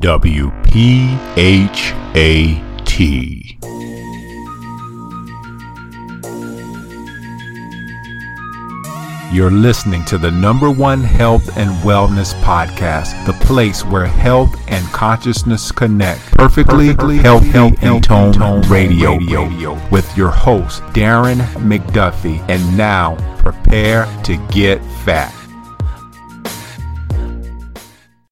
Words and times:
WPHAT. 0.00 1.18
You're 9.30 9.50
listening 9.50 10.04
to 10.06 10.16
the 10.16 10.30
number 10.30 10.70
one 10.70 11.00
health 11.00 11.56
and 11.58 11.70
wellness 11.82 12.32
podcast, 12.42 13.26
the 13.26 13.32
place 13.44 13.84
where 13.84 14.06
health 14.06 14.54
and 14.68 14.86
consciousness 14.86 15.70
connect. 15.70 16.20
Perfectly, 16.30 16.88
Perfectly 16.88 17.16
healthy, 17.18 17.48
healthy 17.48 17.76
and 17.82 18.02
tone, 18.02 18.32
tone 18.32 18.62
radio, 18.68 19.16
radio 19.16 19.78
with 19.90 20.16
your 20.16 20.30
host, 20.30 20.80
Darren 20.94 21.40
McDuffie. 21.56 22.42
And 22.48 22.76
now, 22.76 23.16
prepare 23.38 24.06
to 24.22 24.36
get 24.50 24.82
fat. 25.04 25.37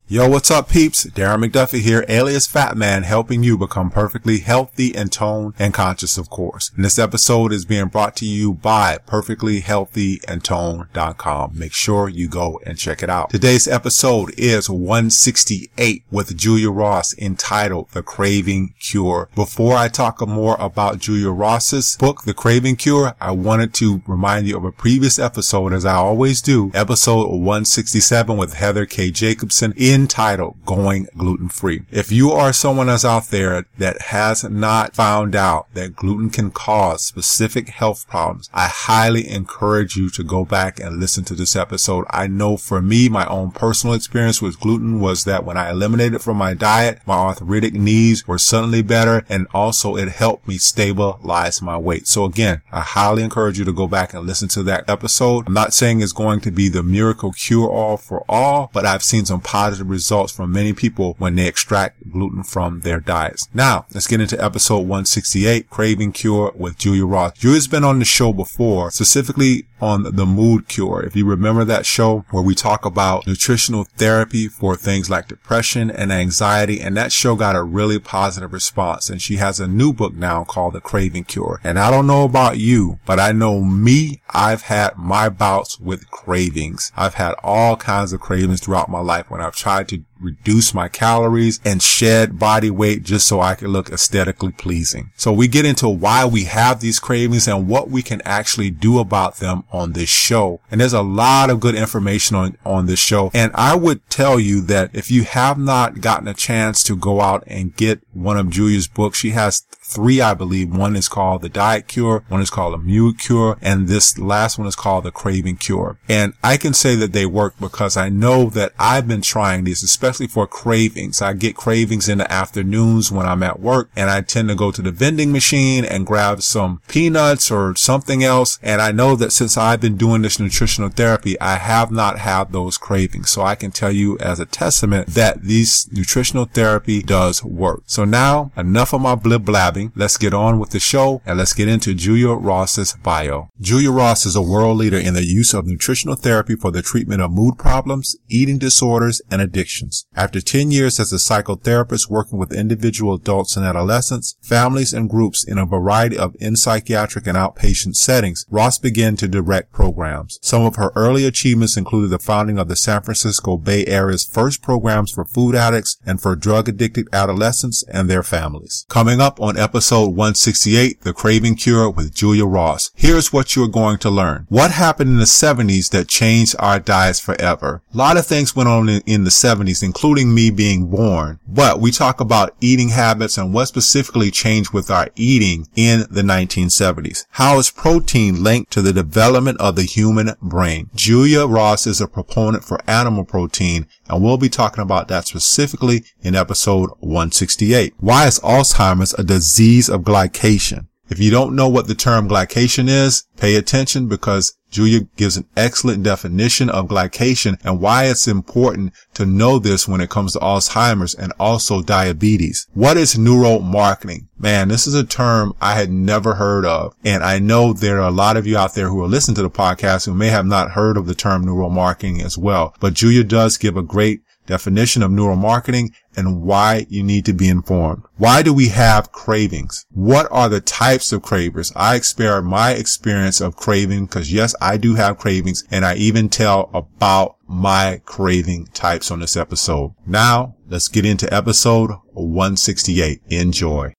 Yo, 0.09 0.29
what's 0.29 0.53
up, 0.53 0.69
peeps? 0.69 1.05
Darren 1.07 1.45
McDuffie 1.45 1.81
here, 1.81 2.05
alias 2.09 2.47
Fat 2.47 2.77
Man, 2.77 3.03
helping 3.03 3.43
you 3.43 3.59
become 3.59 3.91
perfectly 3.91 4.39
healthy 4.39 4.95
and 4.95 5.11
toned 5.11 5.55
and 5.59 5.75
conscious, 5.75 6.17
of 6.17 6.31
course. 6.31 6.71
And 6.77 6.85
this 6.85 6.97
episode 6.97 7.53
is 7.53 7.65
being 7.65 7.89
brought 7.89 8.15
to 8.19 8.25
you 8.25 8.55
by 8.55 8.99
perfectlyhealthyandtone.com. 9.05 11.59
Make 11.59 11.73
sure 11.73 12.09
you 12.09 12.29
go 12.29 12.61
and 12.65 12.79
check 12.79 13.03
it 13.03 13.11
out. 13.11 13.31
Today's 13.31 13.67
episode 13.67 14.33
is 14.39 14.71
168 14.71 16.05
with 16.09 16.37
Julia 16.37 16.71
Ross 16.71 17.13
entitled 17.19 17.91
The 17.91 18.05
Craving 18.05 18.75
Cure. 18.79 19.29
Before 19.35 19.75
I 19.75 19.89
talk 19.89 20.25
more 20.25 20.57
about 20.61 21.01
Julia 21.01 21.31
Ross's 21.31 21.97
book, 21.97 22.23
The 22.23 22.33
Craving 22.33 22.77
Cure, 22.77 23.17
I 23.21 23.33
wanted 23.33 23.75
to 23.75 24.03
remind 24.07 24.47
you 24.47 24.57
of 24.57 24.65
a 24.65 24.71
previous 24.71 25.19
episode, 25.19 25.73
as 25.73 25.85
I 25.85 25.95
always 25.95 26.41
do, 26.41 26.71
episode 26.75 27.27
167 27.27 28.37
with 28.37 28.55
Heather 28.55 28.87
K. 28.87 29.11
Jacobson 29.11 29.75
in 29.77 29.96
entitled 29.97 30.55
Going 30.67 31.09
Gluten 31.17 31.49
Free. 31.49 31.87
If 31.91 32.13
you 32.13 32.31
are 32.31 32.53
someone 32.53 32.89
that's 32.89 33.05
out 33.05 33.29
there 33.29 33.65
that 33.79 34.03
has 34.03 34.45
not 34.45 34.95
found 34.95 35.35
out 35.35 35.73
that 35.73 35.97
gluten 35.97 36.29
can 36.29 36.51
cause 36.51 37.03
specific 37.03 37.71
health 37.71 38.07
problems, 38.07 38.51
I 38.53 38.69
highly 38.69 39.27
encourage 39.27 39.97
you 39.97 40.11
to 40.11 40.23
go 40.23 40.45
back 40.45 40.79
and 40.79 41.01
listen 41.01 41.25
to 41.25 41.35
this 41.35 41.57
episode. 41.57 42.05
I 42.11 42.27
know 42.27 42.59
for 42.59 42.83
me, 42.83 43.09
my 43.09 43.25
own 43.27 43.53
personal 43.53 43.95
experience 43.95 44.43
with 44.43 44.61
gluten 44.61 45.01
was 45.01 45.25
that 45.25 45.45
when 45.47 45.57
I 45.57 45.71
eliminated 45.71 46.17
it 46.17 46.23
from 46.23 46.37
my 46.37 46.53
diet, 46.53 47.01
my 47.07 47.17
arthritic 47.17 47.73
knees 47.73 48.29
were 48.29 48.39
suddenly 48.39 48.83
better 48.83 49.25
and 49.31 49.47
also 49.55 49.97
it 49.97 50.11
helped 50.11 50.47
me 50.47 50.59
stabilize 50.59 51.63
my 51.63 51.79
weight. 51.79 52.07
So 52.07 52.27
again, 52.27 52.61
I 52.71 52.81
highly 52.81 53.23
encourage 53.23 53.59
you 53.59 53.65
to 53.65 53.73
go 53.73 53.87
back 53.87 54.13
and 54.13 54.27
listen 54.27 54.49
to 54.49 54.63
that 54.65 54.89
episode. 54.91 55.47
I'm 55.47 55.55
not 55.55 55.73
saying 55.73 56.03
it's 56.03 56.13
going 56.13 56.41
to 56.41 56.51
be 56.51 56.69
the 56.69 56.83
miracle 56.83 57.33
cure 57.33 57.71
all 57.71 57.97
for 57.97 58.25
all, 58.29 58.71
but 58.75 58.85
I've 58.85 59.03
seen 59.03 59.25
some 59.25 59.41
positive 59.41 59.86
results 59.87 60.33
from 60.33 60.53
many 60.53 60.73
people 60.73 61.15
when 61.19 61.35
they 61.37 61.47
extract 61.47 62.11
gluten 62.11 62.43
from 62.43 62.81
their 62.81 63.01
diets. 63.01 63.49
Now, 63.55 63.87
let's 63.93 64.07
get 64.07 64.21
into 64.21 64.43
episode 64.43 64.81
168, 64.81 65.71
Craving 65.71 66.13
Cure 66.13 66.53
with 66.55 66.79
Julia 66.79 67.07
Ross. 67.07 67.39
Julia's 67.39 67.69
been 67.69 67.85
on 67.85 67.99
the 67.99 68.05
show 68.05 68.33
before, 68.33 68.91
specifically 68.91 69.67
on 69.81 70.03
the 70.03 70.27
mood 70.27 70.69
cure. 70.69 71.03
If 71.03 71.15
you 71.15 71.27
remember 71.27 71.65
that 71.65 71.87
show 71.87 72.25
where 72.31 72.43
we 72.43 72.55
talk 72.55 72.85
about 72.85 73.27
nutritional 73.27 73.85
therapy 73.85 74.49
for 74.49 74.77
things 74.77 75.11
like 75.11 75.29
depression 75.29 75.91
and 75.91 76.13
anxiety, 76.13 76.81
and 76.81 76.97
that 76.97 77.13
show 77.13 77.37
got 77.37 77.57
a 77.57 77.63
really 77.63 77.99
positive 77.99 78.53
response. 78.53 79.11
And 79.11 79.21
she 79.21 79.37
has 79.37 79.61
a 79.61 79.69
new 79.69 79.93
book 79.93 80.15
now 80.15 80.45
called 80.45 80.75
The 80.75 80.81
Craving 80.81 81.25
Cure. 81.25 81.61
And 81.63 81.79
I 81.79 81.91
don't 81.91 82.07
know 82.07 82.25
about 82.25 82.59
you, 82.59 82.99
but 83.05 83.21
I 83.21 83.33
know 83.33 83.61
me, 83.61 84.23
I've 84.31 84.63
had 84.63 84.97
my 84.97 85.29
bouts 85.29 85.79
with 85.79 86.11
cravings. 86.11 86.93
I've 86.97 87.15
had 87.15 87.35
all 87.43 87.77
kinds 87.77 88.13
of 88.13 88.21
cravings 88.21 88.61
throughout 88.61 88.89
my 88.89 89.01
life 89.01 89.31
when 89.31 89.41
I've 89.41 89.57
tried 89.57 89.89
to 89.89 90.05
reduce 90.21 90.75
my 90.75 90.89
calories 90.89 91.61
and 91.65 91.83
shed 91.83 92.39
body 92.39 92.71
weight 92.71 93.03
just 93.03 93.27
so 93.27 93.41
I 93.41 93.55
can 93.55 93.69
look 93.69 93.91
aesthetically 93.91 94.53
pleasing. 94.53 95.11
So 95.17 95.33
we 95.33 95.49
get 95.49 95.65
into 95.65 95.89
why 95.89 96.25
we 96.25 96.45
have 96.45 96.81
these 96.81 96.99
cravings 97.01 97.49
and 97.49 97.69
what 97.69 97.91
we 97.91 98.03
can 98.03 98.23
actually 98.25 98.71
do 98.71 98.99
about 98.99 99.37
them 99.37 99.65
on 99.73 99.93
this 99.93 100.09
show. 100.09 100.61
And 100.71 100.81
there's 100.81 100.93
a 100.93 101.03
lot 101.03 101.51
of 101.51 101.61
good 101.61 101.75
information 101.75 102.37
on, 102.37 102.59
on 102.65 102.87
this 102.87 103.01
show. 103.01 103.31
And 103.35 103.53
I 103.55 103.75
would 103.77 104.09
tell 104.11 104.41
you 104.41 104.61
that 104.63 104.91
if 104.93 105.11
you 105.11 105.25
have 105.25 105.59
not 105.59 106.01
gotten 106.01 106.29
a 106.29 106.35
chance 106.35 106.83
to 106.85 106.97
go 106.97 107.21
out 107.21 107.45
and 107.47 107.77
get 107.77 108.01
one 108.13 108.37
of 108.37 108.51
Julia's 108.51 108.89
books, 108.89 109.19
she 109.19 109.31
has 109.31 109.61
three, 109.87 110.21
I 110.21 110.35
believe. 110.35 110.75
One 110.75 110.97
is 110.97 111.09
called 111.09 111.43
the 111.43 111.49
diet 111.49 111.87
cure. 111.87 112.25
One 112.29 112.41
is 112.41 112.51
called 112.51 112.75
a 112.75 112.79
mood 112.79 113.19
cure. 113.19 113.57
And 113.63 113.89
this 113.89 114.19
last 114.19 114.59
one 114.59 114.67
is 114.67 114.77
called 114.77 115.05
the 115.05 115.13
craving 115.13 115.57
cure. 115.57 115.97
And 116.09 116.35
I 116.43 116.57
can 116.57 116.75
say 116.75 116.97
that 116.97 117.13
they 117.13 117.25
work 117.25 117.55
because 117.61 117.97
I 117.97 118.09
know 118.09 118.51
that 118.51 118.73
I've 118.79 119.07
been 119.07 119.23
trying 119.23 119.65
these, 119.65 119.83
especially 119.83 120.27
for 120.27 120.47
cravings. 120.47 121.23
I 121.23 121.33
get 121.35 121.57
cravings 121.57 122.09
in 122.09 122.19
the 122.19 122.31
afternoons 122.31 123.13
when 123.13 123.27
I'm 123.27 123.43
at 123.43 123.61
work 123.61 123.91
and 123.97 124.11
I 124.11 124.21
tend 124.23 124.49
to 124.49 124.55
go 124.55 124.73
to 124.73 124.83
the 124.83 124.91
vending 124.91 125.31
machine 125.31 125.85
and 125.85 126.07
grab 126.07 126.43
some 126.43 126.83
peanuts 126.89 127.51
or 127.51 127.77
something 127.77 128.25
else. 128.25 128.59
And 128.63 128.83
I 128.83 128.91
know 128.91 129.15
that 129.17 129.33
since 129.33 129.57
I've 129.57 129.81
been 129.81 129.97
doing 129.97 130.23
this 130.23 130.41
nutritional 130.41 130.91
therapy, 130.91 131.39
I 131.41 131.57
have 131.57 131.93
not 131.93 132.19
had 132.19 132.53
those 132.53 132.77
cravings. 132.77 133.31
So 133.31 133.43
I 133.43 133.55
can 133.55 133.71
tell 133.71 133.93
you 133.93 134.19
as 134.19 134.41
a 134.41 134.47
testament 134.47 135.09
that 135.09 135.43
this 135.43 135.91
nutritional 135.93 136.47
therapy 136.47 137.03
does 137.03 137.45
work. 137.45 137.83
So 137.87 138.05
now 138.05 138.51
enough 138.57 138.93
of 138.93 139.01
my 139.01 139.15
blib 139.15 139.45
blab 139.45 139.76
Let's 139.95 140.17
get 140.17 140.35
on 140.35 140.59
with 140.59 140.71
the 140.71 140.81
show 140.81 141.23
and 141.27 141.39
let's 141.39 141.53
get 141.53 141.69
into 141.69 141.95
Julia 141.95 142.31
Ross's 142.31 142.95
bio. 143.03 143.51
Julia 143.61 143.91
Ross 143.91 144.27
is 144.27 144.37
a 144.37 144.43
world 144.43 144.79
leader 144.79 144.99
in 144.99 145.15
the 145.15 145.25
use 145.25 145.53
of 145.55 145.67
nutritional 145.67 146.17
therapy 146.17 146.57
for 146.57 146.71
the 146.71 146.83
treatment 146.83 147.21
of 147.21 147.31
mood 147.31 147.59
problems, 147.59 148.17
eating 148.29 148.59
disorders, 148.59 149.21
and 149.31 149.43
addictions. 149.43 150.07
After 150.15 150.41
10 150.41 150.71
years 150.71 150.99
as 150.99 151.13
a 151.13 151.17
psychotherapist 151.17 152.09
working 152.09 152.39
with 152.39 152.53
individual 152.53 153.15
adults 153.15 153.57
and 153.57 153.67
adolescents, 153.67 154.37
families, 154.41 154.93
and 154.93 155.11
groups 155.11 155.45
in 155.45 155.59
a 155.59 155.67
variety 155.67 156.17
of 156.17 156.35
in 156.41 156.57
psychiatric 156.57 157.27
and 157.27 157.37
outpatient 157.37 157.97
settings, 157.97 158.47
Ross 158.51 158.79
began 158.79 159.17
to 159.17 159.29
direct 159.29 159.73
programs. 159.73 160.39
Some 160.43 160.63
of 160.63 160.77
her 160.77 160.93
early 160.95 161.25
achievements 161.25 161.77
included 161.77 162.09
the 162.09 162.19
founding 162.19 162.59
of 162.59 162.69
the 162.69 162.77
San 162.77 163.03
Francisco 163.03 163.57
Bay 163.57 163.85
Area's 163.87 164.25
first 164.25 164.63
programs 164.63 165.11
for 165.11 165.25
food 165.25 165.55
addicts 165.55 165.99
and 166.07 166.21
for 166.21 166.37
drug 166.37 166.69
addicted 166.69 167.09
adolescents 167.13 167.85
and 167.93 168.09
their 168.09 168.23
families. 168.23 168.87
Coming 168.89 169.21
up 169.21 169.41
on 169.41 169.57
episode 169.67 170.11
168, 170.11 171.01
The 171.01 171.13
Craving 171.13 171.57
Cure 171.57 171.91
with 171.91 172.15
Julia 172.15 172.47
Ross. 172.47 172.93
Here's 172.95 173.33
what 173.33 173.57
you're 173.57 173.67
going 173.67 173.99
to 173.99 174.11
learn. 174.11 174.47
What 174.49 174.71
happened 174.71 175.11
in 175.11 175.17
the 175.17 175.25
70s 175.25 175.91
that 175.91 176.07
changed 176.07 176.55
our 176.61 176.79
diets 176.79 177.19
forever? 177.19 177.83
A 177.93 177.97
lot 177.97 178.17
of 178.17 178.25
things 178.25 178.55
went 178.55 178.69
on 178.69 178.89
in, 178.89 179.03
in 179.07 179.25
the 179.25 179.31
70s, 179.31 179.83
including 179.83 180.33
me 180.33 180.51
being 180.51 180.89
born, 180.89 181.41
but 181.49 181.81
we 181.81 181.91
talk 181.91 182.21
about 182.21 182.55
eating 182.61 182.91
habits 182.91 183.37
and 183.37 183.53
what 183.53 183.67
specifically 183.67 184.31
changed 184.31 184.73
with 184.73 184.89
our 184.89 185.09
eating 185.17 185.67
in 185.75 186.05
the 186.13 186.23
1970s. 186.23 187.27
How 187.31 187.59
is 187.59 187.69
protein 187.69 188.45
linked 188.45 188.71
to 188.71 188.83
the 188.83 188.93
development 188.93 189.61
of 189.61 189.75
the 189.75 189.83
human 189.83 190.31
brain? 190.41 190.91
Julia 190.95 191.45
Ross 191.45 191.89
is 191.89 192.01
a 192.01 192.07
proponent 192.07 192.63
for 192.63 192.79
animal 192.89 193.25
protein 193.25 193.89
and 194.09 194.23
we'll 194.23 194.37
be 194.37 194.49
talking 194.49 194.83
about 194.83 195.09
that 195.09 195.27
specifically 195.27 196.05
in 196.21 196.35
episode 196.35 196.91
168. 197.01 197.95
Why 197.99 198.27
is 198.27 198.39
Alzheimer's 198.41 199.15
a 199.15 199.25
disease 199.25 199.89
of 199.89 200.03
glycation. 200.03 200.87
If 201.09 201.21
you 201.21 201.31
don't 201.31 201.55
know 201.55 201.69
what 201.69 201.87
the 201.87 201.95
term 201.95 202.29
glycation 202.29 202.89
is, 202.89 203.25
pay 203.37 203.55
attention 203.55 204.09
because 204.09 204.57
Julia 204.71 205.03
gives 205.17 205.37
an 205.37 205.47
excellent 205.57 206.03
definition 206.03 206.69
of 206.69 206.89
glycation 206.89 207.59
and 207.65 207.81
why 207.81 208.07
it's 208.07 208.27
important 208.27 208.93
to 209.15 209.25
know 209.25 209.59
this 209.59 209.87
when 209.87 210.01
it 210.01 210.11
comes 210.11 210.33
to 210.33 210.41
Alzheimer's 210.41 211.15
and 211.15 211.33
also 211.39 211.81
diabetes. 211.81 212.67
What 212.75 212.97
is 212.97 213.15
neuromarketing? 213.15 214.27
Man, 214.39 214.69
this 214.69 214.87
is 214.87 214.95
a 214.95 215.05
term 215.05 215.55
I 215.61 215.75
had 215.77 215.91
never 215.91 216.35
heard 216.35 216.67
of. 216.67 216.95
And 217.05 217.23
I 217.23 217.39
know 217.39 217.73
there 217.73 218.01
are 218.01 218.09
a 218.09 218.13
lot 218.13 218.37
of 218.37 218.47
you 218.47 218.59
out 218.59 218.75
there 218.75 218.89
who 218.89 219.03
are 219.03 219.09
listening 219.09 219.37
to 219.37 219.43
the 219.43 219.51
podcast 219.51 220.07
who 220.07 220.15
may 220.15 220.29
have 220.29 220.47
not 220.47 220.73
heard 220.73 220.97
of 220.97 221.07
the 221.07 221.15
term 221.15 221.47
neuromarketing 221.47 222.23
as 222.23 222.37
well. 222.37 222.75
But 222.81 222.95
Julia 222.95 223.23
does 223.23 223.57
give 223.57 223.77
a 223.77 223.83
great 223.83 224.23
definition 224.47 225.03
of 225.03 225.11
neuromarketing 225.11 225.93
and 226.17 226.43
why 226.43 226.87
you 226.89 227.03
need 227.03 227.25
to 227.27 227.33
be 227.33 227.49
informed. 227.49 228.03
Why 228.17 228.43
do 228.43 228.53
we 228.53 228.69
have 228.69 229.13
cravings? 229.13 229.85
What 229.91 230.27
are 230.31 230.49
the 230.49 230.61
types 230.61 231.13
of 231.13 231.23
cravings? 231.23 231.73
I 231.77 231.97
expare 231.97 232.41
my 232.43 232.73
experience 232.73 233.41
of 233.41 233.57
craving 233.57 234.07
because 234.07 234.33
yes, 234.33 234.55
I 234.61 234.77
do 234.77 234.95
have 234.95 235.19
cravings 235.19 235.65
and 235.71 235.85
I 235.85 235.97
even 235.97 236.29
tell 236.29 236.71
about 236.73 237.37
my 237.47 238.01
craving 238.05 238.67
types 238.69 239.11
on 239.11 239.21
this 239.21 239.37
episode. 239.37 239.95
Now 240.07 240.57
let's 240.69 240.89
get 240.89 241.05
into 241.05 241.33
episode 241.33 241.91
168. 242.13 243.23
Enjoy. 243.29 243.93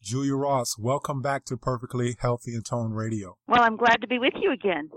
Julia 0.00 0.36
Ross, 0.36 0.78
welcome 0.78 1.20
back 1.20 1.44
to 1.46 1.56
Perfectly 1.58 2.16
Healthy 2.18 2.54
and 2.54 2.64
Tone 2.64 2.92
Radio. 2.92 3.36
Well, 3.46 3.62
I'm 3.62 3.76
glad 3.76 4.00
to 4.00 4.06
be 4.06 4.18
with 4.18 4.32
you 4.40 4.50
again. 4.52 4.88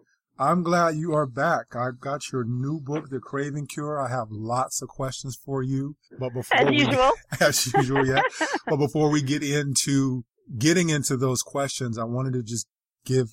I'm 0.41 0.63
glad 0.63 0.95
you 0.95 1.13
are 1.13 1.27
back. 1.27 1.75
I've 1.75 1.99
got 1.99 2.31
your 2.31 2.43
new 2.43 2.79
book, 2.79 3.09
The 3.11 3.19
Craving 3.19 3.67
Cure. 3.67 4.01
I 4.01 4.09
have 4.09 4.29
lots 4.31 4.81
of 4.81 4.89
questions 4.89 5.38
for 5.45 5.61
you. 5.61 5.97
But 6.17 6.33
before 6.33 6.57
as 6.57 6.67
we, 6.67 6.79
usual. 6.79 7.11
as 7.39 7.73
usual, 7.75 8.07
yeah. 8.07 8.23
but 8.65 8.77
before 8.77 9.11
we 9.11 9.21
get 9.21 9.43
into 9.43 10.23
getting 10.57 10.89
into 10.89 11.15
those 11.15 11.43
questions, 11.43 11.99
I 11.99 12.05
wanted 12.05 12.33
to 12.33 12.41
just 12.41 12.65
give 13.05 13.27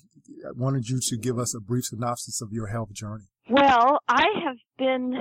I 0.45 0.51
wanted 0.55 0.87
you 0.87 0.99
to 1.01 1.17
give 1.17 1.39
us 1.39 1.55
a 1.55 1.59
brief 1.59 1.85
synopsis 1.85 2.41
of 2.43 2.49
your 2.51 2.67
health 2.67 2.93
journey. 2.93 3.25
Well, 3.49 3.97
I 4.07 4.27
have 4.45 4.57
been 4.77 5.15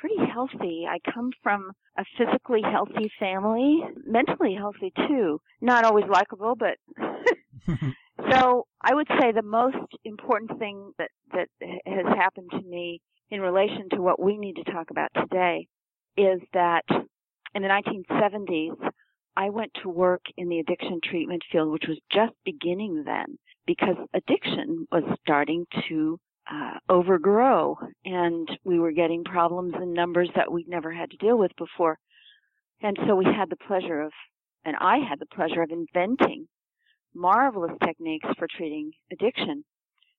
pretty 0.00 0.30
healthy. 0.32 0.86
I 0.88 0.98
come 1.12 1.32
from 1.42 1.72
a 1.98 2.04
physically 2.16 2.62
healthy 2.62 3.10
family, 3.20 3.82
mentally 4.06 4.54
healthy 4.54 4.90
too. 5.06 5.42
Not 5.60 5.84
always 5.84 6.06
likable, 6.10 6.54
but 6.58 6.78
so 8.30 8.66
I 8.80 8.94
would 8.94 9.08
say 9.20 9.32
the 9.32 9.42
most 9.42 9.76
important 10.04 10.58
thing 10.58 10.92
that 10.98 11.10
that 11.32 11.48
has 11.86 12.06
happened 12.16 12.50
to 12.52 12.62
me 12.62 13.00
in 13.30 13.40
relation 13.40 13.88
to 13.90 14.02
what 14.02 14.20
we 14.20 14.38
need 14.38 14.54
to 14.54 14.72
talk 14.72 14.90
about 14.90 15.10
today 15.14 15.66
is 16.16 16.40
that 16.52 16.84
in 17.54 17.62
the 17.62 17.68
1970s 17.68 18.76
I 19.36 19.50
went 19.50 19.72
to 19.82 19.90
work 19.90 20.22
in 20.36 20.48
the 20.48 20.60
addiction 20.60 21.00
treatment 21.04 21.42
field, 21.52 21.70
which 21.70 21.86
was 21.86 21.98
just 22.10 22.32
beginning 22.44 23.04
then, 23.04 23.38
because 23.66 23.96
addiction 24.14 24.86
was 24.90 25.02
starting 25.20 25.66
to 25.88 26.18
uh, 26.50 26.78
overgrow, 26.88 27.76
and 28.04 28.48
we 28.64 28.78
were 28.78 28.92
getting 28.92 29.24
problems 29.24 29.74
in 29.80 29.92
numbers 29.92 30.30
that 30.36 30.50
we'd 30.50 30.68
never 30.68 30.92
had 30.92 31.10
to 31.10 31.16
deal 31.18 31.36
with 31.36 31.50
before. 31.58 31.98
And 32.80 32.96
so 33.06 33.14
we 33.14 33.24
had 33.24 33.50
the 33.50 33.56
pleasure 33.56 34.00
of, 34.00 34.12
and 34.64 34.76
I 34.80 34.98
had 34.98 35.18
the 35.18 35.26
pleasure 35.26 35.62
of 35.62 35.70
inventing 35.70 36.46
marvelous 37.16 37.72
techniques 37.84 38.28
for 38.38 38.46
treating 38.56 38.92
addiction. 39.10 39.64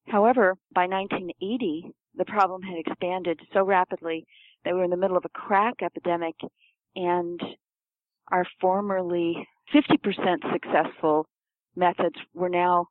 However, 0.08 0.56
by 0.74 0.88
1980, 0.88 1.92
the 2.16 2.26
problem 2.26 2.62
had 2.62 2.80
expanded 2.80 3.40
so 3.54 3.64
rapidly 3.64 4.26
that 4.64 4.74
we 4.74 4.80
were 4.80 4.86
in 4.86 4.90
the 4.90 4.98
middle 4.98 5.18
of 5.18 5.26
a 5.26 5.30
crack 5.30 5.76
epidemic 5.82 6.36
and 6.96 7.40
our 8.32 8.46
formerly 8.60 9.48
50% 9.74 10.52
successful 10.52 11.28
methods 11.76 12.16
were 12.34 12.50
now 12.50 12.88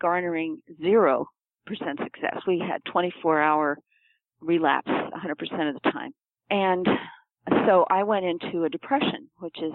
garnering 0.00 0.58
0% 0.82 1.24
success. 1.68 2.38
We 2.46 2.58
had 2.58 2.84
24 2.90 3.40
hour 3.40 3.78
relapse 4.40 4.88
100% 4.90 5.68
of 5.68 5.74
the 5.82 5.90
time. 5.90 6.12
And 6.50 6.86
so 7.66 7.84
I 7.90 8.02
went 8.02 8.24
into 8.24 8.64
a 8.64 8.68
depression, 8.68 9.28
which 9.38 9.56
is 9.60 9.72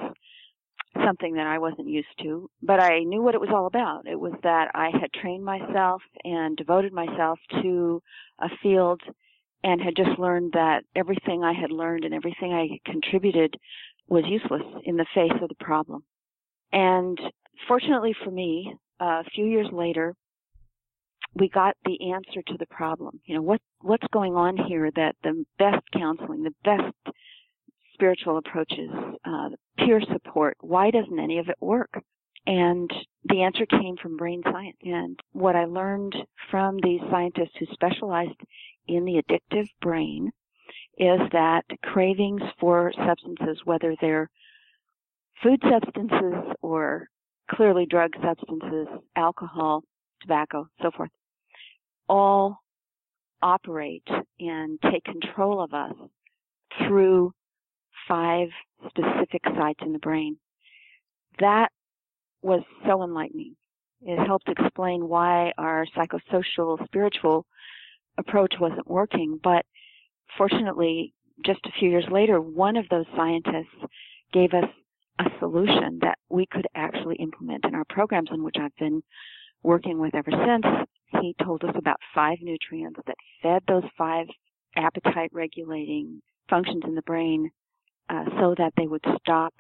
something 1.06 1.36
that 1.36 1.48
I 1.48 1.60
wasn't 1.60 1.88
used 1.88 2.08
to, 2.22 2.50
but 2.62 2.80
I 2.80 3.00
knew 3.00 3.22
what 3.22 3.36
it 3.36 3.42
was 3.42 3.50
all 3.54 3.66
about. 3.66 4.08
It 4.08 4.20
was 4.20 4.34
that 4.44 4.72
I 4.74 4.90
had 4.92 5.14
trained 5.14 5.44
myself 5.44 6.02
and 6.24 6.58
devoted 6.58 6.94
myself 6.94 7.40
to 7.62 8.02
a 8.40 8.50
field 8.62 9.02
and 9.64 9.82
had 9.82 9.96
just 9.96 10.20
learned 10.20 10.54
that 10.54 10.84
everything 10.96 11.44
I 11.44 11.54
had 11.54 11.72
learned 11.72 12.04
and 12.04 12.14
everything 12.14 12.54
I 12.54 12.80
contributed 12.90 13.56
was 14.08 14.24
useless 14.28 14.64
in 14.84 14.98
the 14.98 15.06
face 15.14 15.32
of 15.42 15.50
the 15.50 15.64
problem. 15.64 16.04
And 16.74 17.20
fortunately 17.68 18.16
for 18.24 18.32
me, 18.32 18.74
a 19.00 19.24
few 19.36 19.46
years 19.46 19.68
later, 19.72 20.16
we 21.36 21.48
got 21.48 21.78
the 21.86 22.12
answer 22.12 22.42
to 22.48 22.58
the 22.58 22.66
problem. 22.66 23.22
You 23.26 23.36
know, 23.36 23.42
what, 23.42 23.62
what's 23.80 24.08
going 24.12 24.36
on 24.36 24.58
here 24.58 24.92
that 24.96 25.16
the 25.24 25.46
best 25.58 25.84
counseling, 25.94 26.44
the 26.44 26.54
best 26.66 27.16
spiritual 27.94 28.38
approaches, 28.38 28.90
uh, 29.26 29.50
peer 29.78 30.02
support, 30.12 30.58
why 30.62 30.92
doesn't 30.92 31.20
any 31.20 31.40
of 31.40 31.50
it 31.50 31.58
work? 31.60 32.02
And 32.48 32.92
the 33.26 33.44
answer 33.44 33.66
came 33.66 33.98
from 34.02 34.18
brain 34.18 34.42
science. 34.44 34.78
And 34.84 35.20
what 35.32 35.56
I 35.56 35.66
learned 35.66 36.16
from 36.50 36.78
these 36.82 37.02
scientists 37.10 37.56
who 37.60 37.68
specialized 37.72 38.40
in 38.88 39.06
the 39.06 39.22
addictive 39.22 39.68
brain 39.82 40.32
is 40.98 41.20
that 41.32 41.64
cravings 41.84 42.42
for 42.60 42.92
substances, 43.08 43.60
whether 43.66 43.96
they're 44.02 44.30
food 45.44 45.62
substances 45.70 46.56
or 46.62 47.08
clearly 47.50 47.86
drug 47.86 48.12
substances, 48.24 48.88
alcohol, 49.16 49.84
tobacco, 50.22 50.68
so 50.82 50.92
forth, 50.92 51.10
all 52.08 52.58
operate 53.42 54.08
and 54.40 54.80
take 54.92 55.04
control 55.04 55.62
of 55.62 55.74
us 55.74 55.94
through 56.80 57.34
five 58.08 58.50
specific 58.90 59.42
sites 59.58 59.80
in 59.82 59.94
the 59.94 60.00
brain. 60.00 60.38
That 61.40 61.70
was 62.42 62.62
so 62.86 63.04
enlightening. 63.04 63.56
It 64.02 64.26
helped 64.26 64.50
explain 64.50 65.08
why 65.08 65.52
our 65.58 65.86
psychosocial 65.96 66.84
spiritual 66.86 67.46
approach 68.18 68.56
wasn't 68.60 68.90
working, 68.90 69.40
but 69.44 69.66
fortunately, 70.38 71.14
just 71.46 71.60
a 71.66 71.72
few 71.80 71.90
years 71.90 72.06
later, 72.12 72.42
one 72.42 72.78
of 72.78 72.90
those 72.90 73.06
scientists 73.16 73.86
gave 74.34 74.54
us 74.54 74.70
a 75.20 75.26
solution 75.40 76.00
that 76.02 76.18
we 76.30 76.46
could 76.46 76.68
actually 76.76 77.16
implement 77.18 77.66
in 77.66 77.76
our 77.76 77.86
programs 77.90 78.30
in 78.32 78.44
which 78.44 78.56
I've 78.60 78.76
been 78.78 79.04
working 79.64 80.00
with 80.00 80.16
ever 80.16 80.32
since. 80.32 80.66
He 81.22 81.36
told 81.44 81.64
us 81.64 81.76
about 81.76 82.00
five 82.16 82.38
nutrients 82.42 83.00
that 83.06 83.16
fed 83.44 83.62
those 83.68 83.84
five 83.98 84.28
appetite 84.76 85.30
regulating 85.34 86.22
functions 86.50 86.84
in 86.86 86.96
the 86.96 87.02
brain 87.04 87.52
uh, 88.10 88.26
so 88.40 88.56
that 88.58 88.74
they 88.78 88.88
would 88.88 89.04
stop 89.20 89.54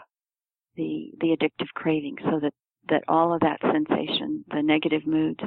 the 0.76 1.12
the 1.20 1.36
addictive 1.36 1.68
craving 1.74 2.18
so 2.30 2.40
that 2.40 2.54
that 2.90 3.04
all 3.08 3.34
of 3.34 3.42
that 3.42 3.60
sensation 3.62 4.44
the 4.50 4.62
negative 4.62 5.06
moods 5.06 5.42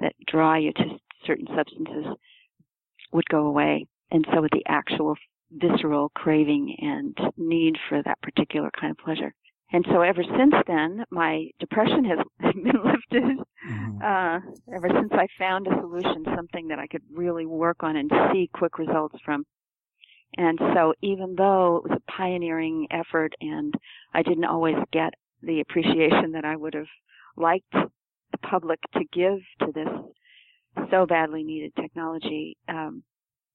that 0.00 0.14
draw 0.26 0.56
you 0.56 0.72
to 0.72 0.84
certain 1.26 1.46
substances 1.54 2.06
would 3.12 3.28
go 3.28 3.46
away 3.46 3.86
and 4.10 4.26
so 4.32 4.42
with 4.42 4.50
the 4.52 4.64
actual 4.66 5.16
visceral 5.52 6.10
craving 6.14 6.76
and 6.80 7.16
need 7.36 7.76
for 7.88 8.02
that 8.02 8.20
particular 8.22 8.70
kind 8.78 8.90
of 8.90 8.98
pleasure. 8.98 9.34
And 9.72 9.86
so 9.90 10.02
ever 10.02 10.22
since 10.22 10.54
then, 10.66 11.04
my 11.10 11.48
depression 11.58 12.04
has 12.04 12.18
been 12.40 12.64
lifted. 12.64 13.38
Mm-hmm. 13.68 14.02
Uh, 14.02 14.74
ever 14.74 14.88
since 14.92 15.12
I 15.12 15.26
found 15.38 15.66
a 15.66 15.80
solution, 15.80 16.24
something 16.36 16.68
that 16.68 16.78
I 16.78 16.86
could 16.86 17.02
really 17.10 17.46
work 17.46 17.82
on 17.82 17.96
and 17.96 18.10
see 18.32 18.50
quick 18.52 18.78
results 18.78 19.16
from. 19.24 19.44
And 20.36 20.58
so 20.74 20.94
even 21.02 21.34
though 21.36 21.76
it 21.76 21.90
was 21.90 21.98
a 21.98 22.10
pioneering 22.10 22.86
effort 22.90 23.34
and 23.40 23.74
I 24.14 24.22
didn't 24.22 24.44
always 24.44 24.76
get 24.92 25.14
the 25.42 25.60
appreciation 25.60 26.32
that 26.32 26.44
I 26.44 26.56
would 26.56 26.74
have 26.74 26.86
liked 27.36 27.72
the 27.72 28.38
public 28.38 28.80
to 28.94 29.04
give 29.12 29.38
to 29.60 29.72
this 29.72 29.88
so 30.90 31.06
badly 31.06 31.42
needed 31.42 31.72
technology, 31.76 32.56
um, 32.68 33.02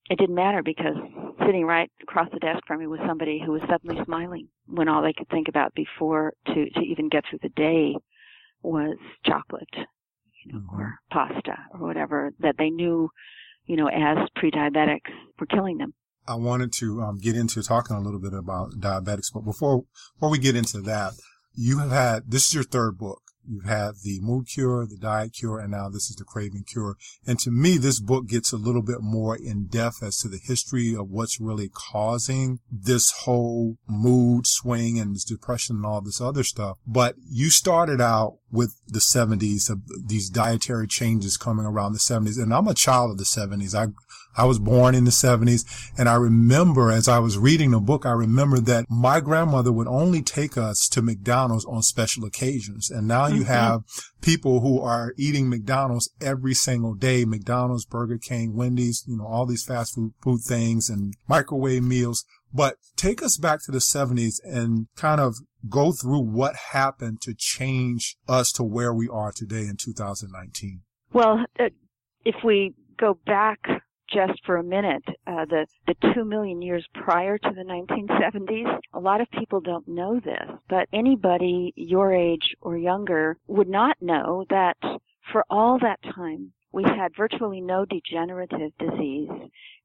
it 0.10 0.18
didn't 0.18 0.36
matter 0.36 0.64
because 0.64 0.96
sitting 1.46 1.66
right 1.66 1.92
across 2.02 2.30
the 2.32 2.40
desk 2.40 2.60
from 2.66 2.80
me 2.80 2.88
was 2.88 3.00
somebody 3.06 3.42
who 3.44 3.52
was 3.52 3.62
suddenly 3.70 4.02
smiling 4.06 4.48
when 4.68 4.88
all 4.88 5.02
they 5.02 5.14
could 5.14 5.30
think 5.30 5.48
about 5.48 5.74
before 5.76 6.34
to 6.48 6.70
to 6.70 6.80
even 6.82 7.10
get 7.10 7.24
through 7.30 7.40
the 7.42 7.50
day 7.50 7.96
was 8.62 8.98
chocolate 9.26 9.68
you 10.44 10.54
know, 10.54 10.60
mm-hmm. 10.60 10.82
or 10.82 11.00
pasta 11.12 11.58
or 11.74 11.80
whatever 11.80 12.32
that 12.40 12.56
they 12.58 12.70
knew 12.70 13.10
you 13.66 13.76
know 13.76 13.88
as 13.88 14.18
pre-diabetics 14.36 15.12
were 15.40 15.46
killing 15.46 15.78
them 15.78 15.94
i 16.28 16.36
wanted 16.36 16.72
to 16.72 17.02
um, 17.02 17.18
get 17.18 17.36
into 17.36 17.62
talking 17.62 17.96
a 17.96 18.02
little 18.02 18.20
bit 18.20 18.34
about 18.34 18.72
diabetics 18.80 19.32
but 19.34 19.42
before 19.42 19.84
before 20.16 20.30
we 20.30 20.38
get 20.38 20.56
into 20.56 20.82
that 20.82 21.14
you 21.56 21.80
have 21.80 21.92
had 21.92 22.24
this 22.30 22.48
is 22.48 22.54
your 22.54 22.64
third 22.64 22.98
book 22.98 23.22
You've 23.48 23.66
had 23.66 23.96
the 24.04 24.20
mood 24.22 24.48
cure, 24.48 24.86
the 24.86 24.98
diet 24.98 25.34
cure, 25.34 25.60
and 25.60 25.72
now 25.72 25.88
this 25.88 26.10
is 26.10 26.18
the 26.18 26.26
craving 26.26 26.66
cure. 26.66 26.98
And 27.26 27.40
to 27.40 27.52
me, 27.52 27.78
this 27.78 28.02
book 28.02 28.28
gets 28.28 28.52
a 28.52 28.58
little 28.58 28.82
bit 28.82 29.02
more 29.02 29.38
in 29.38 29.68
depth 29.68 30.04
as 30.04 30.18
to 30.20 30.28
the 30.28 30.40
history 30.44 30.94
of 30.94 31.10
what's 31.10 31.40
really 31.40 31.70
causing 31.74 32.60
this 32.70 33.12
whole 33.24 33.78
mood 33.88 34.48
swing 34.48 35.00
and 35.00 35.16
this 35.16 35.24
depression 35.24 35.78
and 35.78 35.86
all 35.86 36.02
this 36.02 36.20
other 36.20 36.44
stuff. 36.44 36.78
But 36.86 37.16
you 37.30 37.50
started 37.50 38.02
out 38.02 38.38
with 38.52 38.76
the 38.86 39.00
70s 39.00 39.70
of 39.70 39.80
these 40.06 40.30
dietary 40.30 40.88
changes 40.88 41.38
coming 41.38 41.66
around 41.66 41.94
the 41.94 42.00
70s. 42.00 42.42
And 42.42 42.54
I'm 42.54 42.68
a 42.68 42.74
child 42.74 43.12
of 43.12 43.18
the 43.18 43.24
70s. 43.24 43.74
I 43.74 43.94
I 44.38 44.46
was 44.46 44.60
born 44.60 44.96
in 44.96 45.06
the 45.06 45.12
70s 45.12 45.66
and 45.98 46.08
I 46.08 46.16
remember 46.16 46.92
as 46.92 47.08
I 47.08 47.20
was 47.20 47.38
reading 47.38 47.72
the 47.72 47.80
book, 47.80 48.06
I 48.06 48.12
remember 48.12 48.60
that 48.60 48.86
my 48.90 49.20
grandmother 49.20 49.72
would 49.72 49.88
only 49.88 50.22
take 50.22 50.58
us 50.58 50.88
to 50.90 51.02
McDonald's 51.02 51.66
on 51.66 51.82
special 51.82 52.24
occasions. 52.24 52.90
And 52.90 53.08
now 53.08 53.28
you 53.28 53.42
mm-hmm. 53.42 53.52
have 53.52 53.84
people 54.22 54.62
who 54.62 54.80
are 54.80 55.14
eating 55.18 55.50
McDonald's 55.50 56.10
every 56.22 56.54
single 56.54 56.94
day, 56.94 57.26
McDonald's, 57.26 57.86
Burger 57.86 58.18
King, 58.18 58.56
Wendy's, 58.56 59.04
you 59.08 59.18
know, 59.18 59.26
all 59.26 59.46
these 59.46 59.66
fast 59.66 59.96
food, 59.96 60.14
food 60.22 60.42
things 60.42 60.90
and 60.90 61.16
microwave 61.28 61.84
meals. 61.84 62.24
But 62.54 62.76
take 62.96 63.22
us 63.22 63.38
back 63.38 63.64
to 63.66 63.72
the 63.72 63.80
70s 63.80 64.36
and 64.44 64.88
kind 64.96 65.20
of 65.20 65.36
go 65.70 65.92
through 65.92 66.22
what 66.22 66.56
happened 66.72 67.22
to 67.22 67.34
change 67.34 68.18
us 68.28 68.52
to 68.54 68.64
where 68.64 68.94
we 68.94 69.08
are 69.10 69.32
today 69.32 69.62
in 69.62 69.76
2019. 69.78 70.82
Well, 71.14 71.46
uh, 71.60 71.66
if 72.26 72.36
we 72.44 72.74
go 72.98 73.20
back 73.26 73.60
just 74.10 74.44
for 74.46 74.58
a 74.58 74.64
minute, 74.64 75.04
uh, 75.26 75.46
the, 75.46 75.66
the 75.86 75.96
two 76.14 76.26
million 76.26 76.62
years 76.62 76.86
prior 76.94 77.38
to 77.38 77.50
the 77.50 77.64
1970s, 77.64 78.80
a 78.94 79.00
lot 79.00 79.22
of 79.22 79.30
people 79.32 79.60
don't 79.60 79.88
know 79.88 80.20
this, 80.20 80.50
but 80.70 80.88
anybody 80.94 81.74
your 81.76 82.14
age 82.14 82.56
or 82.62 82.78
younger 82.78 83.38
would 83.48 83.70
not 83.70 83.98
know 84.02 84.46
that 84.50 84.78
for 85.32 85.44
all 85.50 85.78
that 85.80 86.00
time, 86.04 86.54
we 86.72 86.84
had 86.84 87.16
virtually 87.16 87.62
no 87.62 87.86
degenerative 87.86 88.72
disease. 88.78 89.30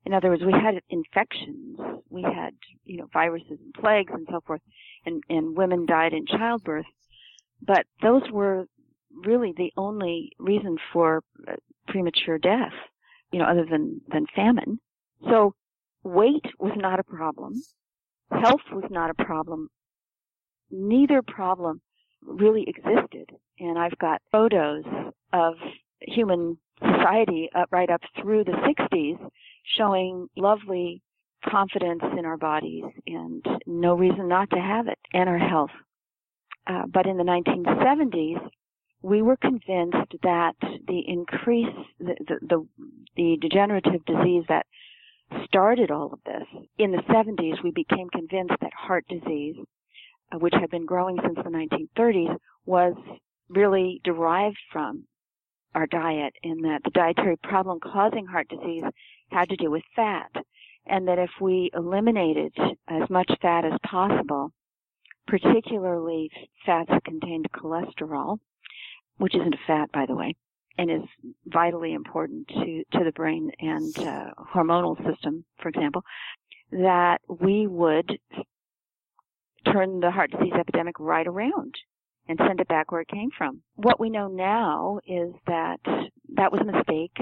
In 0.05 0.13
other 0.13 0.31
words, 0.31 0.43
we 0.45 0.53
had 0.53 0.81
infections, 0.91 1.79
we 2.11 2.23
had, 2.23 2.55
you 2.85 2.99
know, 2.99 3.09
viruses 3.13 3.59
and 3.65 3.75
plagues 3.75 4.13
and 4.13 4.27
so 4.31 4.41
forth, 4.47 4.61
and, 5.07 5.23
and 5.29 5.57
women 5.57 5.87
died 5.87 6.13
in 6.13 6.27
childbirth. 6.27 6.87
But 7.65 7.87
those 8.03 8.23
were 8.31 8.67
really 9.25 9.53
the 9.57 9.73
only 9.77 10.33
reason 10.39 10.79
for 10.93 11.23
uh, 11.47 11.55
premature 11.87 12.39
death 12.39 12.73
you 13.33 13.39
know, 13.39 13.47
other 13.47 13.67
than, 13.69 14.01
than 14.13 14.27
famine. 14.35 14.79
So 15.29 15.55
weight 16.05 16.45
was 16.59 16.73
not 16.77 17.01
a 17.01 17.05
problem. 17.05 17.55
Health 18.31 18.63
was 18.71 18.85
not 18.91 19.11
a 19.11 19.25
problem. 19.25 19.69
Neither 20.71 21.23
problem 21.23 21.81
really 22.23 22.67
existed. 22.67 23.31
And 23.59 23.79
I've 23.79 23.99
got 23.99 24.23
photos 24.31 24.85
of 25.33 25.55
human 26.01 26.59
society 26.81 27.49
up 27.55 27.69
right 27.71 27.91
up 27.91 28.01
through 28.21 28.45
the 28.45 28.53
60s 28.53 29.19
showing 29.77 30.29
lovely 30.37 31.03
confidence 31.49 32.03
in 32.19 32.25
our 32.25 32.37
bodies 32.37 32.85
and 33.07 33.45
no 33.67 33.95
reason 33.95 34.29
not 34.29 34.51
to 34.51 34.61
have 34.61 34.89
it 34.89 34.99
and 35.13 35.29
our 35.29 35.39
health. 35.39 35.71
Uh, 36.67 36.85
but 36.93 37.07
in 37.07 37.17
the 37.17 37.25
1970s, 37.25 38.41
we 39.03 39.23
were 39.23 39.37
convinced 39.37 40.15
that 40.23 40.55
the 40.61 41.03
increase, 41.07 41.75
the, 41.99 42.15
the, 42.27 42.39
the, 42.47 42.67
the 43.17 43.37
degenerative 43.41 44.05
disease 44.05 44.45
that 44.49 44.67
started 45.45 45.91
all 45.91 46.13
of 46.13 46.21
this, 46.25 46.47
in 46.79 46.93
the 46.93 47.03
70s, 47.09 47.63
we 47.63 47.73
became 47.73 48.09
convinced 48.11 48.55
that 48.61 48.73
heart 48.75 49.05
disease, 49.09 49.57
uh, 50.33 50.39
which 50.39 50.55
had 50.55 50.71
been 50.71 50.87
growing 50.87 51.19
since 51.23 51.37
the 51.37 51.51
1930s, 51.51 52.37
was 52.65 52.95
really 53.49 54.01
derived 54.05 54.59
from 54.73 55.05
our 55.75 55.87
diet 55.87 56.35
and 56.43 56.65
that 56.65 56.81
the 56.85 56.91
dietary 56.91 57.37
problem 57.39 57.81
causing 57.81 58.27
heart 58.27 58.47
disease 58.49 58.85
had 59.31 59.49
to 59.49 59.57
do 59.57 59.71
with 59.71 59.83
fat 59.97 60.31
and 60.87 61.09
that 61.09 61.19
if 61.19 61.31
we 61.41 61.71
eliminated 61.75 62.53
as 62.89 63.09
much 63.09 63.31
fat 63.41 63.65
as 63.65 63.73
possible, 63.85 64.53
particularly 65.27 66.31
fats 66.67 66.91
that 66.91 67.05
contained 67.05 67.47
cholesterol, 67.53 68.39
which 69.19 69.35
isn't 69.35 69.55
a 69.55 69.67
fat, 69.67 69.91
by 69.93 70.07
the 70.07 70.15
way, 70.15 70.35
and 70.79 70.91
is 70.91 71.09
vitally 71.47 71.93
important 71.93 72.49
to, 72.49 72.83
to 72.93 73.05
the 73.05 73.13
brain 73.13 73.51
and 73.61 73.99
uh, 73.99 74.31
hormonal 74.55 74.97
system, 75.07 75.45
for 75.61 75.69
example, 75.69 76.03
that 76.71 77.19
we 77.29 77.67
would 77.67 78.19
turn 79.73 80.01
the 80.01 80.11
heart 80.11 80.31
disease 80.31 80.53
epidemic 80.59 80.99
right 80.99 81.27
around 81.27 81.75
and 82.29 82.39
send 82.47 82.61
it 82.61 82.69
back 82.69 82.91
where 82.91 83.01
it 83.01 83.09
came 83.09 83.31
from. 83.37 83.63
What 83.75 84.01
we 84.01 84.11
know 84.11 84.29
now 84.29 85.01
is 85.07 85.33
that 85.47 85.81
that 86.37 86.53
was 86.53 86.61
a 86.61 86.65
mistake 86.65 87.17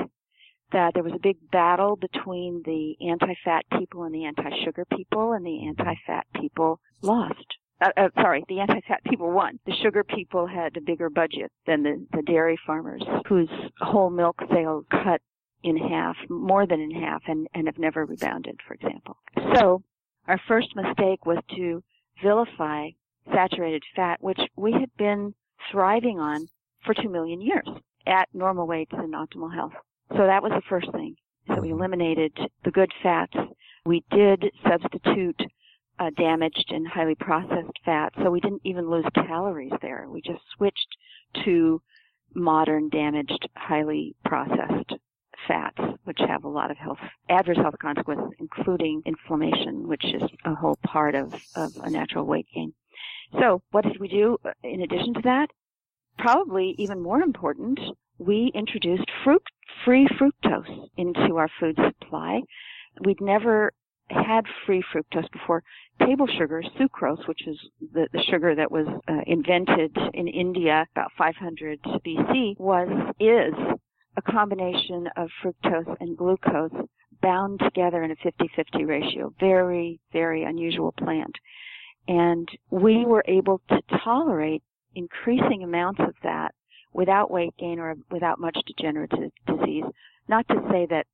that 0.72 0.92
there 0.94 1.02
was 1.02 1.14
a 1.14 1.22
big 1.22 1.36
battle 1.50 1.96
between 1.96 2.62
the 2.64 2.94
anti-fat 3.10 3.64
people 3.76 4.04
and 4.04 4.14
the 4.14 4.24
anti-sugar 4.24 4.84
people, 4.96 5.32
and 5.32 5.44
the 5.44 5.66
anti-fat 5.66 6.26
people 6.40 6.78
lost. 7.02 7.56
Uh, 7.80 7.88
uh, 7.96 8.08
sorry, 8.20 8.44
the 8.48 8.60
anti-fat 8.60 9.02
people 9.04 9.30
won. 9.30 9.58
The 9.66 9.74
sugar 9.82 10.04
people 10.04 10.46
had 10.46 10.76
a 10.76 10.80
bigger 10.80 11.08
budget 11.08 11.50
than 11.66 11.82
the, 11.82 12.06
the 12.12 12.22
dairy 12.22 12.58
farmers, 12.66 13.02
whose 13.26 13.48
whole 13.78 14.10
milk 14.10 14.36
sales 14.52 14.84
cut 14.90 15.22
in 15.62 15.76
half, 15.76 16.16
more 16.28 16.66
than 16.66 16.80
in 16.80 16.90
half, 16.90 17.22
and, 17.26 17.46
and 17.54 17.66
have 17.66 17.78
never 17.78 18.04
rebounded, 18.04 18.58
for 18.66 18.74
example. 18.74 19.16
So, 19.54 19.82
our 20.26 20.40
first 20.46 20.76
mistake 20.76 21.24
was 21.26 21.38
to 21.56 21.82
vilify 22.22 22.90
saturated 23.32 23.82
fat, 23.96 24.22
which 24.22 24.40
we 24.56 24.72
had 24.72 24.90
been 24.96 25.34
thriving 25.70 26.18
on 26.18 26.48
for 26.84 26.94
two 26.94 27.08
million 27.08 27.40
years 27.40 27.68
at 28.06 28.28
normal 28.32 28.66
weights 28.66 28.92
and 28.92 29.14
optimal 29.14 29.54
health. 29.54 29.72
So 30.12 30.26
that 30.26 30.42
was 30.42 30.52
the 30.52 30.62
first 30.68 30.90
thing. 30.92 31.16
So 31.46 31.60
we 31.60 31.68
mm-hmm. 31.68 31.78
eliminated 31.78 32.38
the 32.64 32.70
good 32.70 32.90
fats. 33.02 33.34
We 33.84 34.04
did 34.10 34.50
substitute 34.68 35.40
uh, 36.00 36.10
damaged 36.16 36.70
and 36.70 36.88
highly 36.88 37.14
processed 37.14 37.78
fats, 37.84 38.16
so 38.22 38.30
we 38.30 38.40
didn't 38.40 38.62
even 38.64 38.90
lose 38.90 39.04
calories 39.14 39.72
there. 39.82 40.06
We 40.08 40.22
just 40.22 40.40
switched 40.56 40.96
to 41.44 41.82
modern 42.34 42.88
damaged, 42.88 43.48
highly 43.54 44.16
processed 44.24 44.94
fats, 45.46 45.78
which 46.04 46.18
have 46.26 46.44
a 46.44 46.48
lot 46.48 46.70
of 46.70 46.78
health, 46.78 46.98
adverse 47.28 47.58
health 47.58 47.76
consequences, 47.80 48.30
including 48.38 49.02
inflammation, 49.04 49.86
which 49.86 50.04
is 50.04 50.22
a 50.44 50.54
whole 50.54 50.78
part 50.86 51.14
of, 51.14 51.34
of 51.54 51.76
a 51.82 51.90
natural 51.90 52.24
weight 52.24 52.46
gain. 52.54 52.72
So 53.38 53.62
what 53.70 53.84
did 53.84 54.00
we 54.00 54.08
do 54.08 54.38
uh, 54.44 54.52
in 54.62 54.80
addition 54.80 55.14
to 55.14 55.22
that? 55.24 55.50
Probably 56.18 56.74
even 56.78 57.00
more 57.00 57.20
important, 57.20 57.78
we 58.18 58.50
introduced 58.54 59.10
fruit, 59.24 59.42
free 59.84 60.08
fructose 60.18 60.88
into 60.96 61.36
our 61.36 61.48
food 61.58 61.76
supply. 61.76 62.40
We'd 63.04 63.20
never 63.20 63.72
had 64.10 64.44
free 64.66 64.82
fructose 64.92 65.30
before. 65.32 65.62
Table 66.06 66.26
sugar, 66.38 66.62
sucrose, 66.78 67.26
which 67.28 67.46
is 67.46 67.58
the, 67.92 68.08
the 68.12 68.22
sugar 68.30 68.54
that 68.54 68.70
was 68.70 68.86
uh, 69.06 69.12
invented 69.26 69.96
in 70.14 70.28
India 70.28 70.86
about 70.92 71.10
500 71.18 71.80
BC, 71.82 72.58
was 72.58 72.88
is 73.20 73.54
a 74.16 74.22
combination 74.22 75.08
of 75.16 75.28
fructose 75.42 75.96
and 76.00 76.16
glucose 76.16 76.72
bound 77.22 77.60
together 77.60 78.02
in 78.02 78.10
a 78.10 78.16
50-50 78.16 78.86
ratio. 78.86 79.32
Very, 79.38 80.00
very 80.12 80.44
unusual 80.44 80.92
plant. 80.92 81.34
And 82.08 82.48
we 82.70 83.04
were 83.04 83.24
able 83.28 83.60
to 83.68 83.80
tolerate 84.02 84.62
increasing 84.94 85.62
amounts 85.62 86.00
of 86.00 86.14
that 86.22 86.54
without 86.92 87.30
weight 87.30 87.54
gain 87.58 87.78
or 87.78 87.94
without 88.10 88.40
much 88.40 88.58
degenerative 88.66 89.30
disease. 89.46 89.84
Not 90.28 90.48
to 90.48 90.54
say 90.70 90.86
that 90.90 91.06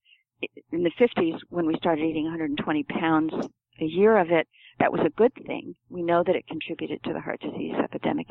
in 0.73 0.83
the 0.83 0.93
50s, 0.99 1.39
when 1.49 1.67
we 1.67 1.77
started 1.77 2.05
eating 2.05 2.25
120 2.25 2.83
pounds 2.85 3.33
a 3.81 3.85
year 3.85 4.17
of 4.17 4.31
it, 4.31 4.47
that 4.79 4.93
was 4.93 5.01
a 5.05 5.11
good 5.11 5.33
thing. 5.47 5.75
We 5.89 6.03
know 6.03 6.23
that 6.25 6.37
it 6.37 6.47
contributed 6.47 7.03
to 7.05 7.13
the 7.13 7.21
heart 7.21 7.41
disease 7.41 7.75
epidemic 7.83 8.27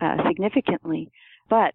uh, 0.00 0.16
significantly, 0.28 1.10
but 1.48 1.74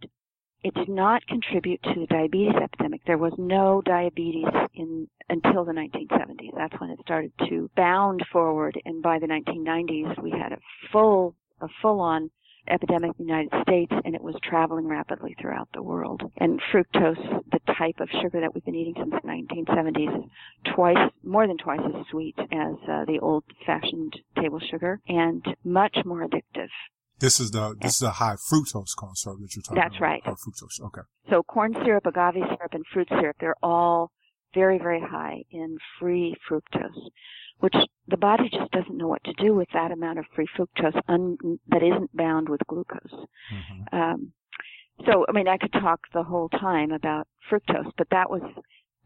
it 0.64 0.74
did 0.74 0.90
not 0.90 1.26
contribute 1.28 1.82
to 1.84 2.02
the 2.02 2.08
diabetes 2.08 2.56
epidemic. 2.62 3.02
There 3.06 3.18
was 3.18 3.34
no 3.38 3.82
diabetes 3.86 4.48
in 4.74 5.08
until 5.30 5.64
the 5.64 5.72
1970s. 5.72 6.56
That's 6.56 6.80
when 6.82 6.90
it 6.90 7.00
started 7.02 7.32
to 7.48 7.70
bound 7.76 8.26
forward, 8.32 8.80
and 8.86 9.02
by 9.02 9.20
the 9.20 9.28
1990s, 9.28 10.22
we 10.22 10.32
had 10.32 10.52
a 10.52 10.60
full 10.92 11.36
a 11.62 11.68
full-on 11.82 12.32
epidemic 12.68 13.12
in 13.18 13.26
the 13.26 13.32
United 13.32 13.54
States, 13.62 13.92
and 14.06 14.16
it 14.16 14.22
was 14.22 14.36
traveling 14.44 14.88
rapidly 14.88 15.36
throughout 15.40 15.70
the 15.74 15.82
world. 15.82 16.22
And 16.38 16.60
fructose, 16.72 17.44
the 17.52 17.60
type 17.78 18.00
of 18.00 18.10
sugar 18.22 18.42
that 18.42 18.54
we've 18.54 18.66
been 18.66 18.76
eating 18.76 18.96
since 18.98 19.12
the 19.12 19.28
1970s, 19.28 20.26
is 20.26 20.32
twice, 20.76 21.12
more 21.24 21.48
than 21.48 21.58
twice 21.58 21.82
as 21.86 22.06
sweet 22.12 22.36
as 22.38 22.76
uh, 22.88 23.06
the 23.06 23.20
old-fashioned 23.22 24.14
table 24.36 24.60
sugar, 24.72 25.00
and 25.08 25.44
much 25.64 25.98
more 26.06 26.28
addictive. 26.28 26.70
This 27.20 27.42
is 27.42 27.52
the 27.52 27.76
this 27.82 27.98
is 27.98 28.02
a 28.02 28.12
high 28.12 28.36
fructose 28.36 28.96
corn 28.98 29.14
syrup 29.14 29.40
that 29.42 29.54
you're 29.54 29.62
talking 29.62 29.76
That's 29.76 29.88
about. 29.88 29.92
That's 29.92 30.02
right. 30.02 30.24
High 30.24 30.32
fructose. 30.32 30.86
Okay. 30.88 31.02
So 31.30 31.44
corn 31.44 31.76
syrup, 31.84 32.06
agave 32.06 32.36
syrup, 32.36 32.74
and 32.74 32.86
fruit 32.94 33.10
syrup, 33.10 33.36
they're 33.42 33.56
all 33.62 34.12
very, 34.54 34.78
very 34.78 35.02
high 35.02 35.44
in 35.52 35.78
free 36.00 36.36
fructose 36.50 37.10
which 37.60 37.76
the 38.08 38.18
body 38.18 38.50
just 38.50 38.72
doesn't 38.72 38.98
know 38.98 39.08
what 39.08 39.24
to 39.24 39.34
do 39.34 39.54
with 39.54 39.68
that 39.74 39.92
amount 39.92 40.20
of 40.20 40.26
free 40.36 40.48
fructose 40.58 41.00
un, 41.08 41.38
that 41.68 41.84
isn't 41.84 42.16
bound 42.16 42.50
with 42.50 42.62
glucose. 42.68 43.12
Mm-hmm. 43.12 43.96
Um, 43.96 44.32
so, 45.06 45.26
I 45.28 45.32
mean, 45.32 45.48
I 45.48 45.58
could 45.58 45.74
talk 45.74 46.02
the 46.14 46.24
whole 46.24 46.50
time 46.50 46.92
about 46.92 47.28
fructose, 47.50 47.92
but 47.98 48.08
that 48.12 48.30
was 48.30 48.42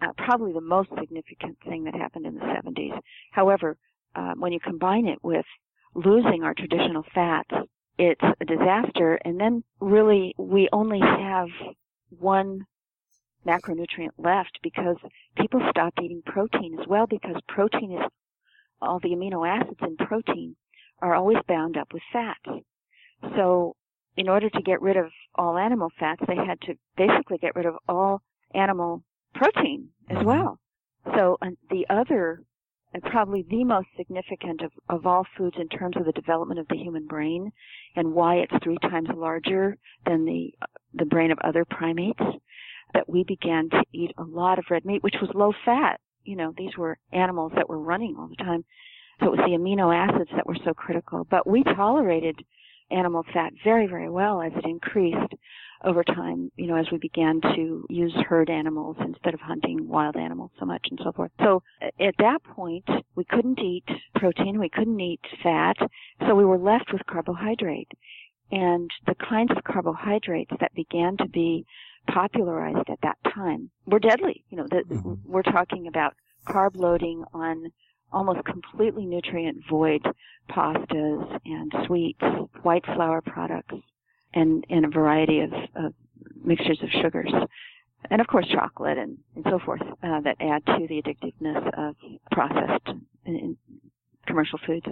uh, 0.01 0.07
probably 0.17 0.53
the 0.53 0.61
most 0.61 0.89
significant 0.99 1.57
thing 1.67 1.83
that 1.83 1.95
happened 1.95 2.25
in 2.25 2.35
the 2.35 2.41
70s. 2.41 2.97
However, 3.31 3.77
uh, 4.15 4.33
when 4.37 4.51
you 4.51 4.59
combine 4.59 5.07
it 5.07 5.19
with 5.23 5.45
losing 5.95 6.43
our 6.43 6.53
traditional 6.53 7.03
fats, 7.13 7.51
it's 7.97 8.21
a 8.41 8.45
disaster. 8.45 9.19
And 9.23 9.39
then 9.39 9.63
really, 9.79 10.33
we 10.37 10.67
only 10.71 10.99
have 10.99 11.47
one 12.09 12.65
macronutrient 13.45 14.13
left 14.17 14.59
because 14.63 14.97
people 15.37 15.61
stopped 15.69 15.99
eating 16.01 16.21
protein 16.25 16.77
as 16.79 16.87
well 16.87 17.05
because 17.07 17.35
protein 17.47 17.91
is 17.91 18.11
all 18.81 18.99
the 18.99 19.09
amino 19.09 19.47
acids 19.47 19.79
in 19.81 19.97
protein 19.97 20.55
are 21.01 21.15
always 21.15 21.37
bound 21.47 21.77
up 21.77 21.93
with 21.93 22.03
fats. 22.11 22.65
So 23.35 23.75
in 24.17 24.29
order 24.29 24.49
to 24.49 24.61
get 24.61 24.81
rid 24.81 24.97
of 24.97 25.07
all 25.35 25.57
animal 25.57 25.89
fats, 25.99 26.21
they 26.27 26.35
had 26.35 26.59
to 26.61 26.75
basically 26.97 27.37
get 27.37 27.55
rid 27.55 27.65
of 27.65 27.75
all 27.87 28.21
animal 28.53 29.03
protein 29.33 29.89
as 30.09 30.17
mm-hmm. 30.17 30.27
well. 30.27 30.59
So 31.15 31.37
the 31.69 31.85
other, 31.89 32.43
and 32.93 33.03
probably 33.03 33.45
the 33.49 33.63
most 33.63 33.87
significant 33.97 34.61
of, 34.61 34.71
of 34.89 35.05
all 35.05 35.25
foods 35.37 35.57
in 35.59 35.67
terms 35.67 35.97
of 35.97 36.05
the 36.05 36.11
development 36.11 36.59
of 36.59 36.67
the 36.69 36.77
human 36.77 37.07
brain 37.07 37.51
and 37.95 38.13
why 38.13 38.35
it's 38.35 38.63
three 38.63 38.77
times 38.81 39.09
larger 39.15 39.77
than 40.05 40.25
the, 40.25 40.53
the 40.93 41.05
brain 41.05 41.31
of 41.31 41.39
other 41.43 41.65
primates, 41.65 42.21
that 42.93 43.09
we 43.09 43.23
began 43.23 43.69
to 43.69 43.83
eat 43.91 44.11
a 44.17 44.23
lot 44.23 44.59
of 44.59 44.65
red 44.69 44.85
meat, 44.85 45.03
which 45.03 45.15
was 45.19 45.31
low 45.33 45.51
fat 45.65 45.99
you 46.23 46.35
know, 46.35 46.53
these 46.57 46.75
were 46.77 46.97
animals 47.11 47.51
that 47.55 47.69
were 47.69 47.79
running 47.79 48.15
all 48.17 48.27
the 48.27 48.43
time. 48.43 48.63
So 49.19 49.27
it 49.27 49.37
was 49.37 49.39
the 49.39 49.57
amino 49.57 49.93
acids 49.95 50.29
that 50.35 50.45
were 50.45 50.57
so 50.65 50.73
critical. 50.73 51.25
But 51.29 51.47
we 51.47 51.63
tolerated 51.63 52.39
animal 52.91 53.23
fat 53.33 53.53
very, 53.63 53.87
very 53.87 54.09
well 54.09 54.41
as 54.41 54.51
it 54.55 54.65
increased 54.65 55.33
over 55.83 56.03
time, 56.03 56.51
you 56.55 56.67
know, 56.67 56.75
as 56.75 56.85
we 56.91 56.97
began 56.97 57.41
to 57.41 57.85
use 57.89 58.13
herd 58.27 58.49
animals 58.49 58.95
instead 59.01 59.33
of 59.33 59.39
hunting 59.41 59.87
wild 59.87 60.15
animals 60.15 60.51
so 60.59 60.65
much 60.65 60.85
and 60.89 60.99
so 61.03 61.11
forth. 61.11 61.31
So 61.41 61.61
at 61.81 62.15
that 62.19 62.43
point, 62.43 62.87
we 63.15 63.25
couldn't 63.25 63.59
eat 63.59 63.83
protein, 64.15 64.59
we 64.59 64.69
couldn't 64.69 64.99
eat 64.99 65.19
fat, 65.41 65.75
so 66.25 66.35
we 66.35 66.45
were 66.45 66.57
left 66.57 66.93
with 66.93 67.05
carbohydrate. 67.05 67.91
And 68.51 68.89
the 69.07 69.15
kinds 69.15 69.51
of 69.51 69.63
carbohydrates 69.63 70.51
that 70.59 70.73
began 70.75 71.17
to 71.17 71.27
be 71.27 71.65
popularized 72.07 72.89
at 72.89 72.99
that 73.01 73.17
time 73.33 73.69
were 73.85 73.99
deadly. 73.99 74.43
You 74.49 74.57
know, 74.57 74.67
the, 74.69 74.83
mm-hmm. 74.89 75.13
we're 75.25 75.43
talking 75.43 75.87
about 75.87 76.13
carb 76.47 76.75
loading 76.75 77.23
on 77.33 77.71
almost 78.11 78.45
completely 78.45 79.05
nutrient 79.05 79.63
void 79.69 80.01
pastas 80.49 81.39
and 81.45 81.73
sweets, 81.87 82.21
white 82.61 82.85
flour 82.85 83.21
products, 83.21 83.75
and, 84.33 84.65
and 84.69 84.85
a 84.85 84.89
variety 84.89 85.39
of, 85.39 85.51
of 85.75 85.93
mixtures 86.43 86.79
of 86.83 86.89
sugars. 86.89 87.31
And 88.09 88.21
of 88.21 88.27
course 88.27 88.47
chocolate 88.47 88.97
and, 88.97 89.17
and 89.35 89.45
so 89.49 89.59
forth 89.59 89.81
uh, 89.81 90.19
that 90.21 90.35
add 90.39 90.65
to 90.65 90.87
the 90.87 91.01
addictiveness 91.01 91.67
of 91.77 91.95
processed 92.31 92.87
and, 92.87 93.01
and 93.25 93.57
commercial 94.27 94.59
foods. 94.65 94.85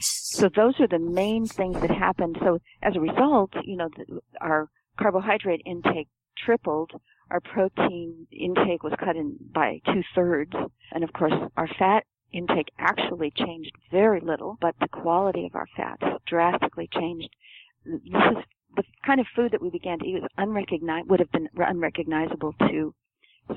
So 0.00 0.48
those 0.54 0.78
are 0.80 0.86
the 0.86 0.98
main 0.98 1.46
things 1.46 1.80
that 1.80 1.90
happened. 1.90 2.38
So 2.40 2.60
as 2.82 2.96
a 2.96 3.00
result, 3.00 3.50
you 3.64 3.76
know, 3.76 3.88
the, 3.96 4.20
our 4.40 4.68
carbohydrate 4.98 5.62
intake 5.64 6.08
tripled. 6.44 6.92
Our 7.30 7.40
protein 7.40 8.26
intake 8.30 8.82
was 8.82 8.92
cut 8.98 9.16
in 9.16 9.36
by 9.52 9.80
two 9.86 10.02
thirds. 10.14 10.52
And 10.92 11.02
of 11.02 11.12
course, 11.12 11.32
our 11.56 11.68
fat 11.78 12.04
intake 12.32 12.70
actually 12.78 13.32
changed 13.36 13.72
very 13.90 14.20
little, 14.20 14.58
but 14.60 14.74
the 14.80 14.88
quality 14.88 15.46
of 15.46 15.54
our 15.54 15.66
fats 15.76 16.02
drastically 16.26 16.88
changed. 16.92 17.28
This 17.84 18.00
is 18.04 18.44
the 18.76 18.84
kind 19.04 19.20
of 19.20 19.26
food 19.34 19.52
that 19.52 19.62
we 19.62 19.70
began 19.70 19.98
to 19.98 20.06
eat 20.06 20.20
was 20.20 20.30
unrecognizable, 20.36 21.08
would 21.08 21.20
have 21.20 21.32
been 21.32 21.48
unrecognizable 21.56 22.54
to 22.68 22.94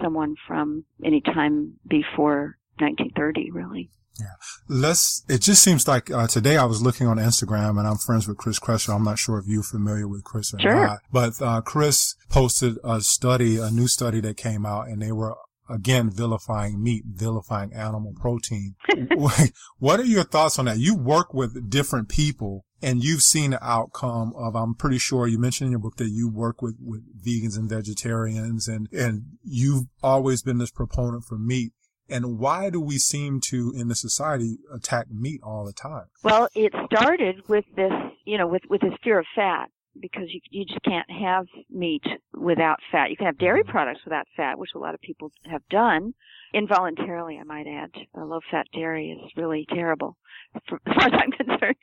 someone 0.01 0.35
from 0.47 0.85
any 1.03 1.21
time 1.21 1.73
before 1.87 2.57
1930, 2.79 3.51
really. 3.51 3.89
Yeah. 4.19 4.25
Let's, 4.67 5.23
it 5.29 5.41
just 5.41 5.63
seems 5.63 5.87
like, 5.87 6.11
uh, 6.11 6.27
today 6.27 6.57
I 6.57 6.65
was 6.65 6.81
looking 6.81 7.07
on 7.07 7.17
Instagram 7.17 7.79
and 7.79 7.87
I'm 7.87 7.97
friends 7.97 8.27
with 8.27 8.37
Chris 8.37 8.59
Kresser. 8.59 8.93
I'm 8.93 9.03
not 9.03 9.17
sure 9.17 9.39
if 9.39 9.45
you're 9.47 9.63
familiar 9.63 10.07
with 10.07 10.23
Chris 10.23 10.53
or 10.53 10.59
sure. 10.59 10.87
not, 10.87 10.99
but, 11.11 11.41
uh, 11.41 11.61
Chris 11.61 12.15
posted 12.29 12.77
a 12.83 13.01
study, 13.01 13.57
a 13.57 13.69
new 13.71 13.87
study 13.87 14.19
that 14.21 14.35
came 14.35 14.65
out 14.65 14.87
and 14.87 15.01
they 15.01 15.11
were 15.11 15.35
again 15.69 16.09
vilifying 16.09 16.81
meat, 16.81 17.03
vilifying 17.07 17.73
animal 17.73 18.13
protein. 18.19 18.75
what 19.79 19.99
are 19.99 20.05
your 20.05 20.23
thoughts 20.23 20.59
on 20.59 20.65
that? 20.65 20.79
You 20.79 20.95
work 20.95 21.33
with 21.33 21.69
different 21.69 22.09
people 22.09 22.65
and 22.81 23.03
you've 23.03 23.21
seen 23.21 23.51
the 23.51 23.63
outcome 23.63 24.33
of, 24.35 24.55
I'm 24.55 24.73
pretty 24.73 24.97
sure 24.97 25.27
you 25.27 25.39
mentioned 25.39 25.67
in 25.67 25.71
your 25.71 25.79
book 25.79 25.97
that 25.97 26.09
you 26.09 26.29
work 26.29 26.61
with, 26.61 26.77
with 26.81 27.03
vegans 27.23 27.57
and 27.57 27.69
vegetarians 27.69 28.67
and, 28.67 28.87
and 28.91 29.23
you've 29.43 29.85
always 30.01 30.41
been 30.41 30.57
this 30.57 30.71
proponent 30.71 31.23
for 31.25 31.37
meat. 31.37 31.73
And 32.09 32.39
why 32.39 32.69
do 32.69 32.79
we 32.79 32.97
seem 32.97 33.39
to, 33.49 33.73
in 33.75 33.87
the 33.87 33.95
society, 33.95 34.57
attack 34.73 35.07
meat 35.11 35.41
all 35.43 35.65
the 35.65 35.73
time? 35.73 36.05
Well, 36.23 36.47
it 36.55 36.73
started 36.91 37.47
with 37.47 37.65
this, 37.75 37.91
you 38.25 38.37
know, 38.37 38.47
with, 38.47 38.63
with 38.69 38.81
this 38.81 38.93
fear 39.03 39.19
of 39.19 39.25
fat 39.35 39.69
because 39.99 40.27
you, 40.29 40.39
you 40.49 40.65
just 40.65 40.81
can't 40.83 41.09
have 41.09 41.45
meat 41.69 42.03
without 42.33 42.79
fat. 42.91 43.09
You 43.09 43.17
can 43.17 43.25
have 43.25 43.37
dairy 43.37 43.61
mm-hmm. 43.61 43.71
products 43.71 44.01
without 44.05 44.27
fat, 44.35 44.57
which 44.57 44.71
a 44.75 44.79
lot 44.79 44.93
of 44.93 45.01
people 45.01 45.31
have 45.49 45.61
done 45.69 46.13
involuntarily, 46.53 47.37
I 47.39 47.43
might 47.43 47.67
add. 47.67 47.91
Low 48.15 48.39
fat 48.49 48.67
dairy 48.73 49.11
is 49.11 49.31
really 49.35 49.65
terrible 49.69 50.17
as 50.55 50.61
far 50.67 50.79
as 50.85 51.13
I'm 51.13 51.31
concerned. 51.31 51.75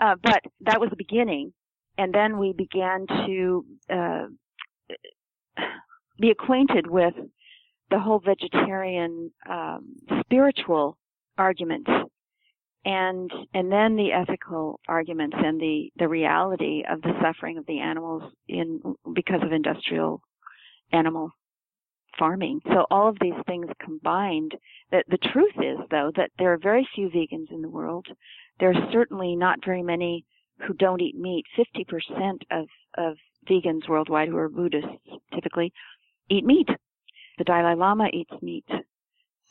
Uh, 0.00 0.14
but 0.22 0.42
that 0.62 0.80
was 0.80 0.90
the 0.90 0.96
beginning. 0.96 1.52
And 1.98 2.14
then 2.14 2.38
we 2.38 2.52
began 2.52 3.06
to, 3.06 3.64
uh, 3.90 4.26
be 6.20 6.30
acquainted 6.30 6.86
with 6.88 7.14
the 7.92 7.98
whole 7.98 8.18
vegetarian 8.18 9.30
um, 9.48 9.94
spiritual 10.20 10.96
arguments 11.36 11.90
and 12.84 13.30
and 13.54 13.70
then 13.70 13.96
the 13.96 14.12
ethical 14.12 14.80
arguments 14.88 15.36
and 15.38 15.60
the 15.60 15.90
the 15.96 16.08
reality 16.08 16.82
of 16.90 17.00
the 17.02 17.12
suffering 17.22 17.58
of 17.58 17.66
the 17.66 17.78
animals 17.78 18.22
in 18.48 18.80
because 19.14 19.40
of 19.42 19.52
industrial 19.52 20.20
animal 20.90 21.30
farming. 22.18 22.60
So 22.66 22.86
all 22.90 23.08
of 23.08 23.16
these 23.20 23.40
things 23.46 23.66
combined 23.80 24.52
that 24.90 25.04
the 25.08 25.18
truth 25.32 25.54
is 25.58 25.78
though 25.90 26.10
that 26.16 26.30
there 26.38 26.52
are 26.52 26.58
very 26.58 26.88
few 26.94 27.08
vegans 27.08 27.50
in 27.50 27.62
the 27.62 27.70
world. 27.70 28.06
There 28.58 28.70
are 28.70 28.88
certainly 28.90 29.36
not 29.36 29.64
very 29.64 29.82
many 29.82 30.24
who 30.66 30.74
don't 30.74 31.00
eat 31.00 31.16
meat. 31.16 31.44
50% 31.58 32.38
of 32.50 32.66
of 32.96 33.16
vegans 33.48 33.88
worldwide 33.88 34.28
who 34.28 34.38
are 34.38 34.48
buddhists 34.48 34.88
typically 35.34 35.72
eat 36.30 36.44
meat 36.44 36.68
the 37.38 37.44
Dalai 37.44 37.74
Lama 37.74 38.08
eats 38.12 38.32
meat. 38.42 38.66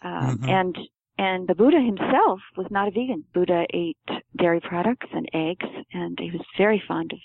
Um, 0.04 0.38
mm-hmm. 0.38 0.50
And 0.50 0.78
and 1.18 1.48
the 1.48 1.56
Buddha 1.56 1.80
himself 1.80 2.40
was 2.58 2.68
not 2.72 2.88
a 2.88 2.92
vegan. 2.92 3.26
Buddha 3.34 3.66
ate 3.74 3.98
dairy 4.38 4.62
products 4.62 5.08
and 5.14 5.28
eggs, 5.34 5.68
and 5.94 6.18
he 6.20 6.32
was 6.32 6.42
very 6.58 6.82
fond 6.88 7.14
of 7.14 7.20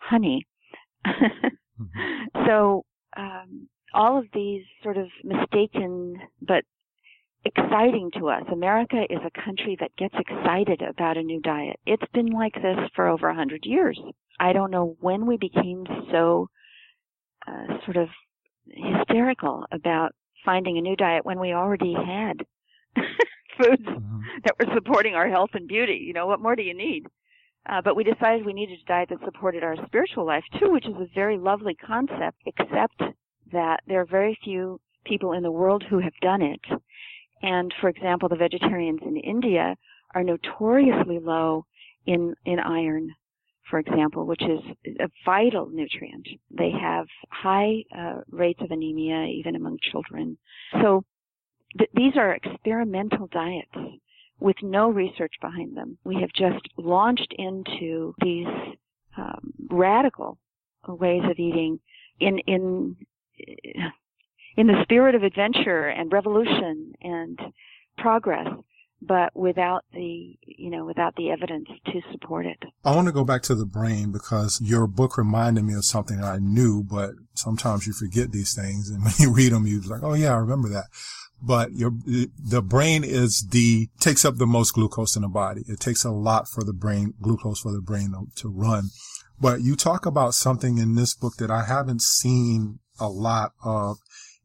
honey. 0.00 0.46
mm-hmm. 1.06 1.48
So 2.46 2.84
um, 3.16 3.68
all 3.94 4.18
of 4.18 4.26
these 4.34 4.64
sort 4.82 4.96
of 4.96 5.08
mistaken 5.22 6.16
but 6.42 6.64
exciting 7.44 8.10
to 8.18 8.28
us. 8.28 8.42
America 8.52 9.02
is 9.08 9.20
a 9.24 9.44
country 9.44 9.76
that 9.80 9.94
gets 9.96 10.14
excited 10.18 10.82
about 10.82 11.16
a 11.16 11.22
new 11.22 11.40
diet. 11.40 11.78
It's 11.86 12.10
been 12.12 12.30
like 12.30 12.54
this 12.54 12.78
for 12.94 13.08
over 13.08 13.28
a 13.28 13.34
hundred 13.34 13.64
years. 13.64 13.98
I 14.40 14.52
don't 14.52 14.70
know 14.70 14.96
when 15.00 15.26
we 15.26 15.36
became 15.36 15.86
so 16.10 16.48
uh, 17.46 17.78
sort 17.84 17.96
of 17.96 18.08
hysterical 18.72 19.64
about 19.72 20.12
finding 20.44 20.78
a 20.78 20.80
new 20.80 20.96
diet 20.96 21.24
when 21.24 21.40
we 21.40 21.52
already 21.52 21.94
had 21.94 22.44
foods 23.58 23.82
mm-hmm. 23.82 24.20
that 24.44 24.54
were 24.58 24.72
supporting 24.74 25.14
our 25.14 25.28
health 25.28 25.50
and 25.54 25.68
beauty. 25.68 26.02
You 26.06 26.12
know, 26.12 26.26
what 26.26 26.40
more 26.40 26.56
do 26.56 26.62
you 26.62 26.74
need? 26.74 27.06
Uh, 27.68 27.82
but 27.82 27.96
we 27.96 28.04
decided 28.04 28.46
we 28.46 28.52
needed 28.52 28.78
a 28.80 28.88
diet 28.88 29.10
that 29.10 29.18
supported 29.24 29.62
our 29.62 29.76
spiritual 29.86 30.24
life 30.26 30.44
too, 30.58 30.70
which 30.70 30.86
is 30.86 30.94
a 30.94 31.08
very 31.14 31.36
lovely 31.36 31.74
concept, 31.74 32.38
except 32.46 33.02
that 33.52 33.80
there 33.86 34.00
are 34.00 34.06
very 34.06 34.38
few 34.42 34.80
people 35.04 35.32
in 35.32 35.42
the 35.42 35.50
world 35.50 35.84
who 35.88 35.98
have 35.98 36.14
done 36.22 36.42
it. 36.42 36.60
And 37.42 37.72
for 37.80 37.88
example, 37.88 38.28
the 38.28 38.36
vegetarians 38.36 39.00
in 39.04 39.16
India 39.16 39.76
are 40.14 40.24
notoriously 40.24 41.18
low 41.18 41.66
in, 42.06 42.34
in 42.46 42.58
iron 42.58 43.10
for 43.70 43.78
example, 43.78 44.26
which 44.26 44.42
is 44.42 44.60
a 45.00 45.08
vital 45.24 45.68
nutrient. 45.68 46.26
They 46.50 46.70
have 46.70 47.06
high 47.30 47.84
uh, 47.96 48.20
rates 48.30 48.60
of 48.62 48.70
anemia 48.70 49.24
even 49.26 49.56
among 49.56 49.78
children. 49.90 50.38
So 50.80 51.04
th- 51.76 51.90
these 51.94 52.16
are 52.16 52.34
experimental 52.34 53.28
diets 53.28 54.00
with 54.40 54.56
no 54.62 54.90
research 54.90 55.34
behind 55.40 55.76
them. 55.76 55.98
We 56.04 56.20
have 56.20 56.32
just 56.32 56.66
launched 56.76 57.34
into 57.38 58.14
these 58.20 58.46
um, 59.16 59.52
radical 59.68 60.38
ways 60.86 61.22
of 61.24 61.38
eating 61.38 61.80
in 62.20 62.38
in 62.46 62.96
in 64.56 64.66
the 64.66 64.82
spirit 64.82 65.14
of 65.14 65.22
adventure 65.22 65.88
and 65.88 66.12
revolution 66.12 66.92
and 67.02 67.38
progress 67.96 68.48
but 69.00 69.34
without 69.36 69.84
the 69.92 70.36
you 70.42 70.70
know 70.70 70.84
without 70.84 71.14
the 71.16 71.30
evidence 71.30 71.68
to 71.86 72.00
support 72.12 72.46
it. 72.46 72.58
I 72.84 72.94
want 72.94 73.06
to 73.06 73.12
go 73.12 73.24
back 73.24 73.42
to 73.42 73.54
the 73.54 73.66
brain 73.66 74.10
because 74.12 74.60
your 74.60 74.86
book 74.86 75.16
reminded 75.16 75.64
me 75.64 75.74
of 75.74 75.84
something 75.84 76.22
I 76.22 76.38
knew, 76.38 76.82
but 76.82 77.12
sometimes 77.34 77.86
you 77.86 77.92
forget 77.92 78.32
these 78.32 78.54
things, 78.54 78.90
and 78.90 79.02
when 79.04 79.14
you 79.18 79.32
read 79.32 79.52
them, 79.52 79.66
you're 79.66 79.82
like, 79.82 80.02
oh 80.02 80.14
yeah, 80.14 80.32
I 80.32 80.38
remember 80.38 80.68
that. 80.70 80.86
But 81.40 81.72
your 81.72 81.92
the 82.00 82.62
brain 82.62 83.04
is 83.04 83.46
the 83.50 83.88
takes 84.00 84.24
up 84.24 84.36
the 84.36 84.46
most 84.46 84.72
glucose 84.72 85.14
in 85.14 85.22
the 85.22 85.28
body. 85.28 85.62
It 85.68 85.78
takes 85.78 86.04
a 86.04 86.10
lot 86.10 86.48
for 86.48 86.64
the 86.64 86.72
brain 86.72 87.14
glucose 87.20 87.60
for 87.60 87.72
the 87.72 87.80
brain 87.80 88.12
to 88.36 88.48
run. 88.48 88.88
But 89.40 89.60
you 89.60 89.76
talk 89.76 90.04
about 90.04 90.34
something 90.34 90.78
in 90.78 90.96
this 90.96 91.14
book 91.14 91.36
that 91.36 91.50
I 91.50 91.64
haven't 91.64 92.02
seen 92.02 92.80
a 92.98 93.08
lot 93.08 93.52
of. 93.64 93.98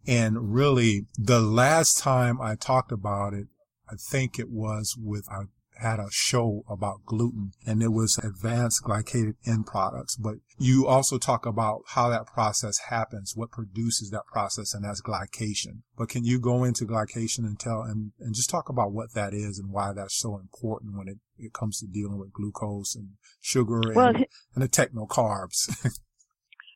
And 0.06 0.54
really, 0.54 1.08
the 1.18 1.40
last 1.40 1.98
time 1.98 2.40
I 2.42 2.56
talked 2.56 2.92
about 2.92 3.34
it, 3.34 3.48
I 3.94 3.96
think 4.12 4.40
it 4.40 4.50
was 4.50 4.96
with, 4.98 5.28
I 5.30 5.44
had 5.80 6.00
a 6.00 6.08
show 6.12 6.64
about 6.70 7.06
gluten 7.06 7.52
and 7.66 7.82
it 7.82 7.92
was 7.92 8.18
advanced 8.20 8.84
glycated 8.84 9.36
end 9.46 9.66
products. 9.66 10.16
But 10.16 10.36
you 10.58 10.88
also 10.88 11.18
talk 11.18 11.46
about 11.46 11.82
how 11.90 12.10
that 12.10 12.26
process 12.26 12.78
happens, 12.90 13.34
what 13.36 13.52
produces 13.52 14.10
that 14.12 14.26
process, 14.32 14.74
and 14.74 14.84
that's 14.84 15.02
glycation. 15.02 15.82
But 15.98 16.10
can 16.10 16.24
you 16.24 16.40
go 16.40 16.64
into 16.64 16.86
glycation 16.86 17.40
and 17.40 17.60
tell 17.60 17.82
and, 17.82 18.12
and 18.20 18.34
just 18.34 18.50
talk 18.50 18.70
about 18.70 18.92
what 18.92 19.14
that 19.14 19.34
is 19.34 19.60
and 19.60 19.72
why 19.72 19.94
that's 19.94 20.18
so 20.18 20.38
important 20.38 20.98
when 20.98 21.08
it, 21.08 21.18
it 21.38 21.54
comes 21.54 21.80
to 21.80 21.88
dealing 21.88 22.18
with 22.18 22.34
glucose 22.34 22.96
and 22.96 23.10
sugar 23.42 23.82
and, 23.82 23.96
well, 23.96 24.14
and 24.16 24.64
the 24.64 24.68
techno 24.68 25.06
carbs? 25.06 25.70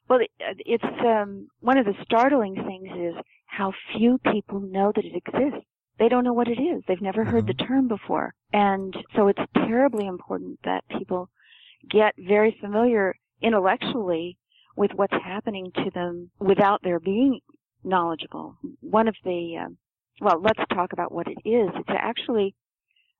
well, 0.09 0.19
it's 0.39 0.83
um, 1.05 1.47
one 1.59 1.77
of 1.77 1.85
the 1.85 1.93
startling 2.03 2.55
things 2.55 2.89
is 2.97 3.23
how 3.45 3.73
few 3.97 4.19
people 4.31 4.59
know 4.59 4.91
that 4.95 5.05
it 5.05 5.15
exists 5.15 5.65
they 5.99 6.09
don't 6.09 6.23
know 6.23 6.33
what 6.33 6.47
it 6.47 6.59
is. 6.59 6.83
They've 6.87 7.01
never 7.01 7.23
heard 7.23 7.47
the 7.47 7.53
mm-hmm. 7.53 7.67
term 7.67 7.87
before. 7.87 8.33
And 8.53 8.95
so 9.15 9.27
it's 9.27 9.39
terribly 9.55 10.07
important 10.07 10.59
that 10.63 10.83
people 10.97 11.29
get 11.89 12.13
very 12.17 12.57
familiar 12.61 13.15
intellectually 13.41 14.37
with 14.75 14.91
what's 14.95 15.13
happening 15.13 15.71
to 15.75 15.91
them 15.93 16.29
without 16.39 16.81
their 16.83 16.99
being 16.99 17.39
knowledgeable. 17.83 18.57
One 18.81 19.07
of 19.07 19.15
the, 19.23 19.57
uh, 19.65 19.69
well, 20.21 20.41
let's 20.41 20.67
talk 20.73 20.93
about 20.93 21.11
what 21.11 21.27
it 21.27 21.37
is. 21.47 21.69
It's 21.75 21.89
actually 21.89 22.55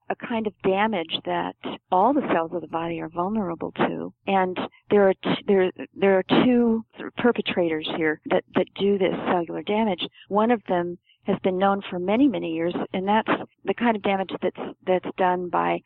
a 0.09 0.15
kind 0.15 0.47
of 0.47 0.53
damage 0.63 1.19
that 1.25 1.55
all 1.91 2.13
the 2.13 2.27
cells 2.33 2.51
of 2.53 2.61
the 2.61 2.67
body 2.67 3.01
are 3.01 3.09
vulnerable 3.09 3.71
to. 3.73 4.13
And 4.25 4.57
there 4.89 5.09
are 5.09 5.13
t- 5.13 5.43
there 5.47 5.71
there 5.93 6.17
are 6.17 6.45
two 6.45 6.85
perpetrators 7.17 7.87
here 7.97 8.21
that 8.27 8.43
that 8.55 8.67
do 8.79 8.97
this 8.97 9.15
cellular 9.25 9.63
damage. 9.63 10.07
One 10.29 10.51
of 10.51 10.61
them 10.69 10.97
has 11.27 11.37
been 11.43 11.57
known 11.57 11.81
for 11.89 11.99
many, 11.99 12.27
many 12.27 12.53
years, 12.53 12.73
and 12.93 13.07
that's 13.07 13.29
the 13.65 13.73
kind 13.73 13.95
of 13.95 14.01
damage 14.01 14.31
that's 14.41 14.75
that's 14.85 15.15
done 15.17 15.49
by 15.49 15.81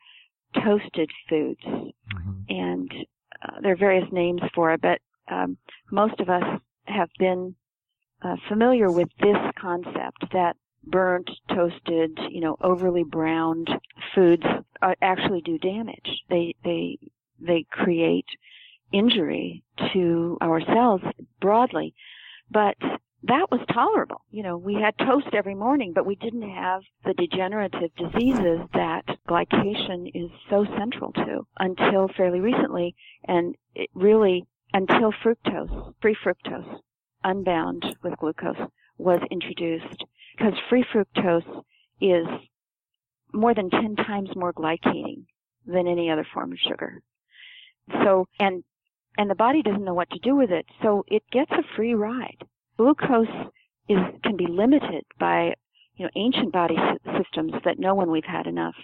toasted 0.64 1.10
foods. 1.28 1.60
Mm-hmm. 1.64 2.30
And 2.48 2.92
uh, 3.42 3.60
there 3.60 3.72
are 3.72 3.76
various 3.76 4.10
names 4.12 4.40
for 4.54 4.72
it, 4.72 4.80
but 4.80 5.00
um, 5.28 5.56
most 5.90 6.20
of 6.20 6.30
us 6.30 6.60
have 6.84 7.08
been 7.18 7.54
uh, 8.22 8.36
familiar 8.48 8.90
with 8.90 9.08
this 9.20 9.36
concept 9.60 10.24
that 10.32 10.56
burnt, 10.84 11.28
toasted, 11.48 12.18
you 12.30 12.40
know, 12.40 12.56
overly 12.60 13.04
browned 13.04 13.68
foods 14.14 14.44
uh, 14.80 14.94
actually 15.02 15.40
do 15.40 15.58
damage. 15.58 16.22
They 16.30 16.54
they 16.64 16.98
they 17.40 17.66
create 17.70 18.26
injury 18.92 19.64
to 19.92 20.38
our 20.40 20.60
cells 20.60 21.00
broadly. 21.40 21.94
But 22.50 22.76
that 23.24 23.50
was 23.50 23.60
tolerable. 23.72 24.22
You 24.30 24.42
know, 24.42 24.56
we 24.56 24.74
had 24.74 24.98
toast 24.98 25.28
every 25.32 25.54
morning, 25.54 25.92
but 25.94 26.06
we 26.06 26.16
didn't 26.16 26.50
have 26.50 26.82
the 27.04 27.14
degenerative 27.14 27.90
diseases 27.94 28.60
that 28.74 29.04
glycation 29.28 30.10
is 30.12 30.30
so 30.50 30.64
central 30.76 31.12
to 31.12 31.46
until 31.58 32.08
fairly 32.16 32.40
recently. 32.40 32.96
And 33.24 33.54
it 33.74 33.90
really, 33.94 34.46
until 34.72 35.12
fructose, 35.12 35.94
free 36.02 36.16
fructose, 36.24 36.80
unbound 37.22 37.96
with 38.02 38.18
glucose, 38.18 38.68
was 38.98 39.20
introduced. 39.30 40.04
Because 40.36 40.54
free 40.68 40.84
fructose 40.92 41.62
is 42.00 42.26
more 43.32 43.54
than 43.54 43.70
10 43.70 43.96
times 43.96 44.30
more 44.34 44.52
glycating 44.52 45.26
than 45.64 45.86
any 45.86 46.10
other 46.10 46.26
form 46.34 46.50
of 46.52 46.58
sugar. 46.58 47.00
So, 48.02 48.26
and, 48.40 48.64
and 49.16 49.30
the 49.30 49.36
body 49.36 49.62
doesn't 49.62 49.84
know 49.84 49.94
what 49.94 50.10
to 50.10 50.18
do 50.18 50.34
with 50.34 50.50
it, 50.50 50.66
so 50.82 51.04
it 51.06 51.22
gets 51.30 51.52
a 51.52 51.62
free 51.76 51.94
ride. 51.94 52.44
Glucose 52.76 53.50
is, 53.88 53.98
can 54.22 54.36
be 54.36 54.46
limited 54.48 55.04
by, 55.18 55.54
you 55.96 56.04
know, 56.04 56.10
ancient 56.16 56.52
body 56.52 56.76
systems 57.18 57.52
that 57.64 57.78
know 57.78 57.94
when 57.94 58.10
we've 58.10 58.24
had 58.24 58.46
enough. 58.46 58.74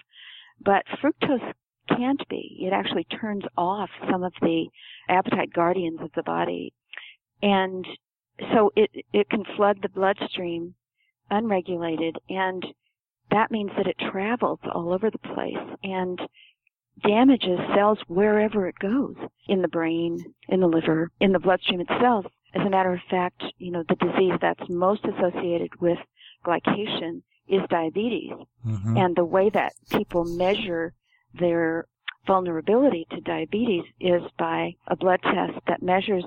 But 0.60 0.84
fructose 1.02 1.54
can't 1.88 2.26
be. 2.28 2.58
It 2.60 2.72
actually 2.72 3.04
turns 3.04 3.44
off 3.56 3.90
some 4.10 4.22
of 4.22 4.32
the 4.40 4.66
appetite 5.08 5.52
guardians 5.52 6.00
of 6.02 6.10
the 6.14 6.22
body. 6.22 6.72
And 7.42 7.86
so 8.52 8.72
it, 8.76 8.90
it 9.12 9.30
can 9.30 9.44
flood 9.56 9.78
the 9.82 9.88
bloodstream 9.88 10.74
unregulated 11.30 12.16
and 12.28 12.64
that 13.30 13.50
means 13.50 13.70
that 13.76 13.86
it 13.86 13.96
travels 14.10 14.60
all 14.72 14.92
over 14.92 15.10
the 15.10 15.18
place 15.18 15.78
and 15.82 16.18
damages 17.06 17.58
cells 17.74 17.98
wherever 18.08 18.66
it 18.66 18.78
goes 18.78 19.16
in 19.48 19.62
the 19.62 19.68
brain, 19.68 20.34
in 20.48 20.60
the 20.60 20.66
liver, 20.66 21.10
in 21.20 21.32
the 21.32 21.38
bloodstream 21.38 21.80
itself. 21.80 22.24
As 22.58 22.66
a 22.66 22.70
matter 22.70 22.92
of 22.92 23.00
fact, 23.10 23.42
you 23.58 23.70
know, 23.70 23.84
the 23.88 23.94
disease 23.94 24.34
that's 24.40 24.68
most 24.68 25.04
associated 25.04 25.80
with 25.80 25.98
glycation 26.44 27.22
is 27.46 27.60
diabetes. 27.70 28.32
Mm-hmm. 28.66 28.96
And 28.96 29.16
the 29.16 29.24
way 29.24 29.50
that 29.50 29.72
people 29.90 30.24
measure 30.24 30.92
their 31.34 31.86
vulnerability 32.26 33.06
to 33.10 33.20
diabetes 33.20 33.84
is 34.00 34.22
by 34.38 34.74
a 34.86 34.96
blood 34.96 35.20
test 35.22 35.58
that 35.66 35.82
measures 35.82 36.24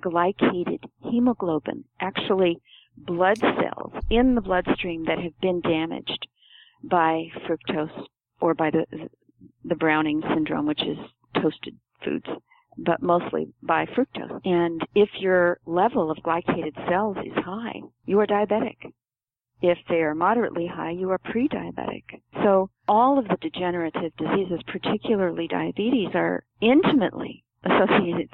glycated 0.00 0.80
hemoglobin, 1.02 1.84
actually 2.00 2.60
blood 2.96 3.38
cells 3.38 3.92
in 4.10 4.34
the 4.34 4.40
bloodstream 4.40 5.04
that 5.04 5.18
have 5.18 5.38
been 5.40 5.60
damaged 5.60 6.26
by 6.82 7.24
fructose 7.46 8.06
or 8.40 8.54
by 8.54 8.70
the 8.70 8.86
the 9.64 9.74
Browning 9.74 10.22
syndrome, 10.34 10.66
which 10.66 10.82
is 10.82 10.98
toasted 11.34 11.76
foods, 12.04 12.26
but 12.78 13.02
mostly 13.02 13.52
by 13.62 13.86
fructose. 13.86 14.40
And 14.44 14.80
if 14.94 15.08
your 15.18 15.58
level 15.66 16.10
of 16.10 16.18
glycated 16.18 16.74
cells 16.88 17.16
is 17.24 17.44
high, 17.44 17.80
you 18.04 18.20
are 18.20 18.26
diabetic. 18.26 18.92
If 19.62 19.78
they 19.88 20.02
are 20.02 20.14
moderately 20.14 20.66
high, 20.66 20.90
you 20.90 21.10
are 21.10 21.18
pre-diabetic. 21.18 22.20
So 22.42 22.70
all 22.86 23.18
of 23.18 23.28
the 23.28 23.38
degenerative 23.40 24.14
diseases, 24.16 24.60
particularly 24.66 25.48
diabetes, 25.48 26.10
are 26.14 26.44
intimately 26.60 27.44
associated 27.64 28.30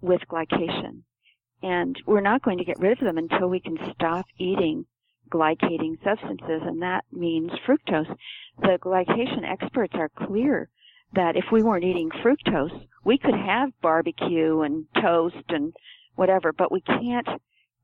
with 0.00 0.20
glycation. 0.30 1.02
And 1.62 1.96
we're 2.06 2.20
not 2.20 2.42
going 2.42 2.58
to 2.58 2.64
get 2.64 2.78
rid 2.78 2.98
of 2.98 3.04
them 3.04 3.18
until 3.18 3.48
we 3.48 3.60
can 3.60 3.76
stop 3.94 4.26
eating 4.38 4.86
glycating 5.30 6.02
substances, 6.02 6.62
and 6.62 6.82
that 6.82 7.04
means 7.12 7.50
fructose. 7.66 8.14
The 8.58 8.78
glycation 8.82 9.44
experts 9.44 9.94
are 9.94 10.10
clear 10.10 10.68
that 11.12 11.36
if 11.36 11.44
we 11.52 11.62
weren't 11.62 11.84
eating 11.84 12.10
fructose, 12.10 12.86
we 13.04 13.18
could 13.18 13.34
have 13.34 13.70
barbecue 13.80 14.60
and 14.60 14.86
toast 15.00 15.44
and 15.48 15.72
whatever, 16.16 16.52
but 16.52 16.72
we 16.72 16.80
can't 16.82 17.28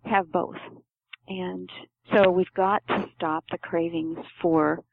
have 0.05 0.31
both. 0.31 0.57
And 1.29 1.69
so 2.15 2.31
we've 2.31 2.53
got 2.55 2.87
to 2.89 3.07
stop 3.17 3.45
the 3.51 3.59
cravings 3.59 4.19
for 4.41 4.85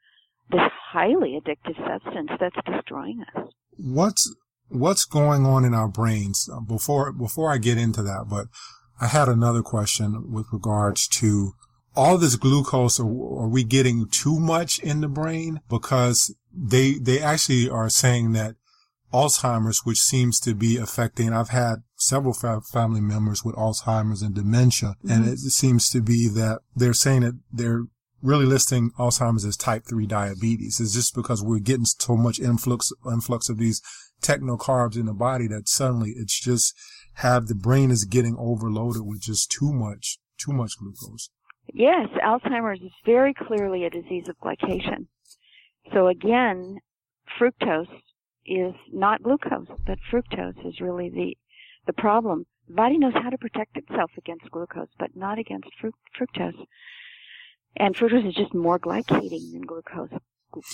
this 0.50 0.60
highly 0.92 1.40
addictive 1.40 1.76
substance 1.86 2.30
that's 2.40 2.56
destroying 2.66 3.24
us. 3.36 3.48
What's 3.76 4.34
what's 4.68 5.04
going 5.04 5.46
on 5.46 5.64
in 5.64 5.74
our 5.74 5.88
brains 5.88 6.48
before 6.66 7.12
before 7.12 7.52
I 7.52 7.58
get 7.58 7.78
into 7.78 8.02
that, 8.02 8.26
but 8.28 8.46
I 9.00 9.06
had 9.08 9.28
another 9.28 9.62
question 9.62 10.32
with 10.32 10.46
regards 10.52 11.06
to 11.08 11.52
all 11.96 12.18
this 12.18 12.36
glucose, 12.36 12.98
are, 12.98 13.04
are, 13.04 13.48
we 13.48 13.64
getting 13.64 14.08
too 14.08 14.40
much 14.40 14.78
in 14.80 15.00
the 15.00 15.08
brain? 15.08 15.60
Because 15.68 16.34
they, 16.52 16.94
they 16.94 17.20
actually 17.20 17.68
are 17.68 17.88
saying 17.88 18.32
that 18.32 18.56
Alzheimer's, 19.14 19.84
which 19.84 20.00
seems 20.00 20.40
to 20.40 20.54
be 20.54 20.76
affecting, 20.76 21.32
I've 21.32 21.50
had 21.50 21.84
several 21.94 22.34
fa- 22.34 22.60
family 22.60 23.00
members 23.00 23.44
with 23.44 23.54
Alzheimer's 23.54 24.22
and 24.22 24.34
dementia, 24.34 24.96
mm-hmm. 24.98 25.10
and 25.10 25.28
it 25.28 25.38
seems 25.38 25.88
to 25.90 26.02
be 26.02 26.28
that 26.28 26.58
they're 26.74 26.92
saying 26.92 27.20
that 27.20 27.38
they're 27.52 27.84
really 28.22 28.44
listing 28.44 28.90
Alzheimer's 28.98 29.44
as 29.44 29.56
type 29.56 29.84
3 29.86 30.06
diabetes. 30.06 30.80
It's 30.80 30.94
just 30.94 31.14
because 31.14 31.42
we're 31.42 31.60
getting 31.60 31.84
so 31.84 32.16
much 32.16 32.40
influx, 32.40 32.92
influx 33.06 33.48
of 33.48 33.58
these 33.58 33.80
techno 34.20 34.56
carbs 34.56 34.96
in 34.96 35.06
the 35.06 35.12
body 35.12 35.46
that 35.46 35.68
suddenly 35.68 36.14
it's 36.16 36.40
just 36.40 36.74
have 37.18 37.46
the 37.46 37.54
brain 37.54 37.92
is 37.92 38.04
getting 38.06 38.36
overloaded 38.36 39.02
with 39.02 39.20
just 39.20 39.50
too 39.50 39.72
much, 39.72 40.18
too 40.38 40.52
much 40.52 40.76
glucose. 40.78 41.30
Yes, 41.72 42.08
Alzheimer's 42.24 42.82
is 42.82 42.92
very 43.06 43.32
clearly 43.32 43.84
a 43.84 43.90
disease 43.90 44.28
of 44.28 44.36
glycation. 44.38 45.06
So 45.92 46.08
again, 46.08 46.78
fructose 47.38 47.88
is 48.46 48.74
not 48.92 49.22
glucose, 49.22 49.68
but 49.86 49.98
fructose 50.10 50.66
is 50.66 50.80
really 50.80 51.08
the 51.08 51.36
the 51.86 51.92
problem. 51.92 52.46
The 52.68 52.74
body 52.74 52.98
knows 52.98 53.12
how 53.14 53.30
to 53.30 53.38
protect 53.38 53.76
itself 53.76 54.10
against 54.16 54.50
glucose, 54.50 54.88
but 54.98 55.14
not 55.14 55.38
against 55.38 55.68
fructose. 56.18 56.66
And 57.76 57.94
fructose 57.94 58.28
is 58.28 58.34
just 58.34 58.54
more 58.54 58.78
glycating 58.78 59.52
than 59.52 59.62
glucose. 59.62 60.08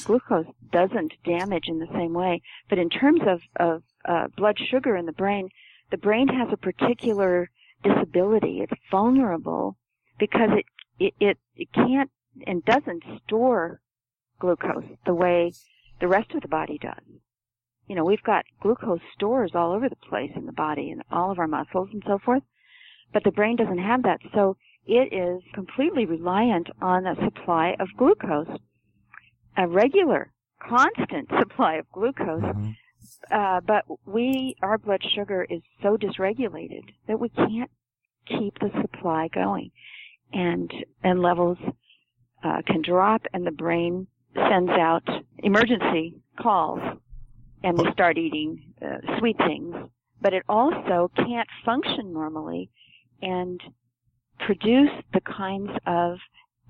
Glucose 0.04 0.46
doesn't 0.70 1.14
damage 1.24 1.64
in 1.66 1.78
the 1.78 1.88
same 1.92 2.12
way, 2.12 2.42
but 2.68 2.78
in 2.78 2.90
terms 2.90 3.22
of, 3.26 3.40
of 3.56 3.82
uh, 4.04 4.28
blood 4.36 4.58
sugar 4.58 4.94
in 4.96 5.06
the 5.06 5.12
brain, 5.12 5.48
the 5.90 5.96
brain 5.96 6.28
has 6.28 6.48
a 6.52 6.56
particular 6.56 7.50
disability. 7.82 8.60
It's 8.60 8.80
vulnerable 8.90 9.76
because 10.18 10.50
it 10.52 10.66
it, 11.00 11.14
it, 11.18 11.38
it 11.56 11.72
can't 11.72 12.10
and 12.46 12.64
doesn't 12.64 13.02
store 13.24 13.80
glucose 14.38 14.84
the 15.06 15.14
way 15.14 15.52
the 16.00 16.06
rest 16.06 16.30
of 16.32 16.42
the 16.42 16.48
body 16.48 16.78
does. 16.80 17.02
You 17.90 17.96
know, 17.96 18.04
we've 18.04 18.22
got 18.22 18.44
glucose 18.62 19.00
stores 19.16 19.50
all 19.52 19.72
over 19.72 19.88
the 19.88 19.96
place 19.96 20.30
in 20.36 20.46
the 20.46 20.52
body 20.52 20.92
and 20.92 21.02
all 21.10 21.32
of 21.32 21.40
our 21.40 21.48
muscles 21.48 21.88
and 21.92 22.00
so 22.06 22.20
forth, 22.24 22.44
but 23.12 23.24
the 23.24 23.32
brain 23.32 23.56
doesn't 23.56 23.80
have 23.80 24.04
that. 24.04 24.20
So 24.32 24.56
it 24.86 25.12
is 25.12 25.42
completely 25.54 26.06
reliant 26.06 26.68
on 26.80 27.04
a 27.04 27.16
supply 27.16 27.74
of 27.80 27.88
glucose, 27.98 28.46
a 29.56 29.66
regular, 29.66 30.30
constant 30.62 31.28
supply 31.40 31.78
of 31.78 31.90
glucose. 31.90 32.40
Mm-hmm. 32.44 32.70
Uh, 33.28 33.60
but 33.66 33.84
we, 34.06 34.54
our 34.62 34.78
blood 34.78 35.02
sugar 35.12 35.44
is 35.50 35.60
so 35.82 35.96
dysregulated 35.96 36.84
that 37.08 37.18
we 37.18 37.28
can't 37.30 37.72
keep 38.28 38.56
the 38.60 38.70
supply 38.80 39.26
going 39.34 39.72
and 40.32 40.72
and 41.02 41.20
levels 41.20 41.58
uh, 42.44 42.62
can 42.68 42.82
drop, 42.82 43.22
and 43.32 43.44
the 43.44 43.50
brain 43.50 44.06
sends 44.36 44.70
out 44.70 45.02
emergency 45.38 46.14
calls, 46.40 46.99
and 47.62 47.78
we 47.78 47.90
start 47.92 48.18
eating 48.18 48.72
uh, 48.82 49.18
sweet 49.18 49.36
things. 49.38 49.74
But 50.20 50.34
it 50.34 50.42
also 50.48 51.10
can't 51.16 51.48
function 51.64 52.12
normally 52.12 52.70
and 53.22 53.60
produce 54.38 54.90
the 55.12 55.20
kinds 55.20 55.70
of 55.86 56.18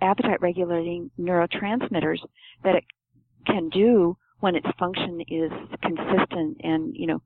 appetite 0.03 0.41
regulating 0.41 1.11
neurotransmitters 1.19 2.19
that 2.65 2.75
it 2.75 2.85
can 3.47 3.69
do 3.69 4.17
when 4.41 4.57
its 4.57 4.67
function 4.79 5.21
is 5.29 5.51
consistent 5.83 6.59
and 6.63 6.95
you 6.95 7.07
know 7.07 7.23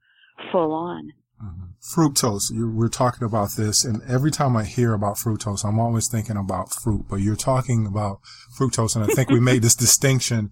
full 0.50 0.72
on. 0.72 1.12
Mm-hmm. 1.42 2.00
Fructose, 2.00 2.50
we're 2.53 2.88
talking 2.88 3.27
about 3.27 3.50
this, 3.57 3.85
and 3.85 4.03
every 4.09 4.31
time 4.31 4.57
I 4.57 4.64
hear 4.64 4.94
about 4.94 5.16
fructose, 5.16 5.64
I'm 5.64 5.79
always 5.79 6.09
thinking 6.09 6.37
about 6.37 6.72
fruit, 6.72 7.07
but 7.09 7.16
you're 7.16 7.37
talking 7.37 7.87
about 7.87 8.20
fructose, 8.59 8.96
and 8.96 9.05
I 9.05 9.09
think 9.09 9.31
we 9.31 9.40
made 9.40 9.62
this 9.62 9.74
distinction 9.74 10.50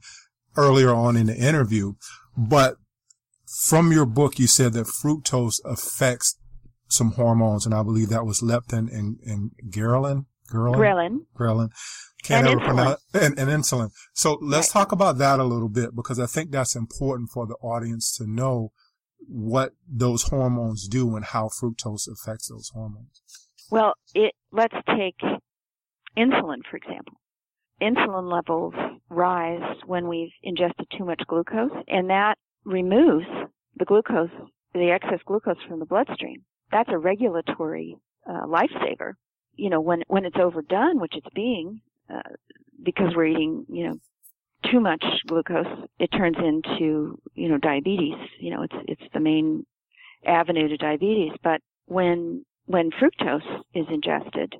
earlier 0.56 0.90
on 0.90 1.16
in 1.16 1.26
the 1.26 1.36
interview. 1.36 1.94
But 2.36 2.76
from 3.52 3.92
your 3.92 4.06
book, 4.06 4.38
you 4.38 4.46
said 4.46 4.72
that 4.74 4.86
fructose 4.86 5.60
affects 5.64 6.38
some 6.88 7.12
hormones, 7.12 7.64
and 7.66 7.74
I 7.74 7.82
believe 7.82 8.08
that 8.10 8.26
was 8.26 8.40
leptin 8.40 8.92
and, 8.92 9.18
and 9.24 9.50
ghrelin. 9.70 10.26
Ghrelin. 10.50 10.76
Ghrelin. 10.76 11.18
Ghrelin. 11.38 11.70
Can't 12.22 12.46
and 12.46 12.60
ever 12.60 12.60
insulin. 12.60 12.66
pronounce 12.66 13.00
and, 13.14 13.38
and 13.38 13.50
insulin. 13.50 13.90
So 14.14 14.38
let's 14.42 14.68
Right. 14.74 14.80
talk 14.80 14.92
about 14.92 15.18
that 15.18 15.40
a 15.40 15.44
little 15.44 15.68
bit 15.68 15.94
because 15.94 16.18
I 16.20 16.26
think 16.26 16.50
that's 16.50 16.76
important 16.76 17.30
for 17.30 17.46
the 17.46 17.54
audience 17.56 18.14
to 18.18 18.26
know 18.26 18.72
what 19.26 19.72
those 19.88 20.24
hormones 20.24 20.88
do 20.88 21.16
and 21.16 21.24
how 21.24 21.48
fructose 21.48 22.06
affects 22.10 22.48
those 22.48 22.70
hormones. 22.74 23.22
Well, 23.70 23.94
it 24.14 24.34
let's 24.52 24.74
take 24.96 25.16
insulin 26.16 26.58
for 26.70 26.76
example. 26.76 27.14
Insulin 27.80 28.30
levels 28.30 28.74
rise 29.08 29.76
when 29.86 30.06
we've 30.06 30.32
ingested 30.42 30.86
too 30.96 31.04
much 31.04 31.22
glucose, 31.26 31.70
and 31.88 32.10
that 32.10 32.36
removes 32.64 33.26
the 33.76 33.84
glucose, 33.84 34.30
the 34.74 34.90
excess 34.90 35.20
glucose 35.26 35.62
from 35.68 35.78
the 35.78 35.86
bloodstream. 35.86 36.42
That's 36.70 36.90
a 36.90 36.98
regulatory 36.98 37.96
uh, 38.26 38.46
lifesaver. 38.46 39.14
You 39.54 39.70
know, 39.70 39.80
when 39.80 40.02
when 40.08 40.24
it's 40.24 40.36
overdone, 40.40 41.00
which 41.00 41.14
it's 41.16 41.26
being, 41.34 41.80
uh, 42.12 42.22
because 42.82 43.12
we're 43.14 43.26
eating, 43.26 43.66
you 43.68 43.88
know, 43.88 43.94
too 44.70 44.80
much 44.80 45.04
glucose, 45.26 45.66
it 45.98 46.08
turns 46.08 46.36
into, 46.38 47.20
you 47.34 47.48
know, 47.48 47.58
diabetes. 47.58 48.16
You 48.40 48.54
know, 48.54 48.62
it's 48.62 48.74
it's 48.88 49.12
the 49.12 49.20
main 49.20 49.66
avenue 50.24 50.68
to 50.68 50.76
diabetes. 50.76 51.32
But 51.42 51.60
when 51.86 52.44
when 52.66 52.90
fructose 52.90 53.62
is 53.74 53.86
ingested, 53.90 54.54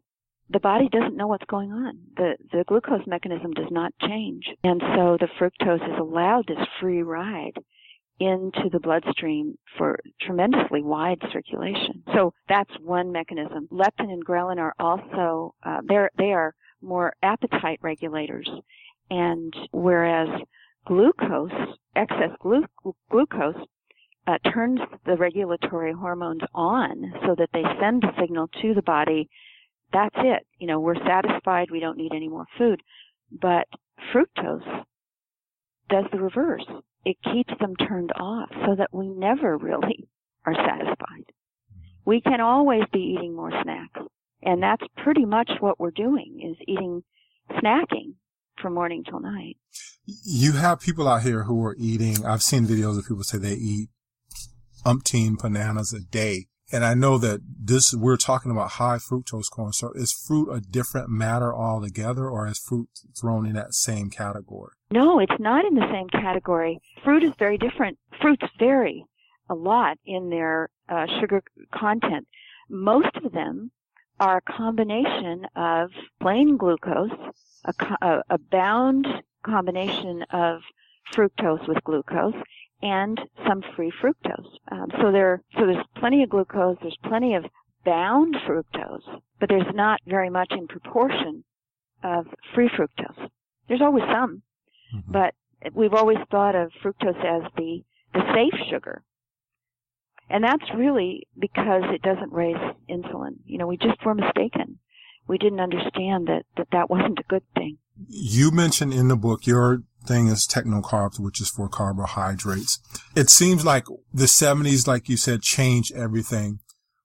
the 0.51 0.61
body 0.61 0.89
doesn't 0.91 1.17
know 1.17 1.29
what's 1.29 1.47
going 1.47 1.73
on. 1.73 1.99
The 2.17 2.37
the 2.51 2.65
glucose 2.65 3.07
mechanism 3.07 3.53
does 3.53 3.71
not 3.71 3.93
change. 4.03 4.45
And 4.63 4.81
so 4.95 5.17
the 5.19 5.29
fructose 5.41 5.83
is 5.83 5.99
allowed 5.99 6.47
this 6.49 6.67
free 6.81 7.03
ride 7.03 7.59
into 8.27 8.69
the 8.71 8.81
bloodstream 8.81 9.57
for 9.77 9.99
tremendously 10.21 10.83
wide 10.83 11.21
circulation. 11.33 12.03
So 12.15 12.33
that's 12.49 12.71
one 12.81 13.13
mechanism. 13.13 13.69
Leptin 13.71 14.11
and 14.11 14.25
ghrelin 14.25 14.59
are 14.59 14.75
also 14.79 15.55
uh, 15.65 15.81
they're 15.87 16.11
they 16.19 16.33
are 16.33 16.55
more 16.81 17.15
appetite 17.23 17.79
regulators, 17.83 18.49
and 19.11 19.55
whereas 19.73 20.29
glucose, 20.87 21.53
excess 21.97 22.31
glu- 22.41 22.95
glucose, 23.11 23.57
uh, 24.27 24.39
turns 24.53 24.81
the 25.07 25.17
regulatory 25.17 25.93
hormones 25.93 26.43
on 26.55 27.13
so 27.27 27.35
that 27.37 27.49
they 27.53 27.63
send 27.81 28.05
a 28.05 28.21
signal 28.21 28.49
to 28.61 28.75
the 28.75 28.83
body. 28.83 29.29
That's 29.93 30.15
it. 30.19 30.47
You 30.59 30.67
know, 30.67 30.81
we're 30.81 31.07
satisfied. 31.07 31.71
We 31.71 31.81
don't 31.81 31.99
need 31.99 32.13
any 32.15 32.29
more 32.29 32.47
food. 32.57 32.83
But 33.31 33.67
fructose 34.13 34.85
does 35.89 36.05
the 36.13 36.21
reverse. 36.21 36.65
It 37.05 37.17
keeps 37.23 37.53
them 37.61 37.75
turned 37.77 38.13
off 38.13 38.49
so 38.67 38.77
that 38.77 38.93
we 38.93 39.09
never 39.09 39.57
really 39.57 40.09
are 40.47 40.55
satisfied. 40.55 41.33
We 42.05 42.21
can 42.21 42.41
always 42.41 42.83
be 42.93 43.17
eating 43.17 43.35
more 43.35 43.53
snacks. 43.63 44.01
And 44.43 44.63
that's 44.63 44.83
pretty 44.97 45.25
much 45.25 45.51
what 45.61 45.79
we're 45.79 45.93
doing 45.93 46.41
is 46.51 46.57
eating, 46.67 47.05
snacking 47.53 48.15
from 48.61 48.75
morning 48.75 49.05
till 49.09 49.21
night. 49.21 49.57
You 50.05 50.53
have 50.53 50.81
people 50.81 51.07
out 51.07 51.23
here 51.23 51.45
who 51.45 51.65
are 51.65 51.77
eating. 51.79 52.27
I've 52.27 52.43
seen 52.43 52.67
videos 52.67 52.99
of 52.99 53.07
people 53.07 53.23
say 53.23 53.39
they 53.39 53.55
eat 53.55 53.89
umpteen 54.85 55.41
bananas 55.41 55.93
a 55.93 56.01
day. 56.01 56.47
And 56.73 56.87
I 56.87 56.95
know 56.95 57.19
that 57.19 57.41
this, 57.45 57.95
we're 57.95 58.17
talking 58.17 58.51
about 58.51 58.73
high 58.73 58.97
fructose 58.97 59.51
corn. 59.51 59.75
So 59.75 59.93
is 59.95 60.11
fruit 60.11 60.51
a 60.51 60.61
different 60.61 61.11
matter 61.11 61.55
altogether 61.55 62.29
or 62.29 62.49
is 62.49 62.59
fruit 62.59 62.89
thrown 63.21 63.45
in 63.45 63.53
that 63.53 63.75
same 63.75 64.09
category? 64.09 64.73
No, 64.91 65.19
it's 65.19 65.39
not 65.39 65.67
in 65.67 65.75
the 65.75 65.87
same 65.93 66.09
category. 66.09 66.81
Fruit 67.05 67.23
is 67.23 67.33
very 67.39 67.59
different. 67.59 67.99
Fruits 68.21 68.47
vary 68.59 69.05
a 69.51 69.55
lot 69.55 69.99
in 70.07 70.31
their 70.31 70.71
uh, 70.89 71.07
sugar 71.21 71.43
content. 71.75 72.27
Most 72.71 73.15
of 73.23 73.33
them 73.33 73.71
are 74.19 74.39
a 74.39 74.53
combination 74.53 75.47
of 75.55 75.91
plain 76.23 76.57
glucose, 76.57 77.11
a, 77.67 77.73
co- 77.75 78.23
a 78.31 78.39
bound 78.39 79.07
combination 79.45 80.25
of 80.31 80.61
fructose 81.15 81.67
with 81.69 81.83
glucose, 81.85 82.35
and 82.83 83.19
some 83.47 83.63
free 83.77 83.93
fructose. 84.03 84.47
Um, 84.71 84.87
so 85.01 85.13
there, 85.13 85.41
so 85.55 85.67
there's 85.67 85.85
plenty 85.97 86.23
of 86.23 86.31
glucose. 86.31 86.77
There's 86.83 86.99
plenty 87.05 87.35
of 87.35 87.45
bound 87.85 88.35
fructose, 88.47 89.21
but 89.41 89.49
there's 89.49 89.73
not 89.75 90.01
very 90.07 90.31
much 90.31 90.53
in 90.53 90.67
proportion 90.69 91.45
of 92.03 92.27
free 92.55 92.69
fructose. 92.69 93.29
There's 93.69 93.81
always 93.83 94.05
some, 94.13 94.43
Mhm. 94.95 95.03
but 95.09 95.35
we've 95.75 95.95
always 95.95 96.19
thought 96.31 96.55
of 96.55 96.73
fructose 96.83 97.25
as 97.25 97.51
the 97.57 97.83
the 98.15 98.35
safe 98.35 98.61
sugar. 98.69 99.03
And 100.29 100.45
that's 100.45 100.65
really 100.75 101.27
because 101.39 101.83
it 101.95 102.03
doesn't 102.03 102.33
raise 102.33 102.57
insulin. 102.89 103.37
You 103.47 103.57
know, 103.59 103.67
we 103.67 103.77
just 103.79 104.05
were 104.05 104.15
mistaken. 104.15 104.79
We 105.27 105.39
didn't 105.39 105.61
understand 105.61 106.27
that 106.27 106.45
that, 106.57 106.69
that 106.73 106.91
wasn't 106.91 107.19
a 107.21 107.25
good 107.29 107.45
thing. 107.55 107.79
You 108.09 108.51
mentioned 108.51 108.93
in 108.93 109.09
the 109.09 109.17
book 109.17 109.47
your 109.47 109.83
thing 110.07 110.29
is 110.29 110.47
technocarbs, 110.47 111.19
which 111.19 111.41
is 111.41 111.49
for 111.49 111.69
carbohydrates. 111.69 112.79
It 113.17 113.31
seems 113.31 113.65
like 113.65 113.85
the 114.13 114.25
70s, 114.25 114.87
like 114.87 115.09
you 115.09 115.17
said, 115.17 115.43
changed 115.43 115.95
everything. 115.95 116.61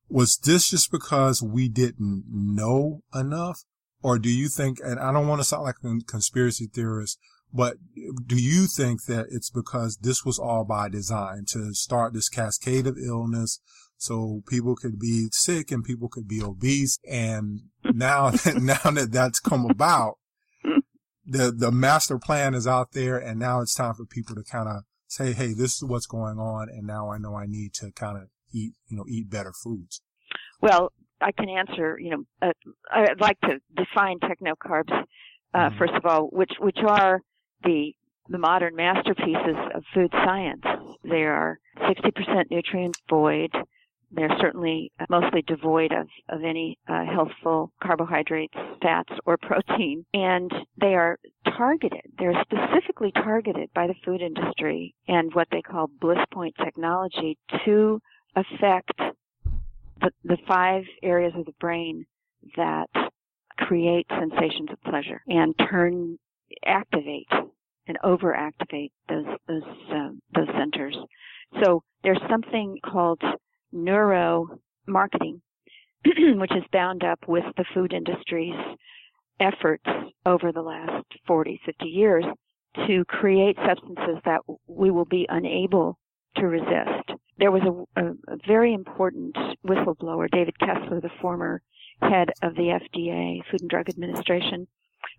Was 0.09 0.37
this 0.37 0.69
just 0.69 0.91
because 0.91 1.41
we 1.41 1.67
didn't 1.67 2.25
know 2.29 3.01
enough? 3.13 3.63
Or 4.01 4.19
do 4.19 4.29
you 4.29 4.47
think, 4.47 4.79
and 4.83 4.99
I 4.99 5.11
don't 5.11 5.27
want 5.27 5.41
to 5.41 5.45
sound 5.45 5.63
like 5.63 5.75
a 5.83 5.99
conspiracy 6.05 6.67
theorist, 6.67 7.19
but 7.53 7.77
do 8.25 8.41
you 8.41 8.67
think 8.67 9.05
that 9.05 9.27
it's 9.31 9.49
because 9.49 9.97
this 9.97 10.23
was 10.23 10.37
all 10.37 10.65
by 10.65 10.89
design 10.89 11.45
to 11.49 11.73
start 11.73 12.13
this 12.13 12.29
cascade 12.29 12.87
of 12.87 12.97
illness 12.97 13.59
so 13.97 14.43
people 14.47 14.75
could 14.75 14.99
be 14.99 15.27
sick 15.31 15.71
and 15.71 15.83
people 15.83 16.09
could 16.09 16.27
be 16.27 16.41
obese? 16.41 16.99
And 17.09 17.61
now, 17.83 18.29
now 18.55 18.91
that 18.91 19.09
that's 19.11 19.39
come 19.39 19.65
about, 19.65 20.17
the 21.27 21.51
the 21.51 21.71
master 21.71 22.17
plan 22.17 22.53
is 22.53 22.65
out 22.65 22.93
there 22.93 23.17
and 23.17 23.39
now 23.39 23.61
it's 23.61 23.73
time 23.75 23.93
for 23.93 24.05
people 24.05 24.33
to 24.35 24.43
kind 24.43 24.67
of 24.69 24.83
say 25.07 25.33
hey 25.33 25.53
this 25.53 25.75
is 25.75 25.83
what's 25.83 26.05
going 26.07 26.37
on 26.39 26.69
and 26.69 26.85
now 26.87 27.11
i 27.11 27.17
know 27.17 27.35
i 27.35 27.45
need 27.45 27.73
to 27.73 27.91
kind 27.91 28.17
of 28.17 28.23
eat 28.53 28.73
you 28.87 28.95
know 28.97 29.03
eat 29.09 29.29
better 29.29 29.51
foods 29.63 30.01
Well, 30.61 30.91
I 31.21 31.31
can 31.31 31.49
answer. 31.49 31.97
You 31.99 32.09
know, 32.11 32.23
uh, 32.41 32.51
I'd 32.91 33.19
like 33.21 33.39
to 33.41 33.59
define 33.75 34.19
technocarbs 34.19 34.91
uh, 35.53 35.69
Mhm. 35.69 35.77
first 35.77 35.93
of 35.93 36.05
all, 36.05 36.27
which 36.39 36.53
which 36.59 36.77
are 36.87 37.21
the 37.63 37.93
the 38.29 38.37
modern 38.37 38.75
masterpieces 38.75 39.57
of 39.75 39.83
food 39.93 40.11
science. 40.11 40.63
They 41.03 41.23
are 41.23 41.59
60% 41.77 42.51
nutrient 42.51 42.97
void. 43.09 43.51
They're 44.11 44.35
certainly 44.39 44.91
uh, 44.99 45.05
mostly 45.09 45.41
devoid 45.41 45.91
of, 45.91 46.07
of 46.29 46.43
any 46.43 46.77
uh, 46.87 47.03
healthful 47.05 47.71
carbohydrates, 47.81 48.53
fats, 48.81 49.11
or 49.25 49.37
protein. 49.41 50.05
And 50.13 50.51
they 50.79 50.95
are 50.95 51.17
targeted. 51.57 52.01
They're 52.17 52.41
specifically 52.43 53.11
targeted 53.11 53.69
by 53.73 53.87
the 53.87 53.95
food 54.05 54.21
industry 54.21 54.95
and 55.07 55.33
what 55.33 55.47
they 55.51 55.61
call 55.61 55.89
bliss 55.99 56.19
point 56.31 56.55
technology 56.63 57.37
to 57.65 57.99
affect 58.35 58.91
the, 59.99 60.11
the 60.23 60.37
five 60.47 60.83
areas 61.03 61.33
of 61.35 61.45
the 61.45 61.53
brain 61.59 62.05
that 62.55 62.89
create 63.57 64.05
sensations 64.09 64.69
of 64.71 64.81
pleasure 64.83 65.21
and 65.27 65.55
turn, 65.69 66.17
activate 66.65 67.27
and 67.87 67.97
overactivate 68.03 68.91
those 69.09 69.25
those 69.47 69.63
uh, 69.91 70.09
those 70.35 70.47
centers. 70.57 70.95
So 71.63 71.81
there's 72.03 72.21
something 72.29 72.77
called 72.85 73.21
neuro 73.71 74.59
marketing, 74.85 75.41
which 76.05 76.51
is 76.51 76.63
bound 76.71 77.03
up 77.03 77.19
with 77.27 77.43
the 77.57 77.65
food 77.73 77.93
industry's 77.93 78.55
efforts 79.39 79.85
over 80.25 80.51
the 80.51 80.61
last 80.61 81.05
40, 81.27 81.59
50 81.65 81.85
years 81.85 82.25
to 82.87 83.05
create 83.05 83.57
substances 83.65 84.21
that 84.25 84.41
we 84.67 84.91
will 84.91 85.05
be 85.05 85.25
unable 85.29 85.97
to 86.35 86.47
resist. 86.47 87.11
There 87.37 87.51
was 87.51 87.61
a, 87.63 88.01
a, 88.01 88.11
a 88.27 88.37
very 88.47 88.73
important 88.73 89.35
whistleblower, 89.65 90.29
David 90.29 90.57
Kessler, 90.59 91.01
the 91.01 91.09
former 91.21 91.61
head 92.01 92.29
of 92.41 92.55
the 92.55 92.79
FDA, 92.79 93.41
Food 93.49 93.61
and 93.61 93.69
Drug 93.69 93.89
Administration, 93.89 94.67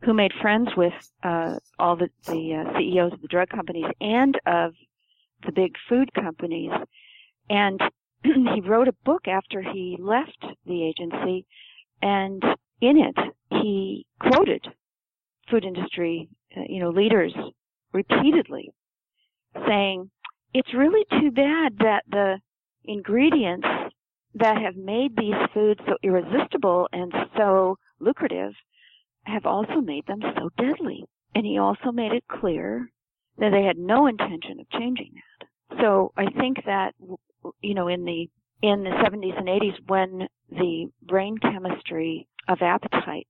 who 0.02 0.14
made 0.14 0.32
friends 0.40 0.68
with 0.76 0.92
uh, 1.22 1.56
all 1.78 1.96
the, 1.96 2.08
the 2.26 2.54
uh, 2.54 2.78
CEOs 2.78 3.12
of 3.12 3.22
the 3.22 3.28
drug 3.28 3.48
companies 3.48 3.86
and 4.00 4.38
of 4.46 4.74
the 5.44 5.52
big 5.52 5.74
food 5.88 6.12
companies. 6.14 6.72
And 7.50 7.80
he 8.54 8.60
wrote 8.60 8.88
a 8.88 9.04
book 9.04 9.28
after 9.28 9.62
he 9.62 9.96
left 9.98 10.44
the 10.66 10.84
agency, 10.84 11.46
and 12.02 12.42
in 12.80 12.98
it 12.98 13.16
he 13.50 14.06
quoted 14.20 14.66
food 15.50 15.64
industry, 15.64 16.28
uh, 16.56 16.62
you 16.68 16.80
know, 16.80 16.90
leaders 16.90 17.32
repeatedly, 17.92 18.70
saying, 19.66 20.10
"It's 20.52 20.74
really 20.74 21.04
too 21.20 21.30
bad 21.30 21.78
that 21.78 22.04
the 22.08 22.40
ingredients 22.84 23.66
that 24.34 24.60
have 24.60 24.76
made 24.76 25.16
these 25.16 25.34
foods 25.54 25.80
so 25.86 25.96
irresistible 26.02 26.88
and 26.92 27.12
so 27.36 27.78
lucrative 27.98 28.54
have 29.24 29.46
also 29.46 29.80
made 29.80 30.06
them 30.06 30.20
so 30.36 30.50
deadly." 30.56 31.04
And 31.34 31.46
he 31.46 31.58
also 31.58 31.92
made 31.92 32.12
it 32.12 32.24
clear 32.26 32.90
that 33.38 33.50
they 33.50 33.62
had 33.62 33.78
no 33.78 34.06
intention 34.06 34.58
of 34.60 34.68
changing 34.70 35.12
that. 35.14 35.78
So 35.80 36.12
I 36.16 36.26
think 36.30 36.64
that 36.64 36.94
you 37.60 37.74
know 37.74 37.88
in 37.88 38.04
the 38.04 38.28
in 38.62 38.82
the 38.82 38.90
70s 38.90 39.38
and 39.38 39.48
80s 39.48 39.76
when 39.86 40.28
the 40.50 40.86
brain 41.02 41.36
chemistry 41.38 42.26
of 42.48 42.58
appetite 42.60 43.26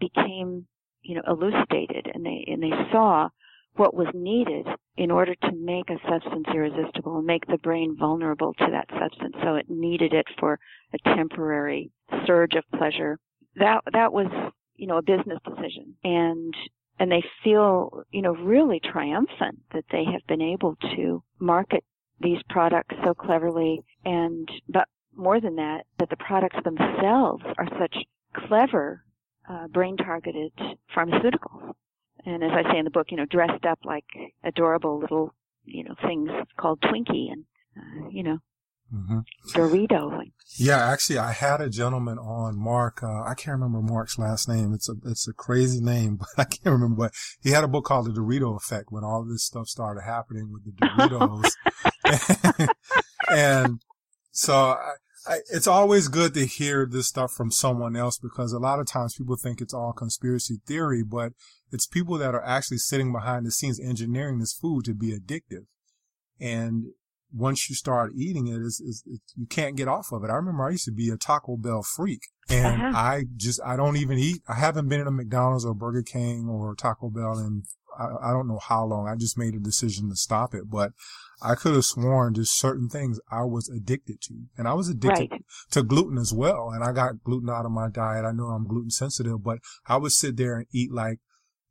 became, 0.00 0.66
you 1.02 1.14
know, 1.14 1.22
elucidated 1.26 2.08
and 2.12 2.24
they, 2.24 2.44
and 2.48 2.62
they 2.62 2.72
saw 2.90 3.28
what 3.76 3.94
was 3.94 4.08
needed 4.14 4.66
in 4.96 5.10
order 5.10 5.34
to 5.34 5.52
make 5.52 5.90
a 5.90 6.10
substance 6.10 6.46
irresistible 6.52 7.18
and 7.18 7.26
make 7.26 7.46
the 7.46 7.58
brain 7.58 7.94
vulnerable 7.98 8.54
to 8.54 8.66
that 8.70 8.88
substance. 8.98 9.34
So 9.42 9.54
it 9.54 9.66
needed 9.68 10.14
it 10.14 10.26
for 10.40 10.58
a 10.94 11.14
temporary 11.14 11.90
surge 12.26 12.54
of 12.54 12.64
pleasure. 12.76 13.18
That, 13.56 13.82
that 13.92 14.12
was, 14.12 14.26
you 14.74 14.86
know, 14.86 14.96
a 14.96 15.02
business 15.02 15.38
decision. 15.44 15.94
And, 16.02 16.54
and 16.98 17.12
they 17.12 17.22
feel, 17.44 18.02
you 18.10 18.22
know, 18.22 18.34
really 18.34 18.80
triumphant 18.80 19.60
that 19.74 19.84
they 19.92 20.04
have 20.04 20.26
been 20.26 20.42
able 20.42 20.76
to 20.96 21.22
market 21.38 21.84
these 22.20 22.38
products 22.48 22.94
so 23.04 23.14
cleverly 23.14 23.82
and, 24.04 24.48
but 24.68 24.88
more 25.14 25.40
than 25.40 25.56
that, 25.56 25.86
that 25.98 26.10
the 26.10 26.16
products 26.16 26.56
themselves 26.64 27.42
are 27.58 27.68
such 27.78 27.96
clever, 28.34 29.02
uh, 29.48 29.66
brain 29.68 29.96
targeted 29.96 30.52
pharmaceuticals. 30.94 31.74
And 32.24 32.42
as 32.42 32.50
I 32.52 32.70
say 32.70 32.78
in 32.78 32.84
the 32.84 32.90
book, 32.90 33.06
you 33.10 33.16
know, 33.16 33.24
dressed 33.26 33.64
up 33.64 33.78
like 33.84 34.04
adorable 34.42 34.98
little, 34.98 35.32
you 35.64 35.84
know, 35.84 35.94
things 36.06 36.30
called 36.58 36.80
Twinkie 36.80 37.30
and, 37.32 37.44
uh, 37.76 38.08
you 38.10 38.22
know, 38.22 38.38
mm-hmm. 38.92 39.20
Dorito. 39.54 40.22
Yeah, 40.58 40.78
actually, 40.78 41.18
I 41.18 41.32
had 41.32 41.60
a 41.60 41.68
gentleman 41.68 42.18
on, 42.18 42.58
Mark. 42.58 43.02
Uh, 43.02 43.22
I 43.22 43.34
can't 43.34 43.58
remember 43.60 43.82
Mark's 43.82 44.18
last 44.18 44.48
name. 44.48 44.72
It's 44.72 44.88
a 44.88 44.94
it's 45.04 45.28
a 45.28 45.32
crazy 45.32 45.80
name, 45.80 46.16
but 46.18 46.28
I 46.38 46.44
can't 46.44 46.72
remember. 46.72 46.96
But 46.96 47.12
he 47.42 47.50
had 47.50 47.64
a 47.64 47.68
book 47.68 47.84
called 47.84 48.06
The 48.06 48.20
Dorito 48.20 48.56
Effect 48.56 48.86
when 48.90 49.04
all 49.04 49.24
this 49.24 49.44
stuff 49.44 49.68
started 49.68 50.02
happening 50.02 50.52
with 50.52 50.64
the 50.64 50.72
Doritos, 50.86 52.68
and 53.30 53.80
so 54.32 54.54
I, 54.54 54.92
I, 55.26 55.38
it's 55.52 55.66
always 55.66 56.08
good 56.08 56.34
to 56.34 56.46
hear 56.46 56.86
this 56.86 57.08
stuff 57.08 57.32
from 57.32 57.50
someone 57.50 57.96
else 57.96 58.18
because 58.18 58.52
a 58.52 58.58
lot 58.58 58.78
of 58.78 58.86
times 58.86 59.16
people 59.16 59.36
think 59.36 59.60
it's 59.60 59.74
all 59.74 59.92
conspiracy 59.92 60.60
theory, 60.66 61.02
but 61.02 61.32
it's 61.72 61.86
people 61.86 62.16
that 62.18 62.34
are 62.34 62.44
actually 62.44 62.78
sitting 62.78 63.12
behind 63.12 63.44
the 63.44 63.50
scenes 63.50 63.80
engineering 63.80 64.38
this 64.38 64.52
food 64.52 64.84
to 64.84 64.94
be 64.94 65.16
addictive. 65.18 65.66
And 66.38 66.92
once 67.34 67.68
you 67.68 67.74
start 67.74 68.12
eating 68.16 68.46
it, 68.48 68.60
it's, 68.60 68.80
it's, 68.80 69.02
it's, 69.06 69.34
you 69.36 69.46
can't 69.46 69.76
get 69.76 69.88
off 69.88 70.12
of 70.12 70.24
it. 70.24 70.30
I 70.30 70.34
remember 70.34 70.64
I 70.64 70.70
used 70.70 70.84
to 70.84 70.92
be 70.92 71.08
a 71.10 71.16
Taco 71.16 71.56
Bell 71.56 71.82
freak 71.82 72.20
and 72.48 72.82
uh-huh. 72.82 72.92
I 72.94 73.24
just, 73.36 73.60
I 73.64 73.76
don't 73.76 73.96
even 73.96 74.18
eat. 74.18 74.42
I 74.48 74.54
haven't 74.54 74.88
been 74.88 75.00
in 75.00 75.06
a 75.06 75.12
McDonald's 75.12 75.64
or 75.64 75.74
Burger 75.74 76.02
King 76.02 76.48
or 76.48 76.74
Taco 76.74 77.10
Bell 77.10 77.38
in, 77.38 77.64
I, 77.98 78.30
I 78.30 78.32
don't 78.32 78.48
know 78.48 78.60
how 78.60 78.84
long. 78.84 79.08
I 79.08 79.16
just 79.16 79.38
made 79.38 79.54
a 79.54 79.60
decision 79.60 80.08
to 80.10 80.16
stop 80.16 80.54
it, 80.54 80.70
but 80.70 80.92
I 81.42 81.54
could 81.54 81.74
have 81.74 81.84
sworn 81.84 82.34
there's 82.34 82.50
certain 82.50 82.88
things 82.88 83.20
I 83.30 83.44
was 83.44 83.68
addicted 83.68 84.20
to. 84.22 84.34
And 84.56 84.66
I 84.66 84.74
was 84.74 84.88
addicted 84.88 85.30
right. 85.30 85.44
to 85.72 85.82
gluten 85.82 86.18
as 86.18 86.32
well. 86.32 86.70
And 86.70 86.82
I 86.82 86.92
got 86.92 87.22
gluten 87.24 87.50
out 87.50 87.66
of 87.66 87.72
my 87.72 87.88
diet. 87.88 88.24
I 88.24 88.32
know 88.32 88.46
I'm 88.46 88.66
gluten 88.66 88.90
sensitive, 88.90 89.42
but 89.42 89.58
I 89.86 89.96
would 89.96 90.12
sit 90.12 90.36
there 90.36 90.56
and 90.56 90.66
eat 90.72 90.92
like, 90.92 91.18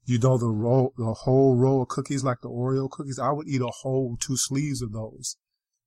you 0.05 0.19
know, 0.19 0.37
the 0.37 0.51
roll, 0.51 0.93
the 0.97 1.13
whole 1.13 1.55
roll 1.55 1.81
of 1.81 1.87
cookies, 1.87 2.23
like 2.23 2.41
the 2.41 2.49
Oreo 2.49 2.89
cookies. 2.89 3.17
I 3.17 3.31
would 3.31 3.47
eat 3.47 3.61
a 3.61 3.71
whole 3.81 4.17
two 4.19 4.37
sleeves 4.37 4.83
of 4.83 4.91
those 4.91 5.37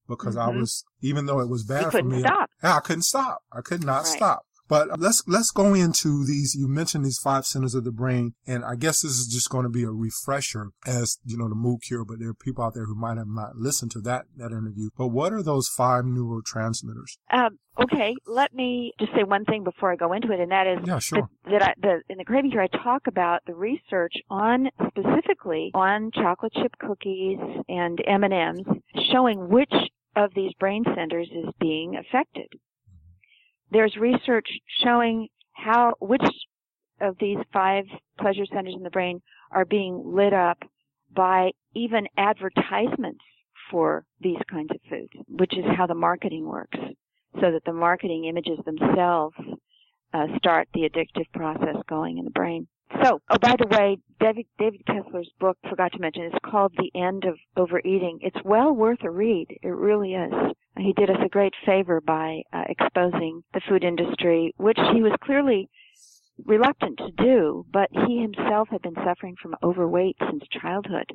because 0.09 0.37
mm-hmm. 0.37 0.57
I 0.57 0.59
was, 0.59 0.85
even 1.01 1.27
though 1.27 1.41
it 1.41 1.49
was 1.49 1.65
bad 1.65 1.91
for 1.91 2.03
me. 2.03 2.25
I, 2.25 2.47
I 2.63 2.81
couldn't 2.81 3.03
stop. 3.03 3.43
I 3.53 3.61
could 3.61 3.85
not 3.85 4.05
right. 4.05 4.07
stop. 4.07 4.43
But 4.69 5.01
let's 5.01 5.27
let's 5.27 5.51
go 5.51 5.73
into 5.73 6.27
these. 6.27 6.55
You 6.55 6.69
mentioned 6.69 7.05
these 7.05 7.19
five 7.19 7.47
centers 7.47 7.75
of 7.75 7.85
the 7.85 7.91
brain, 7.91 8.35
and 8.47 8.65
I 8.65 8.75
guess 8.75 9.01
this 9.01 9.13
is 9.13 9.27
just 9.27 9.49
going 9.49 9.63
to 9.63 9.71
be 9.71 9.83
a 9.83 9.91
refresher 9.91 10.69
as 10.87 11.19
you 11.25 11.39
know 11.39 11.49
the 11.49 11.55
mood 11.55 11.81
cure. 11.81 12.05
But 12.05 12.19
there 12.19 12.29
are 12.29 12.35
people 12.35 12.63
out 12.63 12.75
there 12.75 12.85
who 12.85 12.95
might 12.95 13.17
have 13.17 13.29
not 13.29 13.57
listened 13.57 13.93
to 13.93 14.01
that 14.03 14.27
that 14.37 14.53
interview. 14.53 14.91
But 14.97 15.09
what 15.09 15.33
are 15.33 15.43
those 15.43 15.69
five 15.69 16.05
neurotransmitters? 16.05 17.17
Um, 17.33 17.59
okay, 17.83 18.15
let 18.27 18.53
me 18.55 18.93
just 19.01 19.13
say 19.13 19.25
one 19.25 19.47
thing 19.47 19.65
before 19.65 19.91
I 19.91 19.97
go 19.97 20.13
into 20.13 20.33
it, 20.33 20.41
and 20.41 20.53
that 20.53 20.67
is 20.67 20.79
yeah, 20.85 20.99
sure. 20.99 21.31
that, 21.47 21.51
that 21.51 21.63
I, 21.63 21.75
the, 21.81 22.03
in 22.11 22.19
the 22.19 22.25
craving 22.25 22.51
cure 22.51 22.63
I 22.63 22.67
talk 22.67 23.07
about 23.07 23.41
the 23.47 23.55
research 23.55 24.15
on 24.29 24.69
specifically 24.89 25.71
on 25.73 26.11
chocolate 26.13 26.53
chip 26.53 26.77
cookies 26.79 27.39
and 27.71 27.99
M 28.07 28.23
and 28.23 28.35
M's, 28.35 28.67
showing 29.11 29.49
which 29.49 29.73
of 30.19 30.35
these 30.35 30.53
brain 30.61 30.85
centers 30.95 31.29
is 31.33 31.49
being 31.61 31.97
affected 31.97 32.49
there's 33.71 33.97
research 33.97 34.49
showing 34.83 35.29
how 35.53 35.95
which 36.01 36.23
of 37.01 37.17
these 37.21 37.39
five 37.53 37.85
pleasure 38.19 38.47
centers 38.53 38.75
in 38.75 38.83
the 38.83 38.91
brain 38.91 39.21
are 39.51 39.65
being 39.65 40.03
lit 40.05 40.33
up 40.33 40.59
by 41.15 41.51
even 41.75 42.07
advertisements 42.17 43.21
for 43.71 44.05
these 44.21 44.39
kinds 44.51 44.71
of 44.71 44.81
foods, 44.89 45.13
which 45.29 45.57
is 45.57 45.65
how 45.77 45.87
the 45.87 45.95
marketing 45.95 46.47
works, 46.47 46.79
so 47.41 47.53
that 47.53 47.65
the 47.67 47.73
marketing 47.73 48.25
images 48.25 48.59
themselves 48.65 49.37
uh, 50.15 50.27
start 50.39 50.69
the 50.73 50.89
addictive 50.89 51.31
process 51.35 51.77
going 51.89 52.19
in 52.19 52.25
the 52.25 52.31
brain. 52.31 52.67
So, 53.03 53.21
oh, 53.31 53.39
by 53.39 53.55
the 53.59 53.67
way, 53.71 53.99
David, 54.19 54.47
David 54.59 54.85
Kessler's 54.87 55.31
book, 55.39 55.59
forgot 55.69 55.93
to 55.93 55.99
mention, 55.99 56.25
is 56.25 56.33
called 56.45 56.73
The 56.77 56.91
End 56.99 57.25
of 57.25 57.37
Overeating. 57.57 58.19
It's 58.23 58.43
well 58.45 58.73
worth 58.73 59.03
a 59.05 59.11
read. 59.11 59.47
It 59.63 59.69
really 59.69 60.15
is. 60.15 60.33
He 60.79 60.95
did 60.95 61.11
us 61.11 61.19
a 61.25 61.29
great 61.29 61.55
favor 61.67 62.01
by 62.01 62.43
uh, 62.53 62.65
exposing 62.69 63.43
the 63.53 63.61
food 63.69 63.85
industry, 63.85 64.55
which 64.57 64.79
he 64.95 65.03
was 65.03 65.13
clearly 65.23 65.69
reluctant 66.45 66.99
to 66.99 67.11
do, 67.23 67.67
but 67.73 67.89
he 68.07 68.21
himself 68.21 68.69
had 68.71 68.83
been 68.83 68.97
suffering 69.05 69.35
from 69.43 69.57
overweight 69.63 70.17
since 70.31 70.43
childhood. 70.61 71.11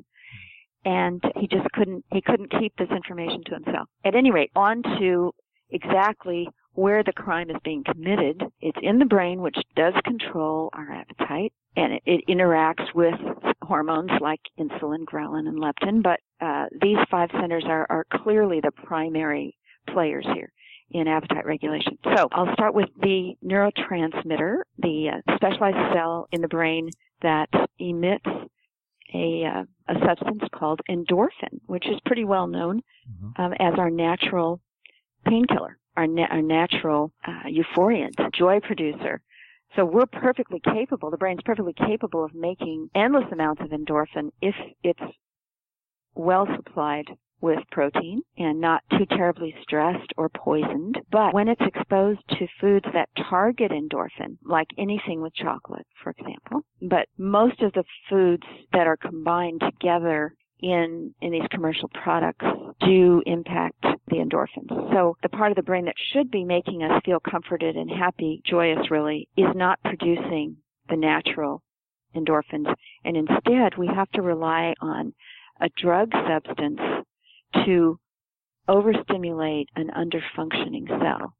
And 0.86 1.24
he 1.38 1.48
just 1.48 1.70
couldn't, 1.72 2.06
he 2.12 2.22
couldn't 2.22 2.52
keep 2.60 2.76
this 2.78 2.92
information 2.92 3.42
to 3.46 3.56
himself. 3.56 3.88
At 4.06 4.16
any 4.16 4.32
rate, 4.32 4.52
on 4.56 4.84
to 5.00 5.34
exactly 5.72 6.48
where 6.74 7.04
the 7.04 7.14
crime 7.14 7.50
is 7.50 7.58
being 7.64 7.84
committed. 7.84 8.44
It's 8.62 8.78
in 8.82 9.00
the 9.00 9.06
brain, 9.06 9.42
which 9.42 9.58
does 9.76 9.94
control 10.06 10.70
our 10.74 10.92
appetite, 10.92 11.54
and 11.76 11.94
it, 11.94 12.04
it 12.06 12.28
interacts 12.28 12.94
with 12.94 13.16
hormones 13.62 14.12
like 14.20 14.42
insulin, 14.60 15.06
ghrelin, 15.06 15.48
and 15.48 15.60
leptin. 15.60 16.02
But 16.02 16.20
uh, 16.42 16.66
these 16.82 16.98
five 17.10 17.30
centers 17.40 17.64
are, 17.68 17.86
are 17.90 18.06
clearly 18.12 18.60
the 18.60 18.72
primary 18.72 19.56
players 19.92 20.26
here 20.34 20.52
in 20.92 21.08
appetite 21.08 21.46
regulation. 21.46 21.98
So 22.16 22.28
I'll 22.32 22.54
start 22.54 22.74
with 22.74 22.90
the 23.02 23.34
neurotransmitter, 23.44 24.62
the 24.78 25.10
uh, 25.10 25.36
specialized 25.36 25.94
cell 25.94 26.28
in 26.32 26.42
the 26.42 26.48
brain 26.48 26.90
that 27.22 27.50
emits 27.80 28.26
a, 29.14 29.46
uh, 29.46 29.64
a 29.88 30.06
substance 30.06 30.44
called 30.54 30.82
endorphin, 30.90 31.60
which 31.68 31.88
is 31.88 32.00
pretty 32.06 32.26
well 32.26 32.48
known 32.48 32.82
mm-hmm. 33.10 33.42
um, 33.42 33.54
as 33.54 33.74
our 33.78 33.90
natural 33.90 34.60
painkiller 35.26 35.78
our, 35.96 36.08
na- 36.08 36.28
our 36.30 36.42
natural 36.42 37.12
uh, 37.26 37.48
euphoriant, 37.48 38.14
joy 38.34 38.60
producer. 38.60 39.22
So 39.76 39.86
we're 39.86 40.06
perfectly 40.06 40.62
capable, 40.64 41.10
the 41.10 41.18
brain's 41.18 41.42
perfectly 41.44 41.74
capable 41.74 42.24
of 42.24 42.36
making 42.36 42.90
endless 42.94 43.26
amounts 43.32 43.62
of 43.62 43.70
endorphin 43.70 44.32
if 44.42 44.56
it's 44.84 45.02
well 46.16 46.48
supplied 46.56 47.06
with 47.42 47.60
protein 47.72 48.22
and 48.38 48.62
not 48.62 48.82
too 48.92 49.06
terribly 49.06 49.54
stressed 49.62 50.14
or 50.16 50.30
poisoned. 50.30 50.98
But 51.12 51.34
when 51.34 51.50
it's 51.50 51.62
exposed 51.62 52.22
to 52.30 52.48
foods 52.62 52.86
that 52.94 53.10
target 53.30 53.72
endorphin, 53.72 54.38
like 54.46 54.68
anything 54.78 55.22
with 55.22 55.34
chocolate, 55.36 55.86
for 56.02 56.12
example, 56.12 56.62
but 56.82 57.08
most 57.18 57.62
of 57.62 57.74
the 57.74 57.84
foods 58.10 58.44
that 58.72 58.88
are 58.88 58.96
combined 58.96 59.62
together 59.62 60.34
in 60.64 61.14
in 61.22 61.32
these 61.32 61.48
commercial 61.52 61.90
products 61.90 62.46
do 62.80 63.22
impact 63.26 63.84
the 64.08 64.16
endorphins. 64.16 64.70
So 64.94 65.18
the 65.22 65.30
part 65.30 65.52
of 65.52 65.58
the 65.58 65.62
brain 65.62 65.86
that 65.86 65.96
should 66.14 66.32
be 66.32 66.46
making 66.46 66.84
us 66.84 67.02
feel 67.06 67.20
comforted 67.20 67.76
and 67.76 67.92
happy, 67.92 68.42
joyous 68.46 68.90
really, 68.90 69.28
is 69.36 69.54
not 69.54 69.80
producing 69.84 70.56
the 70.90 70.96
natural 70.96 71.62
endorphins. 72.16 72.74
And 73.04 73.18
instead 73.18 73.78
we 73.78 73.88
have 73.88 74.10
to 74.12 74.22
rely 74.22 74.74
on 74.82 75.14
a 75.60 75.70
drug 75.82 76.12
substance 76.28 76.80
to 77.66 78.00
overstimulate 78.70 79.68
an 79.76 79.90
underfunctioning 79.90 80.88
cell 80.88 81.36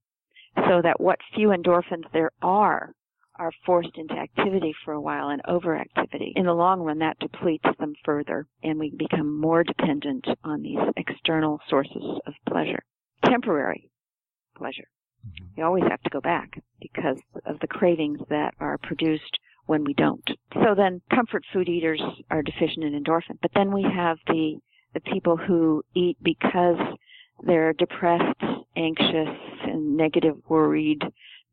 so 0.68 0.82
that 0.84 1.00
what 1.00 1.20
few 1.34 1.50
endorphins 1.50 2.12
there 2.12 2.32
are 2.42 2.94
are 3.38 3.52
forced 3.66 3.98
into 3.98 4.14
activity 4.14 4.74
for 4.84 4.94
a 4.94 5.02
while 5.02 5.30
and 5.30 5.42
overactivity. 5.44 6.34
In 6.36 6.46
the 6.46 6.54
long 6.54 6.82
run, 6.82 7.00
that 7.00 7.20
depletes 7.20 7.66
them 7.80 7.94
further 8.06 8.48
and 8.64 8.80
we 8.80 8.92
become 8.92 9.40
more 9.40 9.64
dependent 9.64 10.26
on 10.44 10.62
these 10.62 10.78
external 10.98 11.60
sources 11.70 12.20
of 12.26 12.34
pleasure. 12.48 12.84
Temporary 13.26 13.90
pleasure. 14.56 14.88
Mm-hmm. 15.26 15.46
We 15.58 15.64
always 15.64 15.84
have 15.90 16.02
to 16.02 16.10
go 16.10 16.22
back 16.22 16.62
because 16.82 17.18
of 17.46 17.60
the 17.60 17.68
cravings 17.68 18.20
that 18.30 18.54
are 18.60 18.78
produced 18.78 19.40
when 19.66 19.84
we 19.84 19.94
don't. 19.94 20.28
So 20.54 20.76
then 20.76 21.02
comfort 21.14 21.44
food 21.54 21.70
eaters 21.70 22.02
are 22.30 22.42
deficient 22.42 22.84
in 22.84 23.02
endorphin. 23.02 23.40
But 23.42 23.52
then 23.56 23.72
we 23.72 23.84
have 23.84 24.18
the, 24.28 24.58
the 24.94 25.00
people 25.00 25.38
who 25.38 25.84
eat 25.96 26.18
because 26.22 26.78
they're 27.46 27.74
depressed, 27.74 28.42
anxious, 28.76 29.38
and 29.64 29.98
negative, 29.98 30.36
worried, 30.50 31.02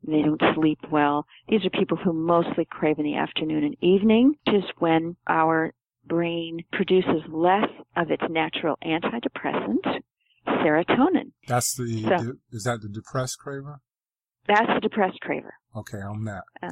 they 0.06 0.22
don't 0.22 0.42
sleep 0.54 0.78
well. 0.90 1.26
These 1.48 1.64
are 1.64 1.70
people 1.70 1.96
who 1.96 2.12
mostly 2.12 2.64
crave 2.64 2.98
in 2.98 3.04
the 3.04 3.16
afternoon 3.16 3.64
and 3.64 3.76
evening, 3.80 4.34
which 4.46 4.56
is 4.56 4.64
when 4.78 5.16
our 5.26 5.72
brain 6.06 6.64
produces 6.72 7.22
less 7.28 7.68
of 7.96 8.10
its 8.10 8.22
natural 8.30 8.78
antidepressant, 8.84 10.02
serotonin. 10.46 11.32
That's 11.46 11.74
the, 11.74 12.02
so, 12.02 12.32
is 12.50 12.64
that 12.64 12.80
the 12.82 12.88
depressed 12.88 13.38
craver? 13.44 13.80
That's 14.48 14.66
the 14.74 14.80
depressed 14.80 15.18
craver. 15.22 15.52
Okay, 15.76 15.98
I'm 15.98 16.24
that. 16.24 16.44
Uh, 16.62 16.70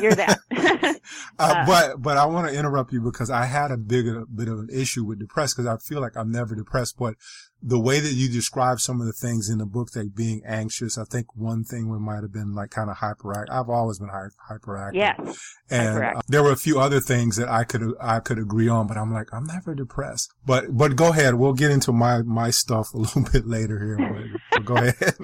You're 0.00 0.14
that. 0.14 0.38
uh, 0.56 0.94
uh, 1.38 1.66
but 1.66 2.02
but 2.02 2.16
I 2.16 2.26
want 2.26 2.48
to 2.48 2.58
interrupt 2.58 2.92
you 2.92 3.00
because 3.00 3.30
I 3.30 3.44
had 3.44 3.70
a 3.70 3.76
big 3.76 4.08
a 4.08 4.24
bit 4.26 4.48
of 4.48 4.58
an 4.58 4.68
issue 4.72 5.04
with 5.04 5.18
depressed 5.18 5.56
because 5.56 5.66
I 5.66 5.76
feel 5.78 6.00
like 6.00 6.16
I'm 6.16 6.30
never 6.30 6.54
depressed. 6.54 6.96
But 6.98 7.14
the 7.62 7.78
way 7.78 8.00
that 8.00 8.12
you 8.12 8.28
describe 8.28 8.80
some 8.80 9.00
of 9.00 9.06
the 9.06 9.12
things 9.12 9.48
in 9.48 9.58
the 9.58 9.66
book, 9.66 9.88
like 9.94 10.14
being 10.14 10.42
anxious, 10.44 10.98
I 10.98 11.04
think 11.04 11.34
one 11.34 11.64
thing 11.64 11.88
we 11.88 11.98
might 11.98 12.22
have 12.22 12.32
been 12.32 12.54
like 12.54 12.70
kind 12.70 12.90
of 12.90 12.98
hyperactive. 12.98 13.50
I've 13.50 13.68
always 13.68 13.98
been 13.98 14.10
hyperactive. 14.10 14.94
Yes. 14.94 15.38
And 15.70 16.04
uh, 16.04 16.20
there 16.28 16.42
were 16.42 16.52
a 16.52 16.56
few 16.56 16.78
other 16.78 17.00
things 17.00 17.36
that 17.36 17.48
I 17.48 17.64
could 17.64 17.94
I 18.00 18.20
could 18.20 18.38
agree 18.38 18.68
on, 18.68 18.86
but 18.86 18.96
I'm 18.96 19.12
like 19.12 19.32
I'm 19.32 19.44
never 19.44 19.74
depressed. 19.74 20.32
But 20.44 20.76
but 20.76 20.96
go 20.96 21.10
ahead. 21.10 21.34
We'll 21.34 21.54
get 21.54 21.70
into 21.70 21.92
my 21.92 22.22
my 22.22 22.50
stuff 22.50 22.92
a 22.92 22.98
little 22.98 23.22
bit 23.22 23.46
later 23.46 23.78
here. 23.78 23.98
But, 23.98 24.40
but 24.52 24.64
go 24.64 24.76
ahead. 24.76 25.14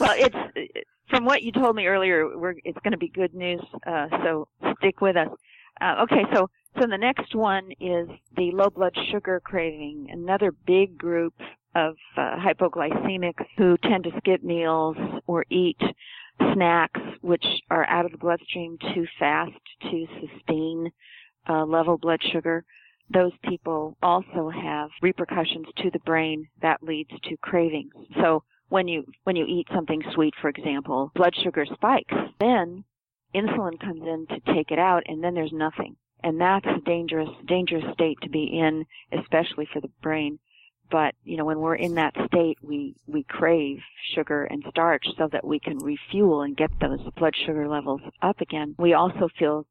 well, 0.00 0.14
it's 0.16 0.36
from 1.10 1.24
what 1.24 1.42
you 1.42 1.52
told 1.52 1.76
me 1.76 1.86
earlier, 1.86 2.28
it's 2.64 2.78
going 2.82 2.92
to 2.92 2.98
be 2.98 3.08
good 3.08 3.34
news. 3.34 3.60
Uh, 3.86 4.06
so 4.22 4.48
stick 4.78 5.00
with 5.00 5.16
us. 5.16 5.28
Uh, 5.80 6.04
okay, 6.04 6.24
so 6.34 6.48
so 6.78 6.86
the 6.86 6.98
next 6.98 7.34
one 7.34 7.70
is 7.80 8.08
the 8.36 8.50
low 8.52 8.70
blood 8.70 8.94
sugar 9.10 9.40
craving. 9.42 10.08
Another 10.10 10.52
big 10.66 10.96
group 10.98 11.34
of 11.74 11.96
uh, 12.16 12.36
hypoglycemics 12.36 13.44
who 13.56 13.76
tend 13.78 14.04
to 14.04 14.10
skip 14.18 14.42
meals 14.42 14.96
or 15.26 15.44
eat 15.50 15.80
snacks 16.52 17.00
which 17.20 17.44
are 17.70 17.84
out 17.86 18.04
of 18.04 18.12
the 18.12 18.18
bloodstream 18.18 18.78
too 18.94 19.06
fast 19.18 19.52
to 19.82 20.06
sustain 20.20 20.90
uh, 21.48 21.64
level 21.64 21.98
blood 21.98 22.20
sugar. 22.32 22.64
Those 23.10 23.32
people 23.42 23.96
also 24.02 24.50
have 24.50 24.90
repercussions 25.02 25.66
to 25.78 25.90
the 25.90 25.98
brain 26.00 26.46
that 26.60 26.82
leads 26.82 27.10
to 27.24 27.36
cravings. 27.38 27.94
So 28.20 28.42
when 28.68 28.88
you 28.88 29.04
when 29.24 29.36
you 29.36 29.46
eat 29.46 29.66
something 29.74 30.02
sweet, 30.14 30.34
for 30.40 30.48
example, 30.48 31.10
blood 31.14 31.34
sugar 31.42 31.66
spikes. 31.72 32.14
Then 32.40 32.84
insulin 33.34 33.80
comes 33.80 34.02
in 34.02 34.26
to 34.28 34.54
take 34.54 34.70
it 34.70 34.78
out, 34.78 35.02
and 35.06 35.22
then 35.22 35.34
there's 35.34 35.52
nothing. 35.52 35.96
And 36.22 36.40
that's 36.40 36.66
a 36.66 36.80
dangerous 36.84 37.30
dangerous 37.46 37.84
state 37.94 38.18
to 38.22 38.28
be 38.28 38.44
in, 38.44 38.86
especially 39.12 39.68
for 39.72 39.80
the 39.80 39.90
brain. 40.02 40.38
But 40.90 41.14
you 41.24 41.36
know, 41.36 41.44
when 41.44 41.60
we're 41.60 41.76
in 41.76 41.94
that 41.94 42.14
state, 42.26 42.58
we 42.62 42.94
we 43.06 43.22
crave 43.24 43.78
sugar 44.14 44.44
and 44.44 44.64
starch 44.70 45.06
so 45.16 45.28
that 45.32 45.46
we 45.46 45.60
can 45.60 45.78
refuel 45.78 46.42
and 46.42 46.56
get 46.56 46.70
those 46.80 47.00
blood 47.16 47.34
sugar 47.46 47.68
levels 47.68 48.00
up 48.22 48.40
again. 48.40 48.74
We 48.78 48.94
also 48.94 49.28
feel 49.38 49.66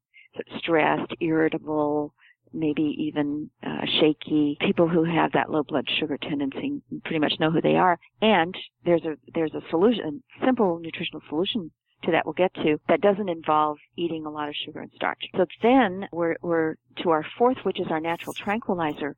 stressed, 0.58 1.12
irritable, 1.20 2.14
maybe 2.52 2.82
even 2.98 3.50
uh, 3.62 3.84
shaky. 4.00 4.56
People 4.60 4.88
who 4.88 5.04
have 5.04 5.32
that 5.32 5.50
low 5.50 5.62
blood 5.62 5.86
sugar 5.98 6.16
tendency 6.16 6.80
pretty 7.04 7.18
much 7.18 7.34
know 7.40 7.50
who 7.50 7.60
they 7.60 7.76
are. 7.76 7.98
And 8.20 8.56
there's 8.84 9.04
a 9.04 9.16
there's 9.34 9.54
a 9.54 9.62
solution, 9.70 10.22
simple 10.44 10.78
nutritional 10.78 11.22
solution 11.28 11.70
to 12.04 12.12
that 12.12 12.24
we'll 12.24 12.34
get 12.34 12.54
to 12.54 12.78
that 12.88 13.00
doesn't 13.00 13.28
involve 13.28 13.78
eating 13.96 14.24
a 14.24 14.30
lot 14.30 14.48
of 14.48 14.54
sugar 14.64 14.80
and 14.80 14.90
starch. 14.94 15.22
So 15.36 15.46
then 15.62 16.08
we're 16.12 16.36
we're 16.42 16.76
to 17.02 17.10
our 17.10 17.24
fourth, 17.36 17.58
which 17.64 17.80
is 17.80 17.88
our 17.90 18.00
natural 18.00 18.34
tranquilizer. 18.34 19.16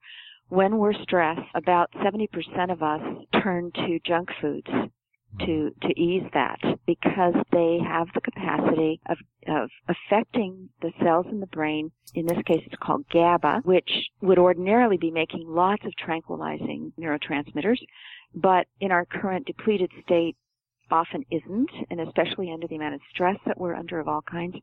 When 0.49 0.79
we're 0.79 0.95
stressed, 0.95 1.49
about 1.55 1.93
70% 1.93 2.73
of 2.73 2.83
us 2.83 3.01
turn 3.41 3.71
to 3.73 4.01
junk 4.05 4.31
foods 4.41 4.69
to 5.39 5.71
to 5.83 6.01
ease 6.01 6.29
that 6.35 6.59
because 6.87 7.35
they 7.53 7.79
have 7.87 8.09
the 8.15 8.21
capacity 8.21 9.01
of 9.09 9.19
of 9.47 9.71
affecting 9.89 10.69
the 10.83 10.93
cells 11.03 11.27
in 11.31 11.41
the 11.41 11.47
brain. 11.47 11.91
In 12.15 12.27
this 12.27 12.43
case, 12.47 12.63
it's 12.67 12.83
called 12.83 13.09
GABA, 13.11 13.63
which 13.65 13.91
would 14.21 14.39
ordinarily 14.39 14.97
be 14.97 15.11
making 15.11 15.45
lots 15.47 15.85
of 15.85 15.97
tranquilizing 15.97 16.93
neurotransmitters, 16.99 17.79
but 18.35 18.67
in 18.81 18.91
our 18.91 19.05
current 19.05 19.47
depleted 19.47 19.91
state, 20.05 20.37
often 20.91 21.25
isn't, 21.31 21.71
and 21.91 22.01
especially 22.01 22.51
under 22.53 22.67
the 22.67 22.77
amount 22.77 22.95
of 22.95 23.01
stress 23.11 23.37
that 23.47 23.59
we're 23.59 23.75
under 23.75 24.01
of 24.01 24.09
all 24.09 24.23
kinds. 24.23 24.57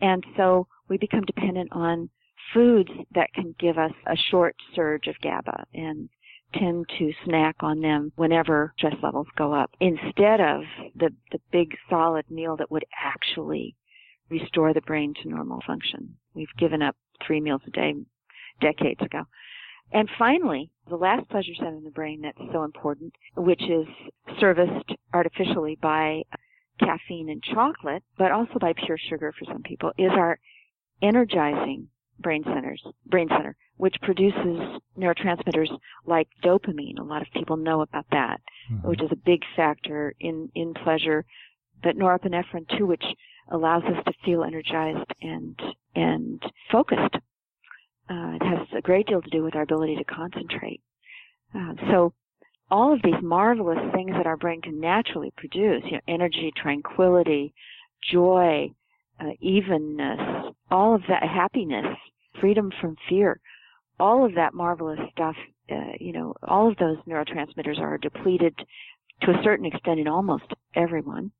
And 0.00 0.24
so 0.36 0.66
we 0.88 0.96
become 0.96 1.24
dependent 1.24 1.70
on 1.72 2.08
foods 2.54 2.90
that 3.14 3.32
can 3.34 3.54
give 3.58 3.78
us 3.78 3.92
a 4.06 4.16
short 4.30 4.56
surge 4.74 5.06
of 5.06 5.20
GABA. 5.20 5.64
And 5.74 6.08
tend 6.54 6.86
to 6.98 7.12
snack 7.24 7.56
on 7.60 7.80
them 7.80 8.12
whenever 8.16 8.72
stress 8.78 8.94
levels 9.02 9.26
go 9.36 9.52
up 9.52 9.70
instead 9.80 10.40
of 10.40 10.62
the, 10.96 11.10
the 11.32 11.40
big 11.52 11.76
solid 11.90 12.30
meal 12.30 12.56
that 12.56 12.70
would 12.70 12.84
actually 13.04 13.74
restore 14.30 14.72
the 14.72 14.80
brain 14.82 15.14
to 15.22 15.28
normal 15.28 15.60
function. 15.66 16.16
We've 16.34 16.46
given 16.58 16.82
up 16.82 16.96
three 17.26 17.40
meals 17.40 17.62
a 17.66 17.70
day 17.70 17.94
decades 18.60 19.00
ago. 19.00 19.24
And 19.92 20.08
finally, 20.18 20.70
the 20.88 20.96
last 20.96 21.28
pleasure 21.30 21.54
center 21.56 21.76
in 21.76 21.84
the 21.84 21.90
brain 21.90 22.20
that's 22.22 22.52
so 22.52 22.62
important, 22.62 23.14
which 23.36 23.62
is 23.62 23.86
serviced 24.38 24.92
artificially 25.14 25.78
by 25.80 26.22
caffeine 26.78 27.30
and 27.30 27.42
chocolate, 27.42 28.02
but 28.18 28.30
also 28.30 28.58
by 28.60 28.74
pure 28.74 28.98
sugar 28.98 29.32
for 29.38 29.46
some 29.46 29.62
people, 29.62 29.92
is 29.96 30.10
our 30.12 30.38
energizing 31.00 31.88
brain 32.20 32.42
centers, 32.44 32.82
brain 33.06 33.28
center, 33.28 33.56
which 33.76 33.94
produces 34.02 34.80
neurotransmitters 34.98 35.70
like 36.06 36.28
dopamine. 36.42 36.98
A 36.98 37.02
lot 37.02 37.22
of 37.22 37.28
people 37.32 37.56
know 37.56 37.80
about 37.80 38.06
that, 38.10 38.40
mm-hmm. 38.70 38.88
which 38.88 39.02
is 39.02 39.10
a 39.12 39.16
big 39.16 39.42
factor 39.56 40.14
in, 40.20 40.50
in 40.54 40.74
pleasure, 40.74 41.24
but 41.82 41.96
norepinephrine 41.96 42.66
too, 42.76 42.86
which 42.86 43.04
allows 43.50 43.82
us 43.84 44.04
to 44.04 44.12
feel 44.24 44.44
energized 44.44 45.10
and, 45.22 45.58
and 45.94 46.42
focused. 46.70 47.14
Uh, 48.10 48.36
it 48.40 48.42
has 48.42 48.66
a 48.76 48.80
great 48.80 49.06
deal 49.06 49.22
to 49.22 49.30
do 49.30 49.42
with 49.42 49.54
our 49.54 49.62
ability 49.62 49.96
to 49.96 50.04
concentrate. 50.04 50.80
Uh, 51.54 51.74
so 51.90 52.12
all 52.70 52.92
of 52.92 53.00
these 53.02 53.14
marvelous 53.22 53.78
things 53.94 54.10
that 54.12 54.26
our 54.26 54.36
brain 54.36 54.60
can 54.60 54.80
naturally 54.80 55.32
produce, 55.36 55.82
you 55.86 55.92
know, 55.92 56.00
energy, 56.08 56.52
tranquility, 56.56 57.54
joy, 58.10 58.70
uh, 59.20 59.30
evenness, 59.40 60.54
all 60.70 60.94
of 60.94 61.02
that 61.08 61.22
happiness, 61.22 61.86
freedom 62.40 62.70
from 62.80 62.96
fear, 63.08 63.40
all 63.98 64.24
of 64.24 64.34
that 64.34 64.54
marvelous 64.54 65.00
stuff, 65.12 65.36
uh, 65.70 65.92
you 65.98 66.12
know, 66.12 66.34
all 66.42 66.68
of 66.70 66.76
those 66.76 66.96
neurotransmitters 67.06 67.78
are 67.78 67.98
depleted 67.98 68.54
to 69.22 69.30
a 69.30 69.42
certain 69.42 69.66
extent 69.66 70.00
in 70.00 70.08
almost 70.08 70.44
everyone. 70.74 71.30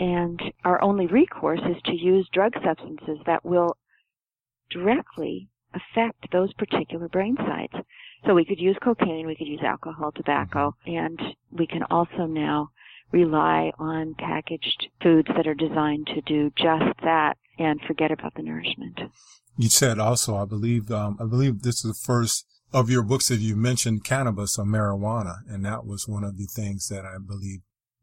And 0.00 0.40
our 0.64 0.82
only 0.82 1.06
recourse 1.06 1.60
is 1.60 1.80
to 1.84 1.94
use 1.94 2.28
drug 2.32 2.52
substances 2.64 3.18
that 3.26 3.44
will 3.44 3.76
directly 4.70 5.48
affect 5.74 6.30
those 6.32 6.52
particular 6.54 7.08
brain 7.08 7.36
sites. 7.36 7.86
So 8.26 8.34
we 8.34 8.44
could 8.44 8.60
use 8.60 8.76
cocaine, 8.82 9.26
we 9.26 9.36
could 9.36 9.46
use 9.46 9.62
alcohol, 9.64 10.12
tobacco, 10.12 10.74
mm-hmm. 10.86 11.04
and 11.04 11.20
we 11.50 11.66
can 11.66 11.82
also 11.84 12.26
now 12.26 12.70
rely 13.12 13.70
on 13.78 14.14
packaged 14.14 14.88
foods 15.02 15.28
that 15.36 15.46
are 15.46 15.54
designed 15.54 16.06
to 16.08 16.20
do 16.22 16.50
just 16.56 16.98
that 17.02 17.36
and 17.58 17.80
forget 17.86 18.10
about 18.10 18.34
the 18.34 18.42
nourishment. 18.42 18.98
You 19.56 19.68
said 19.68 19.98
also, 19.98 20.36
I 20.36 20.46
believe, 20.46 20.90
um, 20.90 21.18
I 21.20 21.24
believe 21.24 21.62
this 21.62 21.84
is 21.84 21.92
the 21.92 22.06
first 22.06 22.46
of 22.72 22.88
your 22.88 23.02
books 23.02 23.28
that 23.28 23.40
you 23.40 23.54
mentioned 23.54 24.04
cannabis 24.04 24.58
or 24.58 24.64
marijuana, 24.64 25.40
and 25.48 25.64
that 25.64 25.84
was 25.84 26.08
one 26.08 26.24
of 26.24 26.38
the 26.38 26.46
things 26.46 26.88
that 26.88 27.04
I 27.04 27.18
believe 27.18 27.60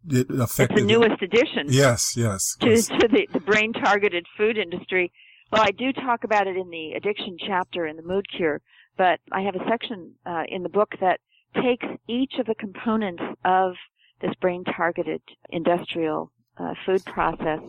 it 0.07 0.30
affected. 0.30 0.78
It's 0.78 0.82
the 0.82 0.88
newest 0.88 1.22
addition. 1.22 1.66
Yes, 1.68 2.16
yes. 2.16 2.55
To, 2.62 2.76
to 2.76 3.07
the, 3.07 3.28
the 3.34 3.39
brain 3.39 3.74
targeted 3.74 4.26
food 4.38 4.57
industry. 4.57 5.12
Well, 5.51 5.64
I 5.64 5.72
do 5.72 5.91
talk 5.91 6.24
about 6.24 6.47
it 6.47 6.55
in 6.55 6.70
the 6.70 6.93
addiction 6.93 7.38
chapter 7.45 7.88
in 7.88 7.95
the 7.95 8.03
mood 8.03 8.28
cure, 8.36 8.62
but 8.97 9.20
I 9.32 9.41
have 9.41 9.55
a 9.55 9.68
section 9.68 10.14
uh, 10.26 10.43
in 10.47 10.62
the 10.62 10.70
book 10.70 10.93
that 11.01 11.20
takes 11.55 11.88
each 12.07 12.34
of 12.39 12.45
the 12.45 12.55
components 12.55 13.24
of 13.43 13.74
this 14.22 14.34
brain 14.41 14.63
targeted 14.63 15.22
industrial 15.49 16.32
uh, 16.57 16.74
food 16.86 17.03
process 17.05 17.59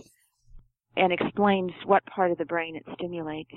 and 0.97 1.13
explains 1.13 1.73
what 1.87 2.05
part 2.07 2.31
of 2.31 2.39
the 2.39 2.45
brain 2.45 2.77
it 2.77 2.85
stimulates. 2.95 3.53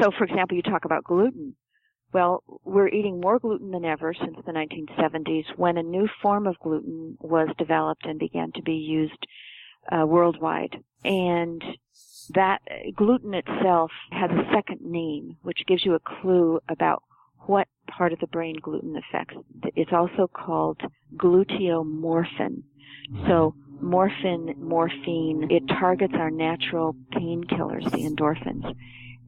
So, 0.00 0.10
for 0.16 0.24
example, 0.24 0.56
you 0.56 0.62
talk 0.62 0.84
about 0.84 1.04
gluten. 1.04 1.54
Well, 2.12 2.42
we're 2.64 2.88
eating 2.88 3.20
more 3.20 3.38
gluten 3.38 3.70
than 3.70 3.84
ever 3.84 4.14
since 4.14 4.36
the 4.44 4.52
1970s 4.52 5.44
when 5.56 5.76
a 5.76 5.82
new 5.82 6.08
form 6.22 6.46
of 6.46 6.58
gluten 6.58 7.16
was 7.20 7.48
developed 7.58 8.06
and 8.06 8.18
began 8.18 8.50
to 8.52 8.62
be 8.62 8.72
used 8.74 9.26
uh, 9.92 10.06
worldwide. 10.06 10.76
And 11.04 11.62
that 12.34 12.60
uh, 12.70 12.90
gluten 12.96 13.34
itself 13.34 13.90
has 14.10 14.30
a 14.30 14.50
second 14.54 14.80
name, 14.80 15.36
which 15.42 15.66
gives 15.66 15.84
you 15.84 15.94
a 15.94 16.00
clue 16.00 16.60
about 16.68 17.02
what 17.48 17.66
part 17.86 18.12
of 18.12 18.20
the 18.20 18.26
brain 18.26 18.56
gluten 18.60 18.96
affects. 18.96 19.36
It's 19.74 19.92
also 19.92 20.28
called 20.32 20.80
gluteomorphin. 21.16 22.62
So 23.26 23.54
morphin, 23.80 24.54
morphine, 24.58 25.48
it 25.50 25.62
targets 25.66 26.14
our 26.14 26.30
natural 26.30 26.94
painkillers, 27.12 27.90
the 27.90 28.04
endorphins. 28.04 28.74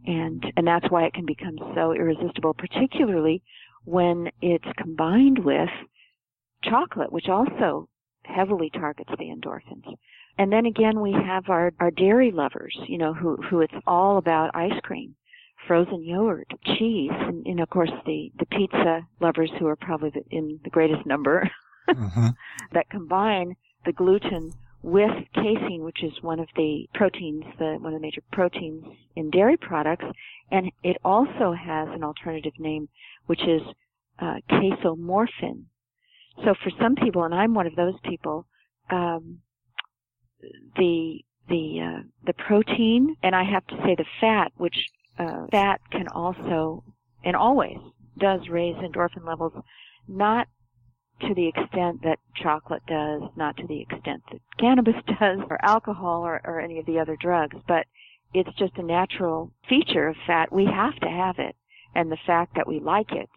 And, 0.07 0.45
and 0.57 0.66
that's 0.66 0.91
why 0.91 1.05
it 1.05 1.14
can 1.14 1.27
become 1.27 1.57
so 1.75 1.93
irresistible, 1.93 2.55
particularly 2.55 3.43
when 3.85 4.31
it's 4.43 4.64
combined 4.77 5.39
with 5.45 5.71
chocolate, 6.62 7.12
which 7.12 7.29
also 7.29 7.89
heavily 8.25 8.71
targets 8.71 9.11
the 9.18 9.27
endorphins. 9.27 9.97
And 10.39 10.53
then 10.53 10.66
again, 10.66 11.01
we 11.01 11.12
have 11.12 11.49
our, 11.49 11.73
our 11.81 11.91
dairy 11.91 12.31
lovers, 12.31 12.77
you 12.87 12.99
know, 12.99 13.14
who, 13.14 13.37
who 13.37 13.61
it's 13.61 13.75
all 13.87 14.18
about 14.18 14.55
ice 14.55 14.79
cream, 14.83 15.14
frozen 15.67 16.03
yogurt, 16.03 16.49
cheese, 16.65 17.11
and, 17.13 17.47
and 17.47 17.61
of 17.61 17.71
course 17.71 17.91
the, 18.07 18.31
the 18.39 18.47
pizza 18.47 19.07
lovers 19.21 19.51
who 19.59 19.67
are 19.67 19.77
probably 19.77 20.11
the, 20.11 20.25
in 20.31 20.61
the 20.65 20.71
greatest 20.71 21.07
number 21.07 21.51
mm-hmm. 21.89 22.29
that 22.73 22.91
combine 22.91 23.57
the 23.85 23.93
gluten 23.93 24.53
with 24.83 25.11
casein, 25.35 25.83
which 25.83 26.03
is 26.03 26.13
one 26.23 26.41
of 26.41 26.49
the 26.57 26.89
proteins, 26.95 27.45
the, 27.59 27.77
one 27.81 27.93
of 27.93 28.01
the 28.01 28.07
major 28.07 28.23
proteins 28.33 28.85
in 29.15 29.31
dairy 29.31 29.57
products, 29.57 30.07
and 30.51 30.71
it 30.83 30.97
also 31.05 31.53
has 31.53 31.89
an 31.93 32.03
alternative 32.03 32.55
name, 32.59 32.89
which 33.27 33.43
is 33.43 33.61
uh, 34.19 34.37
casomorphin. 34.51 35.65
So 36.45 36.55
for 36.63 36.71
some 36.81 36.95
people, 36.97 37.25
and 37.25 37.35
I'm 37.35 37.55
one 37.55 37.67
of 37.67 37.77
those 37.77 37.95
people, 38.05 38.47
um, 38.91 39.41
the 40.77 41.21
the 41.49 41.81
uh, 41.81 42.03
the 42.25 42.33
protein, 42.33 43.17
and 43.23 43.35
I 43.35 43.45
have 43.45 43.67
to 43.67 43.77
say 43.85 43.95
the 43.95 44.07
fat, 44.21 44.53
which 44.57 44.77
uh, 45.21 45.47
fat 45.51 45.81
can 45.91 46.09
also 46.09 46.83
and 47.25 47.37
always 47.37 47.77
does 48.18 48.41
raise 48.49 48.77
endorphin 48.77 49.27
levels, 49.27 49.53
not 50.09 50.49
to 51.23 51.35
the 51.35 51.49
extent 51.49 52.03
that 52.03 52.18
chocolate 52.35 52.83
does, 52.87 53.23
not 53.37 53.57
to 53.59 53.66
the 53.66 53.81
extent 53.83 54.23
that 54.33 54.41
cannabis 54.59 54.95
does, 55.21 55.39
or 55.51 55.62
alcohol, 55.62 56.23
or, 56.23 56.41
or 56.45 56.61
any 56.61 56.79
of 56.79 56.87
the 56.87 56.99
other 56.99 57.16
drugs, 57.21 57.57
but 57.68 57.87
it's 58.33 58.57
just 58.59 58.77
a 58.79 58.83
natural 58.83 59.53
feature 59.68 60.09
of 60.09 60.16
fat. 60.27 60.53
We 60.53 60.64
have 60.64 60.97
to 61.01 61.09
have 61.09 61.39
it, 61.39 61.57
and 61.95 62.11
the 62.11 62.18
fact 62.27 62.55
that 62.57 62.68
we 62.68 62.81
like 62.81 63.12
it 63.12 63.29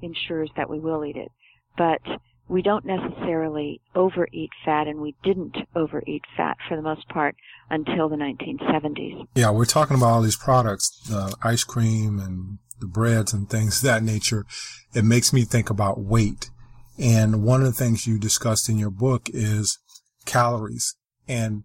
ensures 0.00 0.50
that 0.56 0.70
we 0.70 0.78
will 0.78 1.04
eat 1.04 1.16
it. 1.16 1.30
But 1.76 2.00
we 2.48 2.62
don't 2.62 2.84
necessarily 2.84 3.80
overeat 3.94 4.50
fat, 4.64 4.86
and 4.86 5.00
we 5.00 5.14
didn't 5.22 5.56
overeat 5.76 6.22
fat 6.36 6.56
for 6.68 6.76
the 6.76 6.82
most 6.82 7.08
part 7.08 7.36
until 7.70 8.08
the 8.08 8.16
1970s. 8.16 9.26
Yeah, 9.34 9.50
we're 9.50 9.66
talking 9.66 9.96
about 9.96 10.06
all 10.06 10.22
these 10.22 10.36
products, 10.36 10.88
the 11.08 11.36
ice 11.42 11.64
cream 11.64 12.18
and 12.18 12.58
the 12.80 12.86
breads 12.86 13.32
and 13.32 13.48
things 13.48 13.78
of 13.78 13.82
that 13.84 14.02
nature. 14.02 14.46
It 14.94 15.04
makes 15.04 15.32
me 15.32 15.44
think 15.44 15.68
about 15.68 16.00
weight. 16.00 16.50
And 16.98 17.42
one 17.44 17.60
of 17.60 17.66
the 17.66 17.72
things 17.72 18.06
you 18.06 18.18
discussed 18.18 18.68
in 18.68 18.78
your 18.78 18.90
book 18.90 19.28
is 19.32 19.78
calories 20.24 20.94
and 21.28 21.64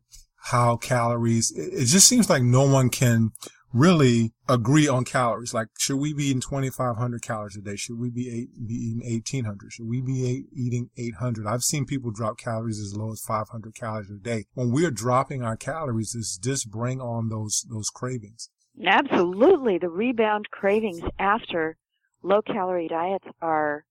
how 0.50 0.76
calories, 0.78 1.52
it 1.56 1.86
just 1.86 2.08
seems 2.08 2.30
like 2.30 2.44
no 2.44 2.68
one 2.68 2.90
can 2.90 3.32
really 3.74 4.34
agree 4.48 4.88
on 4.88 5.04
calories. 5.04 5.54
Like, 5.54 5.70
should 5.78 5.98
we 5.98 6.14
be 6.14 6.26
eating 6.26 6.42
2,500 6.42 7.22
calories 7.22 7.58
a 7.58 7.62
day? 7.62 7.76
Should 7.76 8.00
we 8.00 8.10
be, 8.10 8.30
eight, 8.30 8.68
be 8.68 8.74
eating 8.76 9.02
1,800? 9.04 9.74
Should 9.74 9.88
we 9.88 10.02
be 10.02 10.26
eight, 10.26 10.46
eating 10.56 10.90
800? 10.96 11.48
I've 11.48 11.64
seen 11.64 11.86
people 11.86 12.12
drop 12.12 12.38
calories 12.38 12.80
as 12.80 12.96
low 12.96 13.12
as 13.12 13.22
500 13.22 13.76
calories 13.76 14.10
a 14.10 14.16
day. 14.16 14.46
When 14.54 14.72
we're 14.72 14.92
dropping 14.92 15.44
our 15.44 15.58
calories, 15.58 16.14
does 16.14 16.40
this 16.42 16.64
bring 16.66 17.02
on 17.02 17.30
those, 17.30 17.66
those 17.70 17.90
cravings? 17.90 18.50
Absolutely. 18.86 19.78
The 19.78 19.90
rebound 19.90 20.50
cravings 20.52 21.02
after 21.20 21.78
low 22.22 22.42
calorie 22.42 22.88
diets 22.88 23.26
are, 23.42 23.86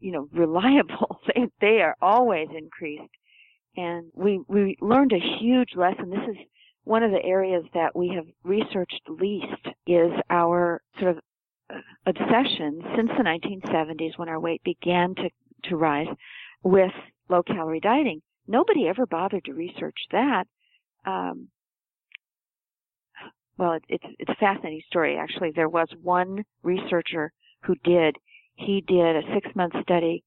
you 0.00 0.12
know, 0.12 0.28
reliable. 0.32 1.20
They, 1.34 1.46
they 1.60 1.82
are 1.82 1.94
always 2.00 2.48
increased. 2.56 3.12
And 3.76 4.10
we, 4.14 4.40
we 4.48 4.78
learned 4.80 5.12
a 5.12 5.38
huge 5.38 5.76
lesson. 5.76 6.08
This 6.08 6.26
is 6.30 6.36
one 6.88 7.02
of 7.02 7.10
the 7.10 7.22
areas 7.22 7.64
that 7.74 7.94
we 7.94 8.08
have 8.16 8.24
researched 8.44 9.02
least 9.08 9.68
is 9.86 10.10
our 10.30 10.80
sort 10.98 11.18
of 11.18 11.22
obsession 12.06 12.80
since 12.96 13.10
the 13.10 13.24
1970s 13.24 14.16
when 14.16 14.30
our 14.30 14.40
weight 14.40 14.62
began 14.64 15.14
to, 15.14 15.28
to 15.64 15.76
rise 15.76 16.06
with 16.62 16.90
low 17.28 17.42
calorie 17.42 17.80
dieting. 17.80 18.22
Nobody 18.46 18.88
ever 18.88 19.04
bothered 19.04 19.44
to 19.44 19.52
research 19.52 19.98
that. 20.12 20.44
Um, 21.04 21.48
well, 23.58 23.72
it, 23.72 23.82
it's 23.90 24.04
it's 24.18 24.30
a 24.30 24.36
fascinating 24.36 24.80
story. 24.88 25.18
Actually, 25.18 25.50
there 25.54 25.68
was 25.68 25.88
one 26.02 26.42
researcher 26.62 27.32
who 27.64 27.74
did. 27.84 28.16
He 28.54 28.82
did 28.86 29.16
a 29.16 29.34
six 29.34 29.54
month 29.54 29.74
study 29.82 30.24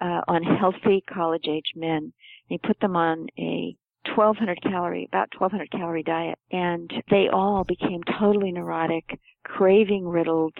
uh, 0.00 0.20
on 0.28 0.44
healthy 0.44 1.02
college 1.12 1.46
age 1.48 1.72
men. 1.74 2.12
He 2.46 2.58
put 2.58 2.78
them 2.78 2.94
on 2.94 3.26
a 3.36 3.74
1200 4.08 4.62
calorie, 4.62 5.08
about 5.10 5.28
1200 5.38 5.70
calorie 5.70 6.02
diet. 6.02 6.38
And 6.50 6.92
they 7.10 7.28
all 7.32 7.64
became 7.64 8.02
totally 8.18 8.52
neurotic, 8.52 9.18
craving 9.44 10.06
riddled, 10.06 10.56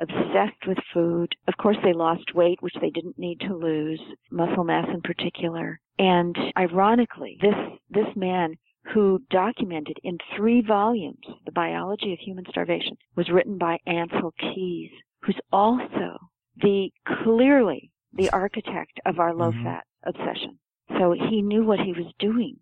obsessed 0.00 0.66
with 0.66 0.78
food. 0.92 1.34
Of 1.46 1.56
course, 1.56 1.76
they 1.82 1.92
lost 1.92 2.34
weight, 2.34 2.62
which 2.62 2.76
they 2.80 2.90
didn't 2.90 3.18
need 3.18 3.40
to 3.40 3.54
lose, 3.54 4.00
muscle 4.30 4.64
mass 4.64 4.86
in 4.92 5.00
particular. 5.00 5.80
And 5.98 6.36
ironically, 6.56 7.38
this, 7.40 7.54
this 7.90 8.16
man 8.16 8.54
who 8.94 9.20
documented 9.30 9.98
in 10.02 10.18
three 10.36 10.62
volumes 10.62 11.26
the 11.44 11.52
biology 11.52 12.12
of 12.12 12.18
human 12.18 12.44
starvation 12.48 12.96
was 13.16 13.28
written 13.28 13.58
by 13.58 13.78
Ancel 13.86 14.32
Keys, 14.38 14.90
who's 15.22 15.38
also 15.52 16.18
the 16.56 16.90
clearly 17.06 17.90
the 18.12 18.30
architect 18.30 19.00
of 19.04 19.18
our 19.18 19.34
low 19.34 19.52
fat 19.52 19.84
mm-hmm. 19.84 20.08
obsession. 20.08 20.58
So 20.98 21.12
he 21.12 21.42
knew 21.42 21.64
what 21.64 21.80
he 21.80 21.92
was 21.92 22.12
doing 22.18 22.56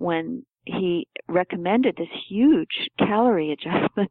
when 0.00 0.44
he 0.64 1.06
recommended 1.28 1.94
this 1.96 2.08
huge 2.28 2.88
calorie 2.98 3.52
adjustment 3.56 4.10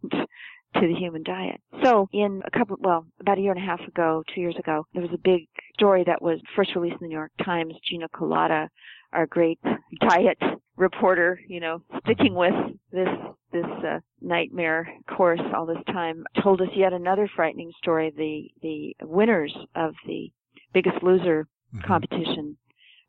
to 0.75 0.87
the 0.87 0.93
human 0.93 1.23
diet. 1.23 1.59
So 1.83 2.07
in 2.13 2.41
a 2.45 2.57
couple, 2.57 2.77
well, 2.79 3.05
about 3.19 3.39
a 3.39 3.41
year 3.41 3.51
and 3.51 3.61
a 3.61 3.65
half 3.65 3.81
ago, 3.87 4.23
two 4.33 4.41
years 4.41 4.55
ago, 4.57 4.85
there 4.93 5.01
was 5.01 5.11
a 5.13 5.17
big 5.17 5.47
story 5.73 6.03
that 6.05 6.21
was 6.21 6.39
first 6.55 6.75
released 6.75 7.01
in 7.01 7.07
the 7.07 7.07
New 7.07 7.15
York 7.15 7.31
Times. 7.43 7.73
Gina 7.89 8.07
Kolata, 8.09 8.67
our 9.11 9.25
great 9.25 9.59
diet 10.07 10.37
reporter, 10.77 11.39
you 11.47 11.59
know, 11.59 11.81
sticking 12.05 12.35
with 12.35 12.53
this 12.91 13.09
this 13.51 13.65
uh, 13.65 13.99
nightmare 14.21 14.87
course 15.07 15.41
all 15.55 15.65
this 15.65 15.83
time, 15.87 16.23
told 16.43 16.61
us 16.61 16.67
yet 16.75 16.93
another 16.93 17.27
frightening 17.35 17.71
story. 17.79 18.13
The 18.15 18.49
the 18.61 19.07
winners 19.07 19.55
of 19.75 19.95
the 20.05 20.31
Biggest 20.71 21.01
Loser 21.01 21.47
mm-hmm. 21.73 21.87
competition 21.87 22.57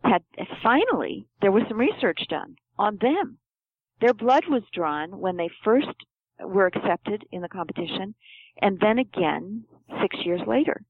had 0.03 0.23
finally 0.63 1.27
there 1.43 1.53
was 1.53 1.63
some 1.69 1.79
research 1.79 2.21
done 2.31 2.57
on 2.81 2.97
them. 3.01 3.39
Their 4.01 4.15
blood 4.15 4.45
was 4.49 4.63
drawn 4.73 5.21
when 5.21 5.37
they 5.37 5.51
first 5.63 5.95
were 6.41 6.67
accepted 6.67 7.25
in 7.31 7.43
the 7.43 7.49
competition, 7.49 8.15
and 8.63 8.81
then 8.81 8.99
again 8.99 9.65
six 10.01 10.17
years 10.25 10.41
later. 10.47 10.83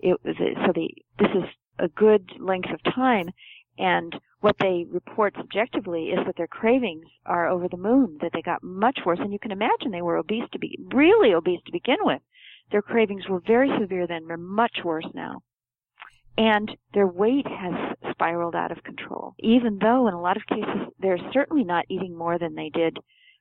It 0.00 0.18
was 0.24 0.36
so 0.36 0.72
the 0.74 0.88
this 1.18 1.30
is 1.30 1.44
a 1.78 1.88
good 1.88 2.32
length 2.40 2.70
of 2.70 2.82
time, 2.82 3.30
and 3.78 4.18
what 4.40 4.56
they 4.58 4.86
report 4.90 5.34
subjectively 5.36 6.06
is 6.08 6.26
that 6.26 6.36
their 6.36 6.48
cravings 6.48 7.06
are 7.24 7.48
over 7.48 7.68
the 7.68 7.76
moon. 7.76 8.18
That 8.20 8.32
they 8.32 8.42
got 8.42 8.64
much 8.64 8.98
worse, 9.06 9.20
and 9.20 9.32
you 9.32 9.38
can 9.38 9.52
imagine 9.52 9.92
they 9.92 10.02
were 10.02 10.16
obese 10.16 10.48
to 10.50 10.58
be 10.58 10.76
really 10.92 11.32
obese 11.32 11.62
to 11.66 11.72
begin 11.72 11.98
with. 12.00 12.22
Their 12.72 12.82
cravings 12.82 13.28
were 13.28 13.40
very 13.40 13.70
severe 13.78 14.08
then; 14.08 14.26
they're 14.26 14.36
much 14.36 14.78
worse 14.84 15.06
now 15.14 15.42
and 16.40 16.70
their 16.94 17.06
weight 17.06 17.46
has 17.46 17.74
spiraled 18.10 18.54
out 18.54 18.72
of 18.72 18.82
control. 18.82 19.34
Even 19.40 19.78
though 19.78 20.08
in 20.08 20.14
a 20.14 20.20
lot 20.20 20.38
of 20.38 20.46
cases 20.46 20.88
they're 20.98 21.18
certainly 21.34 21.64
not 21.64 21.84
eating 21.90 22.16
more 22.16 22.38
than 22.38 22.54
they 22.54 22.70
did 22.70 22.96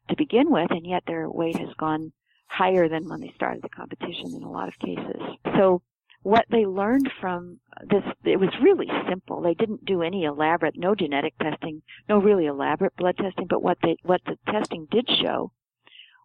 to 0.09 0.15
begin 0.17 0.51
with, 0.51 0.69
and 0.69 0.85
yet 0.85 1.03
their 1.07 1.29
weight 1.29 1.57
has 1.57 1.73
gone 1.77 2.11
higher 2.47 2.89
than 2.89 3.07
when 3.07 3.21
they 3.21 3.31
started 3.35 3.63
the 3.63 3.69
competition 3.69 4.35
in 4.35 4.43
a 4.43 4.51
lot 4.51 4.67
of 4.67 4.77
cases. 4.79 5.21
So 5.55 5.81
what 6.23 6.45
they 6.51 6.65
learned 6.65 7.09
from 7.21 7.59
this, 7.89 8.03
it 8.25 8.37
was 8.37 8.49
really 8.61 8.89
simple. 9.07 9.41
They 9.41 9.53
didn't 9.53 9.85
do 9.85 10.01
any 10.01 10.25
elaborate, 10.25 10.77
no 10.77 10.93
genetic 10.93 11.37
testing, 11.37 11.81
no 12.09 12.17
really 12.17 12.47
elaborate 12.47 12.97
blood 12.97 13.15
testing, 13.15 13.47
but 13.47 13.63
what 13.63 13.77
they, 13.81 13.95
what 14.03 14.19
the 14.25 14.37
testing 14.51 14.87
did 14.91 15.07
show 15.21 15.53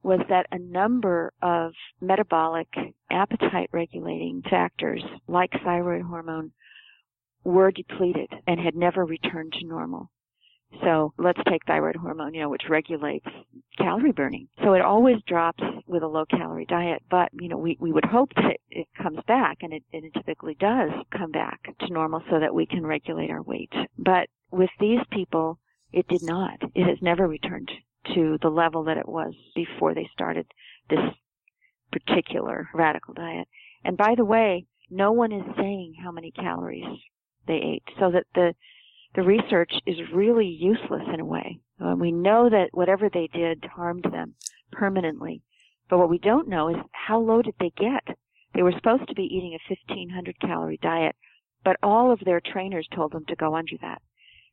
was 0.05 0.21
that 0.29 0.47
a 0.53 0.59
number 0.59 1.33
of 1.43 1.73
metabolic 2.01 2.69
appetite 3.11 3.71
regulating 3.73 4.43
factors 4.49 5.03
like 5.27 5.51
thyroid 5.65 6.03
hormone 6.03 6.53
were 7.43 7.71
depleted 7.71 8.31
and 8.47 8.61
had 8.61 8.77
never 8.77 9.05
returned 9.05 9.53
to 9.55 9.67
normal. 9.67 10.11
So 10.83 11.15
let's 11.19 11.41
take 11.49 11.65
thyroid 11.67 11.97
hormone, 11.97 12.35
you 12.35 12.43
know, 12.43 12.51
which 12.51 12.69
regulates 12.69 13.27
calorie 13.79 14.13
burning. 14.13 14.49
So 14.63 14.75
it 14.75 14.83
always 14.83 15.17
drops 15.27 15.63
with 15.87 16.03
a 16.03 16.09
low 16.09 16.25
calorie 16.27 16.67
diet, 16.67 17.03
but, 17.11 17.31
you 17.33 17.49
know, 17.49 17.59
we, 17.59 17.77
we 17.81 17.93
would 17.93 18.05
hope 18.05 18.31
that 18.35 18.59
it, 18.71 18.87
comes 19.01 19.21
back 19.27 19.59
and 19.63 19.73
it, 19.73 19.85
and 19.93 20.05
it 20.05 20.13
typically 20.15 20.57
does 20.59 20.91
come 21.17 21.31
back 21.31 21.61
to 21.81 21.93
normal 21.93 22.23
so 22.31 22.41
that 22.41 22.55
we 22.55 22.67
can 22.67 22.85
regulate 22.85 23.31
our 23.31 23.43
weight. 23.43 23.73
But 23.99 24.29
with 24.51 24.71
these 24.81 25.01
people, 25.13 25.59
it 25.93 26.09
did 26.09 26.23
not. 26.23 26.59
It 26.75 26.89
has 26.89 26.99
never 27.01 27.27
returned 27.29 27.71
to 28.15 28.39
the 28.43 28.49
level 28.49 28.85
that 28.85 28.99
it 28.99 29.09
was 29.09 29.35
before 29.55 29.95
they 29.95 30.09
started 30.13 30.47
this 30.91 31.01
particular 31.93 32.69
radical 32.75 33.15
diet. 33.15 33.49
And 33.85 33.97
by 33.97 34.15
the 34.17 34.25
way, 34.25 34.67
no 34.91 35.13
one 35.13 35.33
is 35.33 35.57
saying 35.57 35.95
how 36.03 36.11
many 36.11 36.31
calories 36.31 37.01
they 37.47 37.55
ate, 37.55 37.85
so 37.99 38.11
that 38.11 38.27
the 38.35 38.55
the 39.15 39.23
research 39.23 39.73
is 39.87 39.97
really 40.13 40.47
useless 40.47 41.05
in 41.13 41.21
a 41.21 41.25
way. 41.25 41.61
Uh, 41.81 41.95
we 41.97 42.11
know 42.11 42.51
that 42.51 42.71
whatever 42.73 43.09
they 43.09 43.29
did 43.33 43.65
harmed 43.65 44.05
them 44.11 44.35
permanently, 44.73 45.41
but 45.89 45.99
what 45.99 46.11
we 46.11 46.19
don't 46.19 46.49
know 46.49 46.69
is 46.69 46.77
how 46.93 47.21
low 47.21 47.41
did 47.41 47.55
they 47.61 47.73
get? 47.77 48.17
They 48.55 48.63
were 48.63 48.73
supposed 48.73 49.09
to 49.09 49.15
be 49.15 49.25
eating 49.25 49.55
a 49.55 49.71
1500 49.71 50.41
calorie 50.41 50.79
diet, 50.83 51.15
but 51.65 51.77
all 51.83 52.11
of 52.11 52.21
their 52.21 52.41
trainers 52.41 52.89
told 52.95 53.13
them 53.13 53.25
to 53.27 53.37
go 53.37 53.55
under 53.55 53.77
that. 53.83 54.03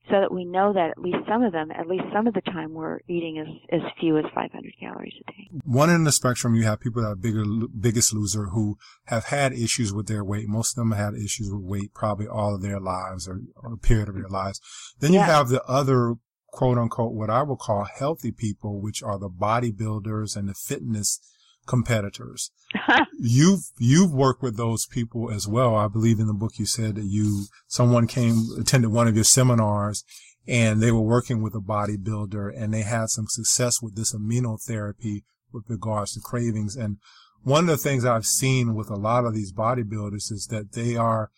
So 0.09 0.19
that 0.19 0.33
we 0.33 0.45
know 0.45 0.73
that 0.73 0.89
at 0.89 0.97
least 0.97 1.19
some 1.27 1.43
of 1.43 1.53
them, 1.53 1.71
at 1.71 1.87
least 1.87 2.05
some 2.13 2.27
of 2.27 2.33
the 2.33 2.41
time, 2.41 2.73
we're 2.73 2.99
eating 3.07 3.37
as, 3.37 3.47
as 3.71 3.91
few 3.99 4.17
as 4.17 4.25
500 4.33 4.73
calories 4.79 5.13
a 5.21 5.31
day. 5.31 5.49
One 5.63 5.89
end 5.89 6.01
of 6.01 6.05
the 6.05 6.11
spectrum, 6.11 6.55
you 6.55 6.63
have 6.63 6.79
people 6.79 7.01
that 7.03 7.09
are 7.09 7.15
bigger, 7.15 7.43
biggest 7.79 8.13
loser 8.13 8.47
who 8.47 8.77
have 9.05 9.25
had 9.25 9.53
issues 9.53 9.93
with 9.93 10.07
their 10.07 10.23
weight. 10.23 10.47
Most 10.47 10.77
of 10.77 10.81
them 10.81 10.91
had 10.91 11.13
issues 11.13 11.51
with 11.51 11.61
weight 11.61 11.93
probably 11.93 12.27
all 12.27 12.55
of 12.55 12.61
their 12.61 12.79
lives 12.79 13.27
or, 13.27 13.41
a 13.63 13.77
period 13.77 14.09
of 14.09 14.15
their 14.15 14.27
lives. 14.27 14.59
Then 14.99 15.13
you 15.13 15.19
yeah. 15.19 15.27
have 15.27 15.49
the 15.49 15.63
other 15.63 16.15
quote 16.51 16.77
unquote, 16.77 17.13
what 17.13 17.29
I 17.29 17.43
will 17.43 17.57
call 17.57 17.85
healthy 17.85 18.31
people, 18.31 18.81
which 18.81 19.01
are 19.01 19.17
the 19.17 19.29
bodybuilders 19.29 20.35
and 20.35 20.49
the 20.49 20.53
fitness 20.53 21.19
competitors. 21.65 22.51
you've 23.19 23.71
you've 23.77 24.13
worked 24.13 24.41
with 24.41 24.57
those 24.57 24.85
people 24.85 25.31
as 25.31 25.47
well. 25.47 25.75
I 25.75 25.87
believe 25.87 26.19
in 26.19 26.27
the 26.27 26.33
book 26.33 26.53
you 26.57 26.65
said 26.65 26.95
that 26.95 27.05
you 27.05 27.45
someone 27.67 28.07
came 28.07 28.47
attended 28.59 28.91
one 28.91 29.07
of 29.07 29.15
your 29.15 29.23
seminars 29.23 30.03
and 30.47 30.81
they 30.81 30.91
were 30.91 31.01
working 31.01 31.41
with 31.41 31.53
a 31.55 31.59
bodybuilder 31.59 32.51
and 32.55 32.73
they 32.73 32.81
had 32.81 33.09
some 33.09 33.27
success 33.27 33.81
with 33.81 33.95
this 33.95 34.13
amino 34.13 34.61
therapy 34.61 35.23
with 35.53 35.69
regards 35.69 36.13
to 36.13 36.19
cravings. 36.19 36.75
And 36.75 36.97
one 37.43 37.65
of 37.65 37.67
the 37.67 37.77
things 37.77 38.05
I've 38.05 38.25
seen 38.25 38.73
with 38.73 38.89
a 38.89 38.95
lot 38.95 39.25
of 39.25 39.33
these 39.33 39.53
bodybuilders 39.53 40.31
is 40.31 40.47
that 40.49 40.73
they 40.73 40.95
are 40.95 41.29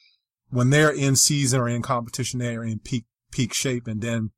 when 0.49 0.69
they're 0.69 0.91
in 0.91 1.15
season 1.15 1.59
or 1.59 1.67
in 1.67 1.81
competition, 1.81 2.39
they 2.39 2.55
are 2.55 2.63
in 2.63 2.79
peak 2.79 3.05
peak 3.31 3.53
shape 3.53 3.87
and 3.87 4.01
then 4.01 4.31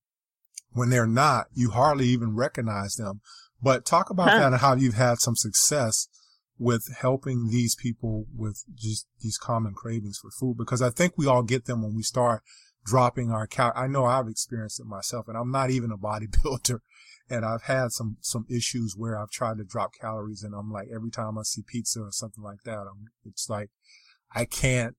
when 0.71 0.89
they're 0.89 1.07
not, 1.07 1.47
you 1.53 1.71
hardly 1.71 2.07
even 2.07 2.35
recognize 2.35 2.95
them 2.95 3.21
but 3.65 3.83
talk 3.83 4.11
about 4.11 4.29
huh. 4.29 4.37
that 4.37 4.51
and 4.51 4.61
how 4.61 4.75
you've 4.75 4.93
had 4.93 5.17
some 5.17 5.35
success 5.35 6.07
with 6.59 6.83
helping 7.01 7.49
these 7.49 7.75
people 7.75 8.27
with 8.33 8.63
just 8.75 9.07
these 9.21 9.39
common 9.39 9.73
cravings 9.73 10.19
for 10.19 10.29
food 10.29 10.55
because 10.55 10.83
I 10.83 10.91
think 10.91 11.13
we 11.17 11.25
all 11.25 11.41
get 11.41 11.65
them 11.65 11.81
when 11.81 11.95
we 11.95 12.03
start 12.03 12.43
dropping 12.85 13.31
our 13.31 13.47
cal. 13.47 13.73
I 13.75 13.87
know 13.87 14.05
I've 14.05 14.27
experienced 14.27 14.79
it 14.79 14.85
myself 14.85 15.27
and 15.27 15.35
I'm 15.35 15.49
not 15.49 15.71
even 15.71 15.91
a 15.91 15.97
bodybuilder 15.97 16.77
and 17.27 17.43
I've 17.43 17.63
had 17.63 17.91
some, 17.91 18.17
some 18.21 18.45
issues 18.51 18.93
where 18.95 19.19
I've 19.19 19.31
tried 19.31 19.57
to 19.57 19.63
drop 19.63 19.93
calories 19.99 20.43
and 20.43 20.53
I'm 20.53 20.71
like, 20.71 20.89
every 20.95 21.09
time 21.09 21.35
I 21.39 21.41
see 21.41 21.63
pizza 21.65 22.01
or 22.01 22.11
something 22.11 22.43
like 22.43 22.61
that, 22.65 22.81
I'm, 22.81 23.07
it's 23.25 23.49
like, 23.49 23.71
I 24.35 24.45
can't, 24.45 24.95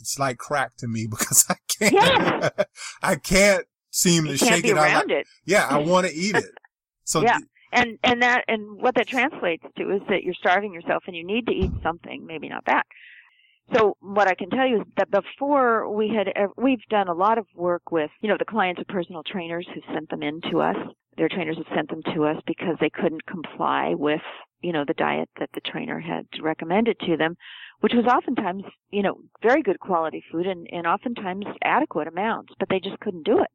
it's 0.00 0.18
like 0.18 0.38
crack 0.38 0.76
to 0.78 0.88
me 0.88 1.06
because 1.10 1.44
I 1.50 1.56
can't, 1.68 1.92
yeah. 1.94 2.48
I 3.02 3.16
can't 3.16 3.66
seem 3.90 4.24
you 4.24 4.38
to 4.38 4.38
shake 4.38 4.64
it. 4.64 4.72
Around 4.72 5.10
it. 5.10 5.26
Yeah. 5.44 5.66
I 5.68 5.76
want 5.76 6.06
to 6.06 6.14
eat 6.14 6.34
it. 6.34 6.50
So 7.04 7.20
yeah 7.20 7.40
and 7.74 7.98
and 8.02 8.22
that 8.22 8.44
and 8.48 8.80
what 8.80 8.94
that 8.94 9.08
translates 9.08 9.64
to 9.76 9.90
is 9.90 10.00
that 10.08 10.22
you're 10.22 10.34
starving 10.34 10.72
yourself 10.72 11.04
and 11.06 11.16
you 11.16 11.26
need 11.26 11.46
to 11.46 11.52
eat 11.52 11.72
something 11.82 12.24
maybe 12.24 12.48
not 12.48 12.64
that. 12.66 12.86
So 13.74 13.96
what 14.00 14.28
i 14.28 14.34
can 14.34 14.50
tell 14.50 14.66
you 14.66 14.82
is 14.82 14.86
that 14.96 15.10
before 15.10 15.88
we 15.94 16.08
had 16.08 16.28
we've 16.56 16.84
done 16.88 17.08
a 17.08 17.14
lot 17.14 17.38
of 17.38 17.46
work 17.54 17.90
with 17.90 18.10
you 18.20 18.28
know 18.28 18.36
the 18.38 18.44
clients 18.44 18.80
of 18.80 18.86
personal 18.86 19.22
trainers 19.22 19.66
who 19.74 19.80
sent 19.92 20.08
them 20.08 20.22
in 20.22 20.40
to 20.50 20.60
us. 20.60 20.76
Their 21.16 21.28
trainers 21.28 21.58
have 21.58 21.76
sent 21.76 21.90
them 21.90 22.02
to 22.14 22.24
us 22.24 22.42
because 22.44 22.76
they 22.80 22.90
couldn't 22.90 23.26
comply 23.26 23.94
with 23.94 24.22
you 24.60 24.72
know 24.72 24.84
the 24.86 24.94
diet 24.94 25.28
that 25.38 25.50
the 25.54 25.60
trainer 25.60 26.00
had 26.00 26.26
recommended 26.40 26.98
to 27.00 27.16
them 27.16 27.36
which 27.80 27.92
was 27.92 28.06
oftentimes 28.06 28.64
you 28.90 29.02
know 29.02 29.18
very 29.42 29.62
good 29.62 29.80
quality 29.80 30.22
food 30.30 30.46
and, 30.46 30.68
and 30.72 30.86
oftentimes 30.86 31.44
adequate 31.62 32.08
amounts 32.08 32.52
but 32.58 32.68
they 32.68 32.80
just 32.80 33.00
couldn't 33.00 33.24
do 33.24 33.40
it. 33.40 33.50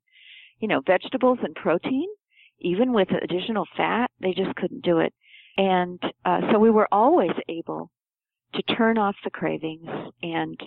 You 0.59 0.67
know 0.67 0.81
vegetables 0.85 1.39
and 1.41 1.55
protein 1.55 2.07
even 2.61 2.93
with 2.93 3.09
additional 3.11 3.65
fat, 3.75 4.11
they 4.19 4.33
just 4.33 4.55
couldn't 4.55 4.83
do 4.83 4.99
it. 4.99 5.13
And 5.57 6.01
uh, 6.25 6.41
so 6.51 6.59
we 6.59 6.69
were 6.69 6.87
always 6.91 7.31
able 7.47 7.91
to 8.53 8.61
turn 8.63 8.97
off 8.97 9.15
the 9.23 9.29
cravings, 9.29 9.87
and 10.23 10.59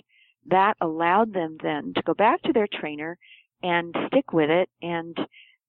that 0.49 0.75
allowed 0.81 1.33
them 1.33 1.57
then 1.61 1.93
to 1.95 2.01
go 2.03 2.13
back 2.13 2.41
to 2.43 2.53
their 2.53 2.67
trainer 2.67 3.17
and 3.61 3.95
stick 4.07 4.33
with 4.33 4.49
it 4.49 4.69
and 4.81 5.17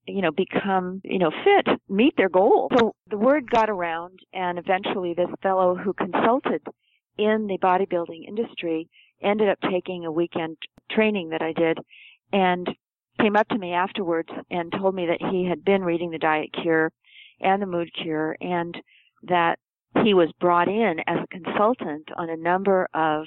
you 0.07 0.21
know 0.21 0.33
become 0.33 1.01
you 1.05 1.19
know 1.19 1.31
fit 1.31 1.79
meet 1.89 2.15
their 2.17 2.29
goal 2.29 2.69
so 2.77 2.95
the 3.09 3.17
word 3.17 3.49
got 3.49 3.71
around 3.71 4.19
and 4.33 4.59
eventually 4.59 5.15
this 5.15 5.31
fellow 5.43 5.77
who 5.77 5.93
consulted 5.93 6.61
in 7.17 7.47
the 7.47 7.59
bodybuilding 7.63 8.27
industry 8.27 8.89
ended 9.23 9.49
up 9.49 9.59
taking 9.71 10.05
a 10.05 10.13
weekend 10.13 10.57
training 10.91 11.31
that 11.31 11.41
I 11.41 11.53
did 11.53 11.79
and 12.33 12.69
came 13.21 13.37
up 13.37 13.49
to 13.49 13.59
me 13.59 13.73
afterwards 13.73 14.29
and 14.51 14.73
told 14.73 14.95
me 14.95 15.07
that 15.07 15.31
he 15.31 15.47
had 15.47 15.65
been 15.65 15.83
reading 15.83 16.11
the 16.11 16.19
Diet 16.19 16.51
Cure 16.63 16.93
and 17.41 17.61
the 17.61 17.67
Mood 17.67 17.91
Cure 17.95 18.37
and 18.41 18.77
that 19.25 19.59
he 20.03 20.15
was 20.15 20.31
brought 20.41 20.69
in 20.69 20.97
as 21.07 21.19
a 21.23 21.27
consultant 21.29 22.09
on 22.17 22.29
a 22.29 22.37
number 22.37 22.89
of 22.95 23.27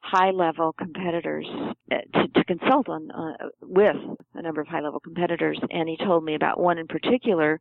high 0.00 0.30
level 0.30 0.72
competitors 0.72 1.46
uh, 1.92 1.96
to, 2.14 2.28
to 2.28 2.44
consult 2.44 2.88
on 2.88 3.10
uh, 3.10 3.48
with 3.60 3.96
a 4.34 4.42
number 4.42 4.60
of 4.60 4.68
high 4.68 4.80
level 4.80 5.00
competitors. 5.00 5.58
And 5.70 5.88
he 5.88 5.96
told 5.96 6.24
me 6.24 6.34
about 6.34 6.60
one 6.60 6.78
in 6.78 6.86
particular 6.86 7.60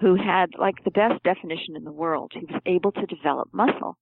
who 0.00 0.14
had 0.14 0.50
like 0.58 0.84
the 0.84 0.90
best 0.90 1.22
definition 1.24 1.76
in 1.76 1.84
the 1.84 1.92
world. 1.92 2.32
He 2.34 2.40
was 2.40 2.60
able 2.66 2.92
to 2.92 3.06
develop 3.06 3.48
muscle 3.52 3.96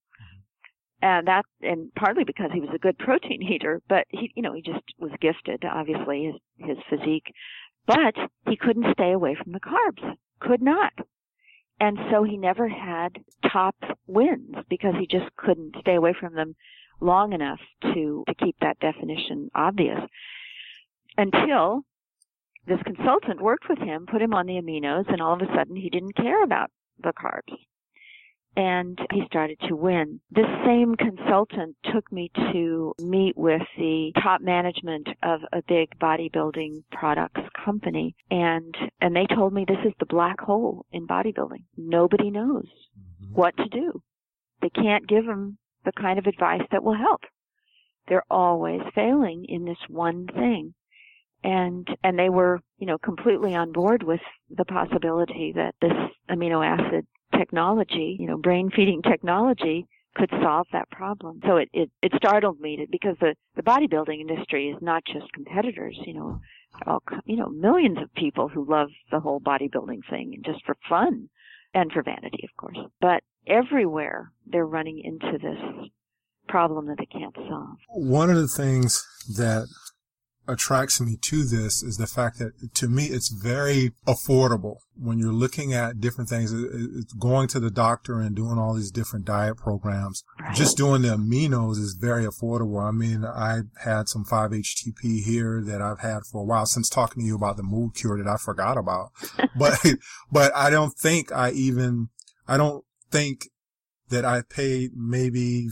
and 1.03 1.27
that 1.27 1.45
and 1.61 1.95
partly 1.95 2.25
because 2.25 2.51
he 2.53 2.61
was 2.61 2.71
a 2.75 2.79
good 2.79 2.99
protein 2.99 3.43
eater 3.43 3.83
but 3.89 4.07
he 4.09 4.33
you 4.35 4.43
know 4.43 4.55
he 4.55 4.63
just 4.63 4.83
was 4.99 5.13
gifted 5.21 5.65
obviously 5.65 6.33
his 6.59 6.69
his 6.69 6.79
physique. 6.89 7.33
But 7.87 8.17
he 8.49 8.57
couldn't 8.57 8.93
stay 8.93 9.13
away 9.13 9.37
from 9.37 9.53
the 9.53 9.61
carbs 9.61 10.17
could 10.41 10.61
not. 10.61 10.93
And 11.79 11.99
so 12.11 12.25
he 12.25 12.37
never 12.37 12.69
had 12.69 13.25
top 13.53 13.77
wins 14.07 14.57
because 14.69 14.95
he 14.99 15.07
just 15.07 15.35
couldn't 15.37 15.77
stay 15.81 15.95
away 15.95 16.15
from 16.19 16.35
them 16.35 16.57
long 17.01 17.33
enough 17.33 17.61
to 17.83 18.25
to 18.27 18.35
keep 18.35 18.57
that 18.61 18.81
definition 18.81 19.51
obvious. 19.55 20.01
Until 21.19 21.83
this 22.67 22.83
consultant 22.83 23.41
worked 23.41 23.69
with 23.69 23.79
him 23.79 24.07
put 24.07 24.23
him 24.23 24.35
on 24.35 24.47
the 24.47 24.55
aminos 24.55 25.09
and 25.09 25.21
all 25.21 25.35
of 25.35 25.43
a 25.43 25.55
sudden 25.55 25.77
he 25.77 25.91
didn't 25.91 26.17
care 26.17 26.43
about 26.43 26.71
the 27.03 27.13
carbs 27.13 27.55
and 28.57 28.99
he 29.13 29.23
started 29.27 29.59
to 29.69 29.77
win. 29.77 30.21
This 30.31 30.47
same 30.65 30.95
consultant 30.97 31.77
took 31.93 32.11
me 32.11 32.31
to 32.53 32.95
meet 32.99 33.37
with 33.37 33.63
the 33.77 34.13
top 34.23 34.41
management 34.41 35.09
of 35.23 35.41
a 35.53 35.63
big 35.69 35.99
bodybuilding 35.99 36.85
products 36.91 37.43
company 37.65 38.15
and 38.31 38.75
and 39.01 39.15
they 39.15 39.27
told 39.27 39.53
me 39.53 39.65
this 39.67 39.85
is 39.85 39.93
the 39.99 40.07
black 40.07 40.41
hole 40.41 40.87
in 40.91 41.07
bodybuilding. 41.07 41.65
Nobody 41.77 42.31
knows 42.31 42.65
mm-hmm. 42.65 43.35
what 43.35 43.57
to 43.59 43.69
do. 43.69 44.03
They 44.63 44.71
can't 44.71 45.07
give 45.07 45.27
them 45.27 45.59
the 45.85 45.93
kind 45.93 46.19
of 46.19 46.27
advice 46.27 46.63
that 46.73 46.83
will 46.83 46.97
help. 46.97 47.23
They're 48.09 48.25
always 48.31 48.81
failing 48.95 49.45
in 49.49 49.65
this 49.65 49.79
one 49.89 50.27
thing. 50.27 50.75
And 51.45 51.87
and 52.03 52.19
they 52.19 52.31
were, 52.31 52.61
you 52.79 52.87
know, 52.87 52.99
completely 52.99 53.55
on 53.55 53.73
board 53.73 54.03
with 54.03 54.21
the 54.51 54.65
possibility 54.65 55.53
that 55.55 55.75
this 55.81 55.93
amino 56.31 56.65
acid 56.65 57.07
technology, 57.37 58.17
you 58.19 58.27
know, 58.27 58.39
brain 58.39 58.71
feeding 58.75 59.03
technology 59.03 59.87
could 60.15 60.31
solve 60.43 60.67
that 60.73 60.91
problem. 60.91 61.41
So 61.47 61.57
it, 61.57 61.69
it, 61.73 61.91
it 62.03 62.13
startled 62.17 62.59
me 62.61 62.77
to, 62.77 62.87
because 62.91 63.17
the, 63.21 63.35
the 63.55 63.63
bodybuilding 63.63 64.21
industry 64.21 64.71
is 64.71 64.79
not 64.81 65.03
just 65.05 65.31
competitors, 65.33 65.99
you 66.07 66.15
know, 66.15 66.41
all, 66.87 67.03
you 67.25 67.37
know, 67.37 67.49
millions 67.49 67.99
of 67.99 68.13
people 68.15 68.49
who 68.49 68.69
love 68.69 68.89
the 69.11 69.21
whole 69.21 69.41
bodybuilding 69.41 70.01
thing 70.09 70.33
and 70.35 70.45
just 70.45 70.65
for 70.65 70.77
fun 70.89 71.29
and 71.75 71.93
for 71.93 72.03
vanity, 72.03 72.45
of 72.45 72.57
course. 72.57 72.79
But 73.01 73.23
everywhere 73.47 74.33
they're 74.47 74.67
running 74.67 75.01
into 75.05 75.39
this 75.39 75.91
problem 76.49 76.87
that 76.87 76.97
they 76.99 77.07
can't 77.07 77.35
solve. 77.35 77.77
One 77.89 78.31
of 78.31 78.37
the 78.37 78.49
things 78.49 79.07
that 79.37 79.67
attracts 80.49 81.01
me 81.01 81.17
to 81.21 81.45
this 81.45 81.83
is 81.83 81.97
the 81.97 82.07
fact 82.07 82.39
that 82.39 82.75
to 82.75 82.89
me 82.89 83.07
it's 83.07 83.29
very 83.29 83.93
affordable. 84.07 84.77
When 84.99 85.19
you're 85.19 85.33
looking 85.33 85.75
at 85.75 86.01
different 86.01 86.31
things 86.31 86.53
it's 86.53 87.13
going 87.13 87.49
to 87.49 87.61
the 87.61 87.71
doctor 87.71 88.21
and 88.21 88.35
doing 88.35 88.59
all 88.59 88.75
these 88.75 88.91
different 88.91 89.25
diet 89.25 89.57
programs. 89.57 90.25
Right. 90.41 90.55
just 90.55 90.77
doing 90.77 91.03
the 91.03 91.09
aminos 91.09 91.79
is 91.79 91.97
very 92.01 92.25
affordable. 92.25 92.83
I 92.83 92.91
mean 92.91 93.25
i 93.25 93.63
had 93.83 94.09
some 94.09 94.25
5-htp 94.25 95.25
here 95.25 95.63
that 95.65 95.83
i've 95.83 96.01
had 96.01 96.25
for 96.25 96.43
a 96.43 96.45
while 96.45 96.67
since 96.67 96.89
talking 96.89 97.23
to 97.23 97.27
you 97.27 97.37
about 97.37 97.57
the 97.57 97.63
mood 97.63 97.95
cure 97.95 98.17
that 98.23 98.31
i 98.31 98.37
forgot 98.37 98.79
about. 98.79 99.11
But 99.59 99.79
but 100.31 100.55
i 100.55 100.71
don't 100.71 100.93
think 100.93 101.33
i 101.33 101.51
even 101.51 102.09
i 102.47 102.57
don't 102.57 102.85
think 103.11 103.49
that 104.09 104.25
i 104.25 104.43
paid 104.43 104.91
maybe 104.95 105.69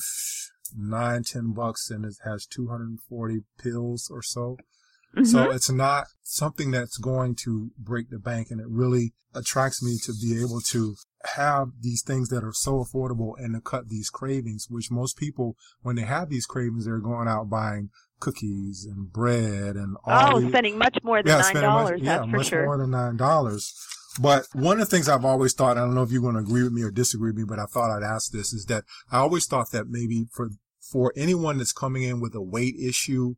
nine, 0.76 1.22
ten 1.22 1.52
bucks 1.52 1.90
and 1.90 2.04
it 2.04 2.14
has 2.24 2.46
240 2.46 3.40
pills 3.58 4.10
or 4.10 4.22
so. 4.22 4.56
Mm-hmm. 5.14 5.24
So 5.24 5.50
it's 5.50 5.70
not 5.70 6.06
something 6.22 6.70
that's 6.70 6.98
going 6.98 7.36
to 7.44 7.70
break 7.78 8.10
the 8.10 8.18
bank 8.18 8.48
and 8.50 8.60
it 8.60 8.68
really 8.68 9.12
attracts 9.34 9.82
me 9.82 9.96
to 10.04 10.12
be 10.20 10.40
able 10.40 10.60
to 10.60 10.94
have 11.34 11.68
these 11.80 12.02
things 12.02 12.28
that 12.28 12.44
are 12.44 12.52
so 12.52 12.84
affordable 12.84 13.32
and 13.38 13.54
to 13.54 13.60
cut 13.60 13.88
these 13.88 14.10
cravings, 14.10 14.66
which 14.68 14.90
most 14.90 15.16
people, 15.16 15.56
when 15.82 15.96
they 15.96 16.02
have 16.02 16.28
these 16.28 16.46
cravings, 16.46 16.84
they're 16.84 16.98
going 16.98 17.28
out 17.28 17.48
buying 17.48 17.90
cookies 18.20 18.86
and 18.88 19.12
bread 19.12 19.76
and 19.76 19.96
all. 20.04 20.36
Oh, 20.36 20.40
these, 20.40 20.50
spending 20.50 20.78
much 20.78 20.98
more 21.02 21.22
than 21.22 21.36
yeah, 21.36 21.50
nine 21.52 21.62
dollars. 21.62 22.00
Yeah, 22.02 22.24
much 22.24 22.48
sure. 22.48 22.64
more 22.64 22.78
than 22.78 22.90
nine 22.90 23.16
dollars. 23.16 23.74
But 24.20 24.46
one 24.52 24.80
of 24.80 24.88
the 24.88 24.96
things 24.96 25.08
I've 25.08 25.24
always 25.24 25.54
thought, 25.54 25.76
I 25.76 25.80
don't 25.80 25.94
know 25.94 26.02
if 26.02 26.12
you're 26.12 26.22
going 26.22 26.34
to 26.34 26.40
agree 26.40 26.62
with 26.62 26.72
me 26.72 26.82
or 26.82 26.90
disagree 26.90 27.30
with 27.30 27.38
me, 27.38 27.44
but 27.44 27.58
I 27.58 27.66
thought 27.66 27.90
I'd 27.90 28.04
ask 28.04 28.30
this 28.30 28.52
is 28.52 28.66
that 28.66 28.84
I 29.10 29.18
always 29.18 29.46
thought 29.46 29.70
that 29.72 29.88
maybe 29.88 30.26
for 30.32 30.50
for 30.80 31.12
anyone 31.16 31.58
that's 31.58 31.72
coming 31.72 32.02
in 32.02 32.20
with 32.20 32.34
a 32.34 32.42
weight 32.42 32.76
issue 32.78 33.34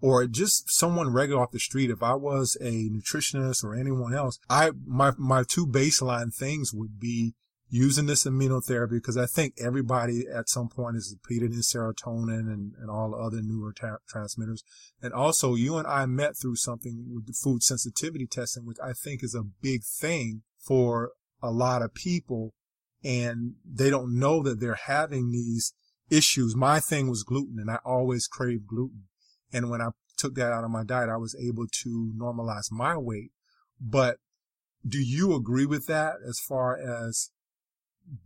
or 0.00 0.26
just 0.26 0.64
someone 0.68 1.12
regular 1.12 1.42
off 1.42 1.50
the 1.50 1.58
street, 1.58 1.90
if 1.90 2.02
I 2.02 2.14
was 2.14 2.56
a 2.60 2.88
nutritionist 2.90 3.64
or 3.64 3.74
anyone 3.74 4.14
else, 4.14 4.38
I, 4.48 4.72
my, 4.86 5.12
my 5.16 5.44
two 5.48 5.66
baseline 5.66 6.34
things 6.34 6.72
would 6.72 7.00
be 7.00 7.34
using 7.70 8.06
this 8.06 8.24
amino 8.24 8.62
therapy 8.64 8.96
because 8.96 9.16
I 9.16 9.26
think 9.26 9.54
everybody 9.58 10.24
at 10.32 10.48
some 10.48 10.68
point 10.68 10.96
is 10.96 11.12
depleted 11.12 11.52
in 11.52 11.60
serotonin 11.60 12.46
and, 12.52 12.72
and 12.78 12.90
all 12.90 13.10
the 13.10 13.16
other 13.16 13.38
neurotransmitters. 13.38 14.60
And 15.02 15.12
also 15.12 15.54
you 15.54 15.76
and 15.76 15.86
I 15.86 16.06
met 16.06 16.34
through 16.40 16.56
something 16.56 17.06
with 17.12 17.26
the 17.26 17.32
food 17.32 17.62
sensitivity 17.62 18.26
testing, 18.26 18.66
which 18.66 18.78
I 18.82 18.92
think 18.92 19.22
is 19.22 19.34
a 19.34 19.42
big 19.42 19.82
thing 19.82 20.42
for 20.58 21.12
a 21.42 21.50
lot 21.50 21.82
of 21.82 21.94
people. 21.94 22.54
And 23.02 23.54
they 23.64 23.90
don't 23.90 24.18
know 24.18 24.42
that 24.42 24.60
they're 24.60 24.78
having 24.86 25.30
these 25.30 25.74
issues. 26.10 26.54
My 26.54 26.80
thing 26.80 27.08
was 27.08 27.22
gluten 27.22 27.58
and 27.58 27.70
I 27.70 27.78
always 27.84 28.26
craved 28.26 28.66
gluten. 28.66 29.04
And 29.52 29.70
when 29.70 29.80
I 29.80 29.90
took 30.16 30.34
that 30.36 30.52
out 30.52 30.64
of 30.64 30.70
my 30.70 30.84
diet, 30.84 31.10
I 31.10 31.16
was 31.16 31.36
able 31.40 31.66
to 31.82 32.12
normalize 32.16 32.70
my 32.70 32.96
weight. 32.96 33.32
But 33.80 34.18
do 34.86 34.98
you 34.98 35.34
agree 35.34 35.66
with 35.66 35.86
that 35.86 36.16
as 36.26 36.38
far 36.38 36.76
as 36.76 37.30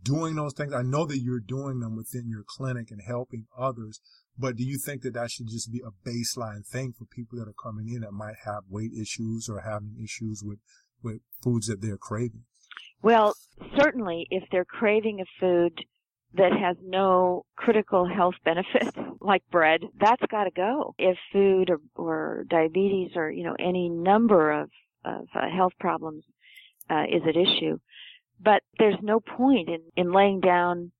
doing 0.03 0.35
those 0.35 0.53
things? 0.53 0.73
I 0.73 0.81
know 0.81 1.05
that 1.05 1.19
you're 1.19 1.39
doing 1.39 1.79
them 1.79 1.95
within 1.95 2.27
your 2.27 2.43
clinic 2.45 2.91
and 2.91 3.01
helping 3.05 3.45
others, 3.57 3.99
but 4.37 4.55
do 4.55 4.63
you 4.63 4.77
think 4.77 5.01
that 5.03 5.13
that 5.13 5.31
should 5.31 5.47
just 5.47 5.71
be 5.71 5.81
a 5.81 6.09
baseline 6.09 6.65
thing 6.65 6.93
for 6.97 7.05
people 7.05 7.37
that 7.39 7.47
are 7.47 7.63
coming 7.63 7.89
in 7.89 8.01
that 8.01 8.13
might 8.13 8.35
have 8.45 8.63
weight 8.69 8.91
issues 8.93 9.49
or 9.49 9.61
having 9.61 9.95
issues 10.01 10.41
with, 10.43 10.59
with 11.03 11.21
foods 11.43 11.67
that 11.67 11.81
they're 11.81 11.97
craving? 11.97 12.43
Well, 13.01 13.33
certainly 13.77 14.27
if 14.29 14.43
they're 14.51 14.65
craving 14.65 15.21
a 15.21 15.25
food 15.39 15.73
that 16.35 16.51
has 16.51 16.77
no 16.83 17.45
critical 17.55 18.07
health 18.07 18.35
benefit, 18.45 18.93
like 19.19 19.43
bread, 19.51 19.81
that's 19.99 20.21
got 20.29 20.45
to 20.45 20.51
go. 20.51 20.93
If 20.97 21.17
food 21.33 21.69
or, 21.69 21.79
or 21.95 22.45
diabetes 22.49 23.11
or, 23.15 23.31
you 23.31 23.43
know, 23.43 23.55
any 23.59 23.89
number 23.89 24.51
of, 24.51 24.69
of 25.03 25.27
uh, 25.35 25.49
health 25.49 25.73
problems 25.79 26.23
uh, 26.89 27.03
is 27.09 27.21
at 27.27 27.35
issue, 27.35 27.79
but 28.43 28.61
there's 28.77 28.99
no 29.01 29.19
point 29.19 29.69
in, 29.69 29.81
in 29.95 30.13
laying 30.13 30.39
down 30.39 30.91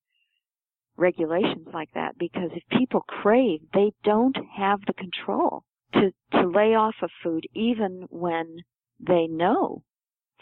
regulations 0.97 1.67
like 1.73 1.89
that 1.93 2.17
because 2.17 2.49
if 2.53 2.77
people 2.77 3.01
crave, 3.07 3.61
they 3.73 3.91
don't 4.03 4.37
have 4.57 4.79
the 4.85 4.93
control 4.93 5.63
to, 5.93 6.11
to 6.33 6.47
lay 6.47 6.75
off 6.75 6.95
a 7.01 7.07
food 7.23 7.45
even 7.55 8.05
when 8.09 8.57
they 8.99 9.27
know 9.27 9.81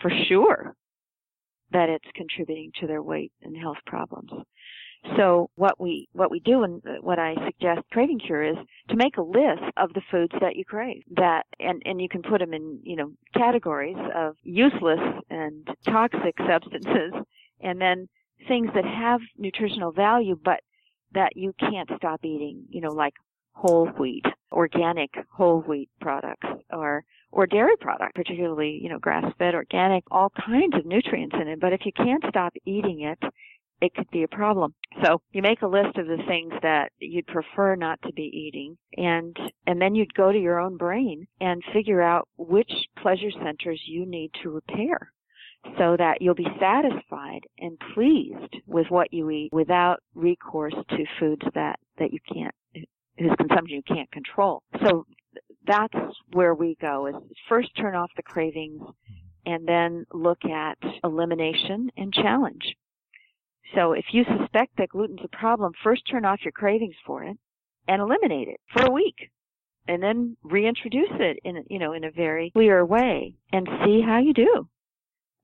for 0.02 0.12
sure 0.28 0.76
that 1.72 1.90
it's 1.90 2.08
contributing 2.16 2.72
to 2.80 2.88
their 2.88 3.04
weight 3.04 3.32
and 3.44 3.56
health 3.56 3.78
problems. 3.86 4.32
So 5.16 5.50
what 5.56 5.80
we 5.80 6.08
what 6.14 6.32
we 6.32 6.40
do 6.40 6.64
and 6.64 6.82
what 7.02 7.20
I 7.20 7.36
suggest 7.46 7.82
Craving 7.92 8.20
Cure 8.20 8.44
is 8.44 8.58
to 8.90 8.96
make 8.96 9.18
a 9.18 9.22
list 9.22 9.64
of 9.78 9.94
the 9.94 10.02
foods 10.12 10.34
that 10.42 10.56
you 10.56 10.66
crave. 10.66 11.04
That 11.16 11.46
and 11.60 11.82
and 11.86 12.02
you 12.02 12.10
can 12.10 12.22
put 12.22 12.40
them 12.40 12.54
in 12.54 12.80
you 12.84 12.96
know 12.96 13.12
categories 13.34 13.98
of 14.16 14.36
useless 14.44 15.00
and 15.30 15.68
toxic 15.86 16.36
substances, 16.48 17.14
and 17.62 17.80
then 17.80 18.10
things 18.48 18.70
that 18.76 18.86
have 18.86 19.22
nutritional 19.38 19.92
value 19.92 20.38
but 20.44 20.62
that 21.14 21.36
you 21.36 21.54
can't 21.60 21.90
stop 21.98 22.24
eating. 22.24 22.64
You 22.70 22.82
know 22.82 22.92
like 22.92 23.14
whole 23.54 23.88
wheat, 23.88 24.26
organic 24.52 25.12
whole 25.32 25.62
wheat 25.62 25.90
products, 26.02 26.48
or 26.72 27.04
or 27.32 27.48
dairy 27.48 27.78
products, 27.80 28.14
particularly 28.16 28.80
you 28.82 28.90
know 28.90 29.00
grass 29.00 29.32
fed, 29.38 29.56
organic, 29.56 30.04
all 30.12 30.32
kinds 30.32 30.76
of 30.76 30.86
nutrients 30.86 31.36
in 31.40 31.48
it. 31.48 31.60
But 31.60 31.74
if 31.74 31.86
you 31.86 31.92
can't 31.94 32.24
stop 32.30 32.54
eating 32.66 33.02
it 33.02 33.20
it 33.82 33.94
could 33.94 34.10
be 34.12 34.24
a 34.24 34.28
problem. 34.28 34.74
So 35.04 35.22
you 35.32 35.42
make 35.42 35.62
a 35.62 35.68
list 35.68 35.98
of 35.98 36.08
the 36.08 36.24
things 36.28 36.54
that 36.62 36.92
you'd 37.00 37.28
prefer 37.28 37.76
not 37.76 38.00
to 38.04 38.14
be 38.14 38.24
eating 38.24 38.78
and, 38.96 39.38
and 39.66 39.82
then 39.82 39.96
you'd 39.96 40.14
go 40.14 40.32
to 40.32 40.40
your 40.40 40.60
own 40.60 40.78
brain 40.78 41.28
and 41.40 41.62
figure 41.74 42.02
out 42.02 42.28
which 42.38 42.72
pleasure 43.02 43.32
centers 43.44 43.82
you 43.86 44.06
need 44.06 44.32
to 44.42 44.50
repair 44.50 45.12
so 45.78 45.96
that 45.98 46.22
you'll 46.22 46.36
be 46.36 46.48
satisfied 46.60 47.42
and 47.60 47.78
pleased 47.94 48.56
with 48.66 48.88
what 48.90 49.14
you 49.14 49.30
eat 49.30 49.50
without 49.52 50.00
recourse 50.16 50.76
to 50.90 51.06
foods 51.20 51.42
that, 51.54 51.80
that 52.00 52.14
you 52.14 52.20
can't, 52.32 52.56
whose 53.18 53.36
consumption 53.38 53.76
you 53.76 53.96
can't 53.96 54.12
control. 54.12 54.64
So 54.86 55.06
that's 55.66 55.94
where 56.32 56.56
we 56.56 56.78
go 56.80 57.08
is 57.08 57.16
first 57.50 57.70
turn 57.76 57.96
off 57.96 58.10
the 58.16 58.24
cravings 58.24 58.82
mm-hmm. 58.82 59.54
and 59.54 59.68
then 59.68 60.06
look 60.14 60.44
at 60.46 60.78
elimination 61.04 61.92
and 61.98 62.14
challenge. 62.14 62.76
So 63.76 63.94
if 63.94 64.06
you 64.12 64.24
suspect 64.24 64.78
that 64.78 64.90
gluten's 64.90 65.24
a 65.24 65.38
problem, 65.38 65.74
first 65.84 66.04
turn 66.10 66.26
off 66.26 66.44
your 66.44 66.52
cravings 66.52 66.96
for 67.06 67.24
it 67.24 67.38
and 67.88 68.02
eliminate 68.02 68.48
it 68.48 68.60
for 68.74 68.84
a 68.84 68.92
week 68.92 69.32
and 69.88 70.02
then 70.02 70.36
reintroduce 70.44 71.12
it 71.12 71.40
in, 71.44 71.64
you 71.70 71.80
know, 71.80 71.94
in 71.94 72.04
a 72.04 72.12
very 72.12 72.52
clear 72.52 72.86
way 72.86 73.34
and 73.52 73.68
see 73.86 74.02
how 74.02 74.20
you 74.20 74.34
do. 74.34 74.68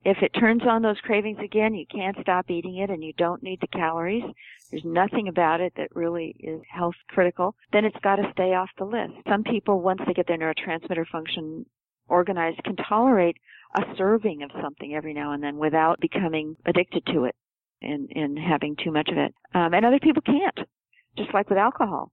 If 0.05 0.17
it 0.21 0.37
turns 0.37 0.63
on 0.67 0.81
those 0.81 0.99
cravings 0.99 1.39
again, 1.41 1.73
you 1.73 1.85
can't 1.85 2.17
stop 2.21 2.49
eating 2.49 2.77
it 2.77 2.89
and 2.89 3.01
you 3.01 3.13
don't 3.13 3.41
need 3.41 3.61
the 3.61 3.67
calories. 3.67 4.23
There's 4.69 4.83
nothing 4.83 5.29
about 5.29 5.61
it 5.61 5.73
that 5.77 5.95
really 5.95 6.35
is 6.39 6.61
health 6.69 6.95
critical. 7.07 7.55
Then 7.71 7.85
it's 7.85 7.99
got 8.03 8.17
to 8.17 8.29
stay 8.33 8.53
off 8.53 8.69
the 8.77 8.83
list. 8.83 9.13
Some 9.29 9.43
people, 9.43 9.79
once 9.79 10.01
they 10.05 10.13
get 10.13 10.27
their 10.27 10.37
neurotransmitter 10.37 11.07
function 11.07 11.65
organized, 12.09 12.61
can 12.65 12.75
tolerate 12.75 13.37
a 13.75 13.83
serving 13.97 14.43
of 14.43 14.51
something 14.61 14.93
every 14.93 15.13
now 15.13 15.31
and 15.31 15.41
then 15.41 15.57
without 15.57 16.01
becoming 16.01 16.57
addicted 16.65 17.05
to 17.05 17.23
it 17.23 17.35
and, 17.83 18.09
and 18.15 18.39
having 18.39 18.75
too 18.75 18.91
much 18.91 19.09
of 19.09 19.17
it. 19.17 19.33
Um, 19.53 19.73
and 19.73 19.85
other 19.85 19.99
people 19.99 20.21
can't, 20.21 20.67
just 21.17 21.33
like 21.33 21.49
with 21.49 21.59
alcohol. 21.59 22.11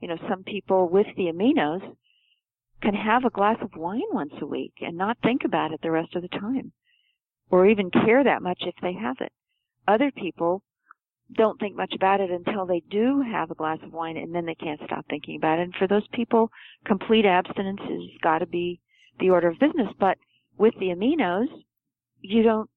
You 0.00 0.08
know, 0.08 0.18
some 0.28 0.44
people 0.44 0.88
with 0.88 1.06
the 1.16 1.24
aminos 1.24 1.96
can 2.82 2.94
have 2.94 3.24
a 3.24 3.30
glass 3.30 3.56
of 3.62 3.70
wine 3.76 4.02
once 4.12 4.34
a 4.40 4.46
week 4.46 4.74
and 4.80 4.96
not 4.96 5.16
think 5.22 5.42
about 5.44 5.72
it 5.72 5.80
the 5.82 5.90
rest 5.90 6.14
of 6.14 6.22
the 6.22 6.28
time, 6.28 6.72
or 7.50 7.66
even 7.66 7.90
care 7.90 8.22
that 8.22 8.42
much 8.42 8.62
if 8.62 8.74
they 8.82 8.92
have 8.92 9.16
it. 9.20 9.32
Other 9.86 10.10
people 10.10 10.62
don't 11.32 11.58
think 11.58 11.76
much 11.76 11.94
about 11.94 12.20
it 12.20 12.30
until 12.30 12.66
they 12.66 12.82
do 12.90 13.22
have 13.22 13.50
a 13.50 13.54
glass 13.54 13.78
of 13.82 13.92
wine 13.92 14.16
and 14.16 14.34
then 14.34 14.44
they 14.44 14.54
can't 14.54 14.80
stop 14.84 15.06
thinking 15.08 15.36
about 15.36 15.58
it. 15.58 15.62
And 15.62 15.74
for 15.74 15.86
those 15.86 16.06
people, 16.12 16.50
complete 16.84 17.24
abstinence 17.24 17.80
has 17.80 18.20
got 18.22 18.38
to 18.38 18.46
be 18.46 18.80
the 19.18 19.30
order 19.30 19.48
of 19.48 19.58
business. 19.58 19.88
But 19.98 20.18
with 20.58 20.74
the 20.78 20.86
aminos, 20.86 21.48
you 22.20 22.42
don't 22.42 22.68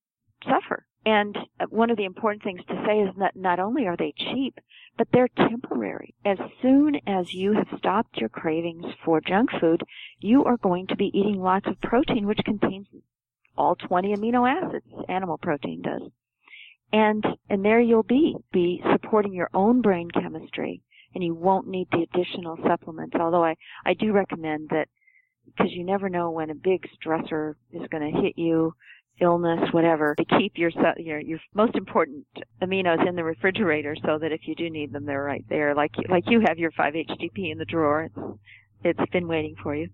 suffer. 0.43 0.85
And 1.07 1.37
one 1.69 1.89
of 1.89 1.95
the 1.95 2.03
important 2.03 2.43
things 2.43 2.59
to 2.67 2.83
say 2.85 2.99
is 2.99 3.15
that 3.17 3.33
not 3.33 3.59
only 3.59 3.87
are 3.87 3.95
they 3.95 4.13
cheap, 4.17 4.59
but 4.97 5.07
they're 5.13 5.29
temporary. 5.29 6.13
As 6.25 6.37
soon 6.61 6.99
as 7.07 7.33
you 7.33 7.53
have 7.53 7.79
stopped 7.79 8.17
your 8.17 8.27
cravings 8.27 8.83
for 9.05 9.21
junk 9.21 9.51
food, 9.61 9.83
you 10.19 10.43
are 10.43 10.57
going 10.57 10.85
to 10.87 10.97
be 10.97 11.17
eating 11.17 11.39
lots 11.39 11.65
of 11.65 11.79
protein, 11.79 12.27
which 12.27 12.43
contains 12.43 12.87
all 13.57 13.75
20 13.75 14.17
amino 14.17 14.45
acids. 14.51 14.85
Animal 15.07 15.37
protein 15.37 15.81
does. 15.81 16.11
And, 16.91 17.25
and 17.49 17.63
there 17.63 17.79
you'll 17.79 18.03
be, 18.03 18.35
be 18.51 18.83
supporting 18.91 19.31
your 19.31 19.49
own 19.53 19.81
brain 19.81 20.09
chemistry, 20.11 20.81
and 21.15 21.23
you 21.23 21.33
won't 21.33 21.69
need 21.69 21.87
the 21.89 22.05
additional 22.11 22.57
supplements. 22.67 23.15
Although 23.17 23.45
I, 23.45 23.55
I 23.85 23.93
do 23.93 24.11
recommend 24.11 24.71
that, 24.71 24.89
because 25.45 25.71
you 25.71 25.85
never 25.85 26.09
know 26.09 26.31
when 26.31 26.49
a 26.49 26.55
big 26.55 26.85
stressor 26.99 27.55
is 27.71 27.87
going 27.89 28.11
to 28.11 28.21
hit 28.21 28.37
you, 28.37 28.73
illness, 29.19 29.59
whatever, 29.71 30.15
to 30.15 30.25
keep 30.37 30.53
your, 30.57 30.71
your 30.97 31.19
your 31.19 31.39
most 31.53 31.75
important 31.75 32.25
aminos 32.61 33.07
in 33.07 33.15
the 33.15 33.23
refrigerator 33.23 33.95
so 34.05 34.17
that 34.19 34.31
if 34.31 34.41
you 34.47 34.55
do 34.55 34.69
need 34.69 34.91
them, 34.91 35.05
they're 35.05 35.23
right 35.23 35.45
there. 35.49 35.75
Like 35.75 35.91
like 36.09 36.25
you 36.27 36.41
have 36.45 36.57
your 36.57 36.71
5-HTP 36.71 37.51
in 37.51 37.57
the 37.57 37.65
drawer. 37.65 38.03
It's, 38.83 38.99
it's 38.99 39.11
been 39.11 39.27
waiting 39.27 39.55
for 39.61 39.75
you. 39.75 39.89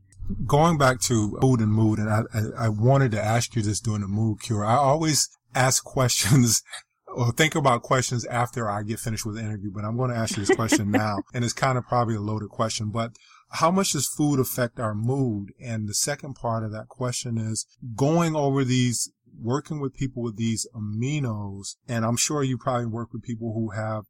Going 0.46 0.78
back 0.78 1.02
to 1.02 1.38
food 1.42 1.60
and 1.60 1.72
mood, 1.72 2.00
and 2.00 2.10
I, 2.10 2.22
I, 2.34 2.66
I 2.66 2.70
wanted 2.70 3.12
to 3.12 3.24
ask 3.24 3.56
you 3.56 3.62
this 3.62 3.80
during 3.80 4.02
the 4.02 4.08
mood 4.08 4.42
cure. 4.42 4.66
I 4.66 4.76
always 4.76 5.30
ask 5.54 5.84
questions 5.84 6.64
or 7.08 7.32
think 7.32 7.56
about 7.56 7.84
questions 7.84 8.26
after 8.26 8.70
I 8.70 8.84
get 8.84 9.00
finished 9.00 9.26
with 9.26 9.36
the 9.36 9.42
interview, 9.42 9.72
but 9.72 9.84
I'm 9.84 9.98
going 9.98 10.10
to 10.10 10.18
ask 10.18 10.38
you 10.38 10.46
this 10.46 10.56
question 10.56 10.92
now. 11.04 11.18
And 11.34 11.44
it's 11.44 11.54
kind 11.54 11.78
of 11.78 11.86
probably 11.86 12.16
a 12.16 12.22
loaded 12.22 12.50
question, 12.50 12.90
but 12.90 13.12
how 13.54 13.70
much 13.70 13.92
does 13.92 14.08
food 14.08 14.40
affect 14.40 14.80
our 14.80 14.96
mood? 14.96 15.54
And 15.62 15.88
the 15.88 15.94
second 15.94 16.34
part 16.34 16.64
of 16.64 16.72
that 16.72 16.88
question 16.88 17.38
is 17.38 17.68
going 17.96 18.36
over 18.36 18.64
these, 18.64 19.12
working 19.40 19.80
with 19.80 19.94
people 19.94 20.24
with 20.24 20.38
these 20.38 20.68
aminos. 20.74 21.76
And 21.88 22.04
I'm 22.04 22.18
sure 22.18 22.44
you 22.44 22.58
probably 22.58 22.88
work 22.88 23.14
with 23.14 23.22
people 23.22 23.54
who 23.54 23.70
have, 23.70 24.06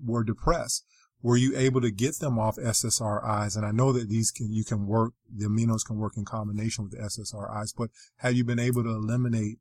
were 0.00 0.22
depressed. 0.22 0.84
Were 1.20 1.36
you 1.36 1.56
able 1.56 1.80
to 1.80 1.90
get 1.90 2.20
them 2.20 2.38
off 2.38 2.56
SSRIs? 2.56 3.56
And 3.56 3.66
I 3.66 3.72
know 3.72 3.92
that 3.92 4.08
these 4.08 4.30
can, 4.30 4.52
you 4.52 4.64
can 4.64 4.86
work, 4.86 5.14
the 5.28 5.46
aminos 5.46 5.84
can 5.84 5.96
work 5.96 6.16
in 6.16 6.24
combination 6.24 6.84
with 6.84 6.92
the 6.92 6.98
SSRIs, 6.98 7.74
but 7.76 7.90
have 8.18 8.34
you 8.34 8.44
been 8.44 8.60
able 8.60 8.84
to 8.84 8.90
eliminate 8.90 9.58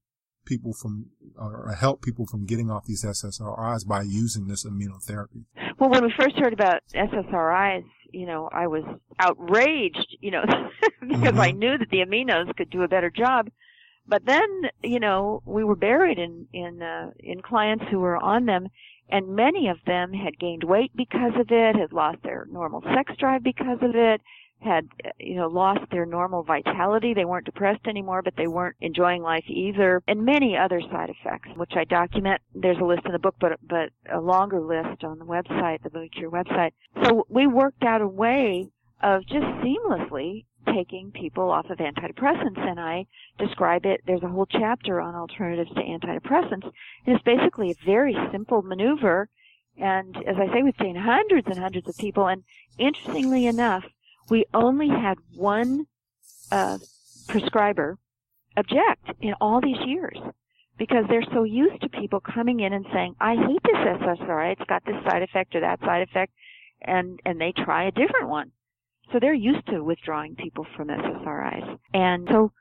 people 0.50 0.74
from 0.74 1.06
or 1.38 1.74
help 1.80 2.02
people 2.02 2.26
from 2.26 2.45
getting 2.45 2.70
off 2.70 2.86
these 2.86 3.06
SSRIs 3.06 3.88
by 3.88 4.02
using 4.02 4.47
this 4.47 4.66
amino 4.66 5.02
therapy? 5.02 5.45
Well, 5.80 5.89
when 5.89 6.04
we 6.04 6.14
first 6.20 6.38
heard 6.38 6.52
about 6.52 6.82
SSRIs, 6.93 7.86
you 8.12 8.26
know, 8.26 8.50
I 8.52 8.68
was 8.68 8.84
outraged, 9.20 10.18
you 10.20 10.32
know, 10.32 10.43
because 11.02 11.20
mm-hmm. 11.20 11.39
I 11.39 11.52
knew 11.52 11.78
that 11.78 11.89
the 11.89 12.00
aminos 12.00 12.54
could 12.58 12.70
do 12.70 12.82
a 12.82 12.88
better 12.88 13.10
job. 13.10 13.50
But 14.08 14.26
then, 14.26 14.64
you 14.84 15.00
know, 15.00 15.43
we 15.45 15.64
were 15.64 15.76
buried 15.76 16.18
in 16.18 16.47
in 16.52 16.82
uh, 16.82 17.12
in 17.20 17.41
clients 17.41 17.86
who 17.91 18.00
were 18.00 18.18
on 18.18 18.45
them, 18.45 18.68
and 19.08 19.36
many 19.36 19.68
of 19.68 19.78
them 19.86 20.14
had 20.14 20.39
gained 20.39 20.64
weight 20.64 20.91
because 20.95 21.34
of 21.39 21.47
it, 21.52 21.76
had 21.76 21.93
lost 21.93 22.18
their 22.24 22.47
normal 22.52 22.82
sex 22.95 23.14
drive 23.20 23.43
because 23.43 23.78
of 23.82 23.95
it, 23.95 24.22
had 24.62 24.88
you 25.20 25.36
know 25.36 25.47
lost 25.47 25.89
their 25.91 26.05
normal 26.05 26.43
vitality. 26.43 27.14
They 27.14 27.26
weren't 27.26 27.45
depressed 27.45 27.88
anymore 27.88 28.22
but 28.22 28.36
they 28.36 28.47
weren't 28.47 28.76
enjoying 28.82 29.22
life 29.22 29.45
either. 29.47 30.01
And 30.07 30.26
many 30.26 30.57
other 30.57 30.82
side 30.82 31.10
effects 31.10 31.49
which 31.55 31.72
i 31.76 31.86
document. 31.86 32.41
There's 32.53 32.80
a 32.80 32.86
list 32.86 33.05
in 33.05 33.12
the 33.12 33.20
book 33.20 33.36
but 33.39 33.60
but 33.68 33.89
a 34.12 34.20
longer 34.20 34.60
list 34.60 35.03
on 35.03 35.20
the 35.20 35.26
website 35.26 35.82
the 35.84 35.97
mood 35.97 36.14
cure 36.14 36.30
website. 36.30 36.72
So 37.03 37.26
we 37.30 37.47
worked 37.47 37.84
out 37.84 38.01
a 38.01 38.07
way 38.07 38.70
of 39.01 39.26
just 39.28 39.45
seamlessly 39.64 40.45
taking 40.74 41.12
people 41.12 41.49
off 41.49 41.70
of 41.70 41.78
antidepressants. 41.78 42.60
And 42.60 42.80
I 42.80 43.05
describe 43.38 43.86
it 43.86 44.01
there's 44.05 44.24
a 44.24 44.28
whole 44.28 44.45
chapter 44.45 44.99
on 44.99 45.16
alternatives 45.16 45.72
to 45.72 45.82
antidepressants. 45.82 46.64
And 46.64 46.74
it's 47.07 47.24
basically 47.24 47.72
a 47.72 47.86
very 47.86 48.16
simple 48.32 48.62
maneuver. 48.62 49.30
And 49.78 50.18
as 50.28 50.36
I 50.38 50.53
say 50.53 50.64
we've 50.64 50.76
seen 50.82 50.97
hundreds 50.97 51.47
and 51.47 51.57
hundreds 51.57 51.88
of 51.88 51.97
people. 51.97 52.28
And 52.28 52.43
interestingly 52.78 53.45
enough 53.45 53.86
we 54.30 54.45
only 54.53 54.89
had 54.89 55.17
one 55.36 55.86
uh, 56.51 56.77
prescriber 57.27 57.97
object 58.57 59.09
in 59.21 59.34
all 59.39 59.61
these 59.61 59.80
years 59.86 60.17
because 60.77 61.05
they're 61.09 61.25
so 61.34 61.43
used 61.43 61.82
to 61.82 61.89
people 61.89 62.21
coming 62.21 62.61
in 62.61 62.73
and 62.73 62.86
saying, 62.93 63.15
I 63.19 63.36
hate 63.36 63.61
this 63.63 63.75
SSRI, 63.75 64.53
it's 64.53 64.69
got 64.69 64.86
this 64.86 64.95
side 65.05 65.21
effect 65.21 65.53
or 65.55 65.61
that 65.61 65.80
side 65.82 66.01
effect, 66.01 66.32
and, 66.82 67.19
and 67.25 67.39
they 67.39 67.51
try 67.51 67.88
a 67.88 67.91
different 67.91 68.30
one. 68.30 68.51
So 69.11 69.19
they're 69.19 69.34
used 69.34 69.67
to 69.67 69.84
withdrawing 69.84 70.36
people 70.36 70.65
from 70.77 70.88
SSRIs. 70.88 71.77
And 71.93 72.27
so, 72.32 72.51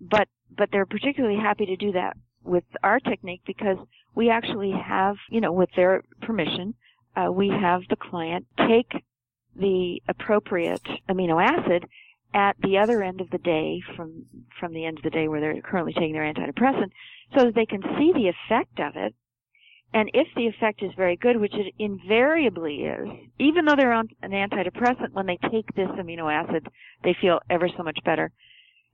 but, 0.00 0.28
but 0.54 0.68
they're 0.70 0.86
particularly 0.86 1.38
happy 1.38 1.66
to 1.66 1.76
do 1.76 1.92
that 1.92 2.16
with 2.44 2.64
our 2.82 3.00
technique 3.00 3.42
because 3.46 3.78
we 4.14 4.28
actually 4.28 4.72
have, 4.72 5.16
you 5.30 5.40
know, 5.40 5.52
with 5.52 5.70
their 5.74 6.02
permission, 6.20 6.74
uh, 7.16 7.30
we 7.32 7.48
have 7.48 7.82
the 7.88 7.96
client 7.96 8.46
take 8.68 9.02
the 9.56 10.00
appropriate 10.08 10.82
amino 11.08 11.42
acid 11.42 11.86
at 12.34 12.56
the 12.62 12.78
other 12.78 13.02
end 13.02 13.20
of 13.20 13.30
the 13.30 13.38
day 13.38 13.82
from 13.94 14.24
from 14.58 14.72
the 14.72 14.86
end 14.86 14.98
of 14.98 15.04
the 15.04 15.10
day 15.10 15.28
where 15.28 15.40
they're 15.40 15.60
currently 15.60 15.92
taking 15.92 16.12
their 16.12 16.32
antidepressant 16.32 16.90
so 17.36 17.44
that 17.44 17.54
they 17.54 17.66
can 17.66 17.82
see 17.98 18.12
the 18.14 18.28
effect 18.28 18.80
of 18.80 18.96
it 18.96 19.14
and 19.94 20.10
if 20.14 20.26
the 20.34 20.46
effect 20.46 20.82
is 20.82 20.90
very 20.96 21.16
good, 21.16 21.36
which 21.36 21.54
it 21.54 21.74
invariably 21.78 22.84
is, 22.84 23.08
even 23.38 23.66
though 23.66 23.76
they're 23.76 23.92
on 23.92 24.08
an 24.22 24.30
antidepressant, 24.30 25.12
when 25.12 25.26
they 25.26 25.38
take 25.50 25.66
this 25.74 25.88
amino 25.88 26.32
acid, 26.32 26.66
they 27.04 27.14
feel 27.20 27.40
ever 27.50 27.68
so 27.76 27.82
much 27.82 27.98
better. 28.04 28.32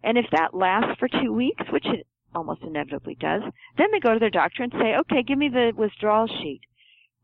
And 0.03 0.19
if 0.19 0.27
that 0.33 0.55
lasts 0.55 0.99
for 0.99 1.09
two 1.09 1.33
weeks, 1.33 1.63
which 1.71 1.87
it 1.87 2.07
almost 2.35 2.63
inevitably 2.63 3.17
does, 3.21 3.43
then 3.77 3.89
they 3.93 4.01
go 4.01 4.13
to 4.13 4.19
their 4.19 4.31
doctor 4.31 4.65
and 4.65 4.73
say, 4.73 4.97
okay, 4.97 5.23
give 5.23 5.39
me 5.39 5.49
the 5.49 5.73
withdrawal 5.77 6.27
sheet. 6.27 6.63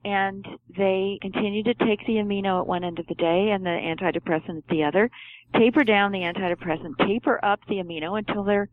And 0.05 0.47
they 0.77 1.19
continue 1.23 1.63
to 1.63 1.75
take 1.75 2.07
the 2.07 2.15
amino 2.15 2.61
at 2.61 2.67
one 2.67 2.85
end 2.85 2.99
of 2.99 3.07
the 3.07 3.15
day 3.15 3.51
and 3.51 3.65
the 3.65 3.71
antidepressant 3.71 4.59
at 4.59 4.69
the 4.69 4.85
other, 4.85 5.11
taper 5.57 5.83
down 5.83 6.13
the 6.13 6.21
antidepressant, 6.21 6.99
taper 7.07 7.43
up 7.43 7.61
the 7.69 7.77
amino 7.77 8.19
until 8.19 8.45
they're, 8.45 8.69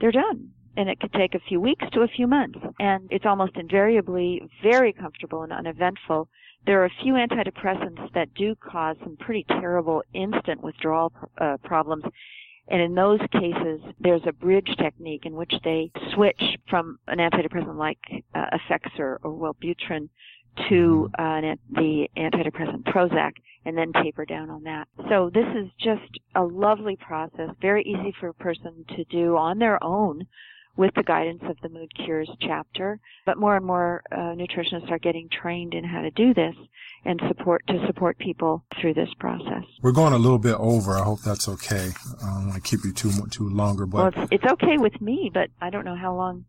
they're 0.00 0.12
done 0.12 0.50
and 0.76 0.88
it 0.88 1.00
could 1.00 1.12
take 1.12 1.34
a 1.34 1.40
few 1.48 1.60
weeks 1.60 1.84
to 1.92 2.00
a 2.00 2.08
few 2.08 2.26
months. 2.26 2.58
And 2.80 3.06
it's 3.10 3.26
almost 3.26 3.56
invariably 3.56 4.42
very 4.62 4.92
comfortable 4.92 5.42
and 5.42 5.52
uneventful. 5.52 6.28
There 6.66 6.82
are 6.82 6.86
a 6.86 7.02
few 7.02 7.14
antidepressants 7.14 8.12
that 8.14 8.34
do 8.34 8.54
cause 8.56 8.96
some 9.02 9.16
pretty 9.16 9.44
terrible 9.48 10.02
instant 10.14 10.62
withdrawal 10.62 11.12
uh, 11.38 11.58
problems. 11.62 12.04
And 12.68 12.80
in 12.80 12.94
those 12.94 13.20
cases, 13.30 13.80
there's 14.00 14.22
a 14.26 14.32
bridge 14.32 14.74
technique 14.78 15.26
in 15.26 15.34
which 15.34 15.52
they 15.64 15.90
switch 16.14 16.42
from 16.68 16.98
an 17.06 17.18
antidepressant 17.18 17.76
like 17.76 17.98
uh, 18.34 18.46
Effexor 18.56 19.18
or 19.22 19.54
Wellbutrin 19.54 20.08
to 20.68 21.10
mm-hmm. 21.18 21.48
uh, 21.48 21.80
the 21.80 22.08
antidepressant 22.16 22.84
Prozac 22.84 23.32
and 23.64 23.76
then 23.76 23.92
taper 24.02 24.24
down 24.24 24.50
on 24.50 24.62
that. 24.64 24.88
So 25.08 25.30
this 25.32 25.46
is 25.56 25.70
just 25.78 26.18
a 26.34 26.42
lovely 26.42 26.96
process, 26.96 27.50
very 27.60 27.82
easy 27.82 28.14
for 28.20 28.28
a 28.28 28.34
person 28.34 28.84
to 28.96 29.04
do 29.04 29.36
on 29.36 29.58
their 29.58 29.82
own 29.82 30.26
with 30.76 30.92
the 30.96 31.02
guidance 31.02 31.42
of 31.48 31.56
the 31.62 31.68
Mood 31.68 31.90
Cures 31.94 32.30
chapter. 32.40 32.98
But 33.26 33.38
more 33.38 33.56
and 33.56 33.64
more 33.64 34.02
uh, 34.10 34.34
nutritionists 34.34 34.90
are 34.90 34.98
getting 34.98 35.28
trained 35.30 35.74
in 35.74 35.84
how 35.84 36.02
to 36.02 36.10
do 36.10 36.34
this 36.34 36.54
and 37.04 37.20
support 37.28 37.62
to 37.68 37.84
support 37.86 38.18
people 38.18 38.64
through 38.80 38.94
this 38.94 39.10
process. 39.18 39.62
We're 39.82 39.92
going 39.92 40.12
a 40.12 40.18
little 40.18 40.38
bit 40.38 40.56
over. 40.58 40.96
I 40.96 41.04
hope 41.04 41.20
that's 41.20 41.48
okay. 41.48 41.90
I 42.22 42.26
don't 42.26 42.48
want 42.48 42.54
to 42.54 42.60
keep 42.60 42.84
you 42.84 42.92
too 42.92 43.12
too 43.30 43.48
longer, 43.48 43.86
but 43.86 44.16
well, 44.16 44.24
it's, 44.24 44.32
it's 44.42 44.52
okay 44.52 44.78
with 44.78 45.00
me. 45.00 45.30
But 45.32 45.50
I 45.60 45.70
don't 45.70 45.84
know 45.84 45.96
how 45.96 46.14
long 46.14 46.44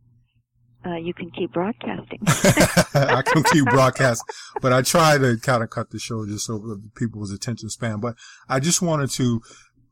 uh, 0.86 0.96
you 0.96 1.14
can 1.14 1.32
keep 1.32 1.52
broadcasting. 1.54 2.20
I 2.94 3.22
can 3.26 3.44
keep 3.44 3.66
broadcasting, 3.66 4.36
but 4.62 4.72
I 4.72 4.82
try 4.82 5.18
to 5.18 5.38
kind 5.38 5.64
of 5.64 5.70
cut 5.70 5.90
the 5.90 6.00
show 6.00 6.26
just 6.26 6.46
so 6.46 6.80
people's 6.96 7.32
attention 7.32 7.70
span. 7.70 8.00
But 8.00 8.16
I 8.48 8.60
just 8.60 8.82
wanted 8.82 9.10
to 9.12 9.42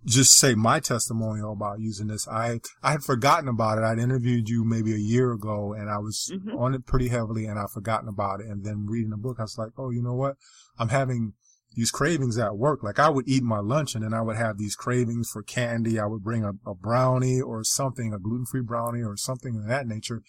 just 0.05 0.37
say 0.37 0.53
my 0.53 0.79
testimonial 0.79 1.53
about 1.53 1.79
using 1.79 2.07
this. 2.07 2.27
I, 2.27 2.59
I 2.81 2.91
had 2.91 3.03
forgotten 3.03 3.47
about 3.47 3.77
it. 3.77 3.83
I'd 3.83 3.99
interviewed 3.99 4.49
you 4.49 4.65
maybe 4.65 4.93
a 4.93 4.97
year 4.97 5.31
ago 5.31 5.73
and 5.73 5.89
I 5.89 5.97
was 5.97 6.31
mm-hmm. 6.33 6.57
on 6.57 6.73
it 6.73 6.85
pretty 6.85 7.07
heavily 7.07 7.45
and 7.45 7.57
I'd 7.57 7.69
forgotten 7.69 8.09
about 8.09 8.41
it. 8.41 8.47
And 8.47 8.65
then 8.65 8.85
reading 8.87 9.11
the 9.11 9.17
book, 9.17 9.37
I 9.39 9.43
was 9.43 9.57
like, 9.57 9.71
oh, 9.77 9.91
you 9.91 10.03
know 10.03 10.13
what? 10.13 10.35
I'm 10.77 10.89
having 10.89 11.33
these 11.75 11.91
cravings 11.91 12.37
at 12.37 12.57
work. 12.57 12.83
Like 12.83 12.99
I 12.99 13.09
would 13.09 13.27
eat 13.27 13.43
my 13.43 13.59
lunch 13.59 13.95
and 13.95 14.03
then 14.03 14.13
I 14.13 14.21
would 14.21 14.37
have 14.37 14.57
these 14.57 14.75
cravings 14.75 15.29
for 15.29 15.43
candy. 15.43 15.99
I 15.99 16.05
would 16.05 16.23
bring 16.23 16.43
a, 16.43 16.51
a 16.69 16.75
brownie 16.75 17.41
or 17.41 17.63
something, 17.63 18.13
a 18.13 18.19
gluten-free 18.19 18.61
brownie 18.61 19.03
or 19.03 19.17
something 19.17 19.55
of 19.57 19.67
that 19.67 19.87
nature. 19.87 20.21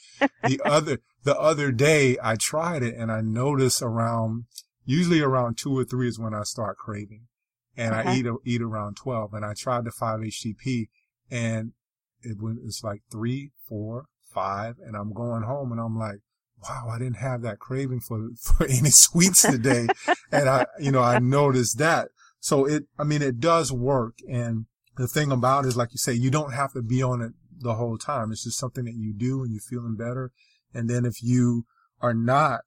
the 0.43 0.61
other, 0.65 0.99
the 1.23 1.39
other 1.39 1.73
day 1.73 2.17
I 2.23 2.37
tried 2.37 2.83
it 2.83 2.95
and 2.95 3.13
I 3.13 3.21
noticed 3.21 3.83
around, 3.83 4.45
usually 4.85 5.21
around 5.21 5.59
two 5.59 5.77
or 5.77 5.85
three 5.85 6.09
is 6.09 6.19
when 6.19 6.35
I 6.35 6.45
start 6.45 6.79
craving 6.79 7.27
and 7.77 7.95
okay. 7.95 8.09
I 8.09 8.15
eat 8.15 8.27
eat 8.45 8.63
around 8.63 8.97
twelve. 8.97 9.33
And 9.33 9.45
I 9.45 9.55
tried 9.55 9.85
the 9.85 9.91
five 9.91 10.21
HTP, 10.21 10.89
and 11.31 11.73
it 12.23 12.41
went. 12.41 12.59
It's 12.65 12.83
like 12.83 13.03
three, 13.11 13.51
four, 13.69 14.07
five, 14.33 14.77
and 14.85 14.97
I'm 14.97 15.13
going 15.13 15.43
home, 15.43 15.73
and 15.73 15.81
I'm 15.81 15.97
like, 15.97 16.21
wow, 16.69 16.89
I 16.91 16.99
didn't 16.99 17.17
have 17.17 17.43
that 17.43 17.59
craving 17.59 18.01
for 18.01 18.31
for 18.41 18.67
any 18.67 18.91
sweets 18.91 19.43
today, 19.43 19.87
and 20.33 20.49
I, 20.49 20.67
you 20.79 20.91
know, 20.91 21.03
I 21.03 21.19
noticed 21.19 21.79
that. 21.79 22.09
So 22.41 22.67
it, 22.67 22.85
I 22.99 23.05
mean, 23.05 23.23
it 23.23 23.41
does 23.41 23.73
work, 23.73 24.19
and 24.31 24.67
the 24.97 25.09
thing 25.09 25.33
about 25.33 25.65
it 25.65 25.69
is, 25.69 25.77
like 25.77 25.93
you 25.93 25.99
say, 25.99 26.13
you 26.13 26.31
don't 26.31 26.53
have 26.53 26.73
to 26.75 26.83
be 26.83 27.03
on 27.03 27.21
it 27.21 27.33
the 27.59 27.75
whole 27.75 27.99
time. 27.99 28.33
It's 28.33 28.45
just 28.45 28.59
something 28.59 28.85
that 28.85 28.95
you 28.95 29.15
do, 29.15 29.43
and 29.43 29.53
you're 29.53 29.61
feeling 29.61 29.97
better. 29.97 30.31
And 30.73 30.91
then 30.91 31.05
if 31.05 31.23
you 31.23 31.65
are 32.01 32.15
not, 32.15 32.61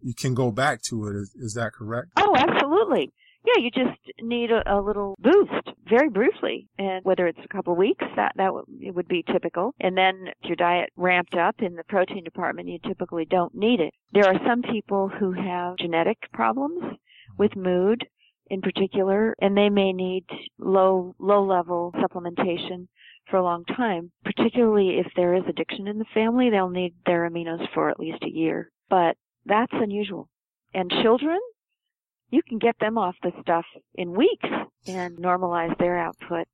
you 0.00 0.14
can 0.14 0.34
go 0.34 0.50
back 0.50 0.82
to 0.82 1.08
it. 1.08 1.16
Is, 1.16 1.34
is 1.34 1.54
that 1.54 1.72
correct? 1.72 2.10
Oh, 2.16 2.34
absolutely. 2.36 3.12
Yeah, 3.44 3.62
you 3.62 3.70
just 3.70 3.98
need 4.20 4.50
a, 4.50 4.62
a 4.66 4.80
little 4.80 5.14
boost, 5.20 5.70
very 5.88 6.10
briefly, 6.10 6.68
and 6.78 7.04
whether 7.04 7.26
it's 7.26 7.38
a 7.44 7.48
couple 7.48 7.72
of 7.72 7.78
weeks, 7.78 8.04
that 8.16 8.32
that 8.36 8.46
w- 8.46 8.64
it 8.80 8.94
would 8.94 9.08
be 9.08 9.22
typical. 9.22 9.74
And 9.80 9.96
then 9.96 10.26
if 10.42 10.48
your 10.48 10.56
diet 10.56 10.90
ramped 10.96 11.34
up 11.34 11.56
in 11.60 11.74
the 11.74 11.84
protein 11.84 12.24
department, 12.24 12.68
you 12.68 12.78
typically 12.86 13.24
don't 13.24 13.54
need 13.54 13.80
it. 13.80 13.94
There 14.12 14.26
are 14.26 14.40
some 14.46 14.62
people 14.62 15.08
who 15.08 15.32
have 15.32 15.76
genetic 15.78 16.18
problems 16.32 16.98
with 17.38 17.56
mood, 17.56 18.06
in 18.50 18.60
particular, 18.60 19.34
and 19.40 19.56
they 19.56 19.70
may 19.70 19.92
need 19.92 20.24
low 20.58 21.14
low 21.18 21.44
level 21.44 21.94
supplementation 21.96 22.88
for 23.30 23.36
a 23.36 23.44
long 23.44 23.64
time. 23.64 24.10
Particularly 24.24 24.98
if 24.98 25.06
there 25.14 25.34
is 25.34 25.44
addiction 25.48 25.86
in 25.86 25.98
the 25.98 26.04
family, 26.12 26.50
they'll 26.50 26.68
need 26.70 26.94
their 27.06 27.28
aminos 27.28 27.66
for 27.72 27.88
at 27.88 28.00
least 28.00 28.22
a 28.24 28.30
year. 28.30 28.70
But 28.90 29.16
that's 29.46 29.72
unusual. 29.72 30.28
And 30.74 30.90
children, 31.02 31.38
you 32.30 32.42
can 32.42 32.58
get 32.58 32.78
them 32.80 32.98
off 32.98 33.14
the 33.22 33.32
stuff 33.40 33.64
in 33.94 34.16
weeks 34.16 34.48
and 34.86 35.18
normalize 35.18 35.76
their 35.78 35.98
output 35.98 36.46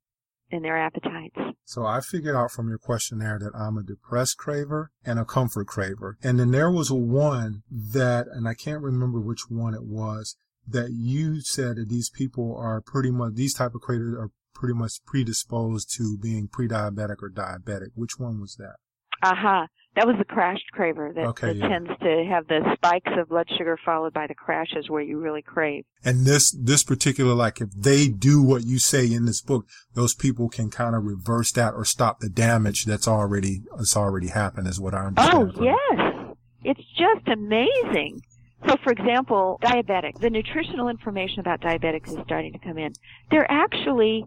and 0.51 0.63
their 0.63 0.77
appetites. 0.77 1.35
So 1.65 1.85
I 1.85 2.01
figured 2.01 2.35
out 2.35 2.51
from 2.51 2.69
your 2.69 2.77
questionnaire 2.77 3.39
that 3.39 3.55
I'm 3.55 3.77
a 3.77 3.83
depressed 3.83 4.37
craver 4.37 4.87
and 5.03 5.17
a 5.17 5.25
comfort 5.25 5.67
craver. 5.67 6.13
And 6.23 6.39
then 6.39 6.51
there 6.51 6.71
was 6.71 6.91
one 6.91 7.63
that, 7.71 8.27
and 8.27 8.47
I 8.47 8.53
can't 8.53 8.81
remember 8.81 9.19
which 9.19 9.49
one 9.49 9.73
it 9.73 9.83
was, 9.83 10.37
that 10.67 10.91
you 10.91 11.41
said 11.41 11.77
that 11.77 11.89
these 11.89 12.09
people 12.09 12.55
are 12.57 12.81
pretty 12.81 13.11
much, 13.11 13.33
these 13.33 13.53
type 13.53 13.75
of 13.75 13.81
cravers 13.81 14.15
are 14.17 14.29
pretty 14.53 14.73
much 14.73 15.03
predisposed 15.05 15.93
to 15.97 16.17
being 16.17 16.47
pre-diabetic 16.47 17.17
or 17.21 17.29
diabetic. 17.29 17.89
Which 17.95 18.17
one 18.17 18.39
was 18.39 18.55
that? 18.55 18.75
Aha. 19.23 19.31
Uh-huh. 19.31 19.67
That 19.95 20.07
was 20.07 20.17
the 20.17 20.25
crashed 20.25 20.65
craver 20.77 21.13
that, 21.15 21.25
okay, 21.27 21.47
that 21.47 21.55
yeah. 21.55 21.67
tends 21.69 21.89
to 22.01 22.25
have 22.29 22.47
the 22.47 22.59
spikes 22.75 23.11
of 23.17 23.29
blood 23.29 23.47
sugar 23.57 23.77
followed 23.85 24.13
by 24.13 24.27
the 24.27 24.35
crashes 24.35 24.89
where 24.89 25.01
you 25.01 25.19
really 25.19 25.41
crave. 25.41 25.85
And 26.03 26.25
this, 26.25 26.51
this 26.51 26.83
particular, 26.83 27.33
like 27.33 27.61
if 27.61 27.71
they 27.71 28.09
do 28.09 28.41
what 28.41 28.65
you 28.65 28.77
say 28.77 29.11
in 29.11 29.25
this 29.25 29.41
book, 29.41 29.65
those 29.93 30.13
people 30.13 30.49
can 30.49 30.69
kind 30.69 30.95
of 30.95 31.05
reverse 31.05 31.53
that 31.53 31.73
or 31.73 31.85
stop 31.85 32.19
the 32.19 32.29
damage 32.29 32.83
that's 32.83 33.07
already, 33.07 33.61
that's 33.77 33.95
already 33.95 34.27
happened 34.27 34.67
is 34.67 34.81
what 34.81 34.93
I 34.93 35.03
oh, 35.03 35.07
understand. 35.07 35.53
Oh, 35.57 35.63
yes. 35.63 36.35
It's 36.65 36.85
just 36.97 37.27
amazing. 37.27 38.21
So, 38.67 38.75
for 38.83 38.91
example, 38.91 39.59
diabetic. 39.61 40.19
The 40.19 40.29
nutritional 40.29 40.89
information 40.89 41.39
about 41.39 41.61
diabetics 41.61 42.09
is 42.09 42.17
starting 42.25 42.51
to 42.53 42.59
come 42.59 42.77
in. 42.77 42.93
They're 43.29 43.49
actually 43.49 44.25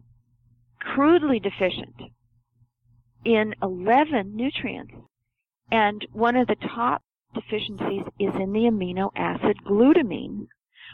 crudely 0.80 1.40
deficient 1.40 1.94
in 3.24 3.54
11 3.62 4.36
nutrients. 4.36 4.94
And 5.70 6.06
one 6.12 6.36
of 6.36 6.46
the 6.46 6.56
top 6.74 7.02
deficiencies 7.34 8.04
is 8.18 8.34
in 8.34 8.52
the 8.52 8.70
amino 8.70 9.10
acid 9.14 9.58
glutamine, 9.64 10.48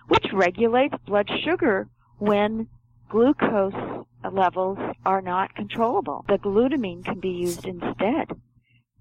which 0.09 0.27
regulates 0.33 0.95
blood 1.07 1.31
sugar 1.45 1.89
when 2.19 2.69
glucose 3.09 4.05
levels 4.33 4.79
are 5.05 5.21
not 5.21 5.55
controllable. 5.55 6.25
The 6.29 6.39
glutamine 6.39 7.05
can 7.05 7.21
be 7.21 7.29
used 7.29 7.67
instead. 7.67 8.31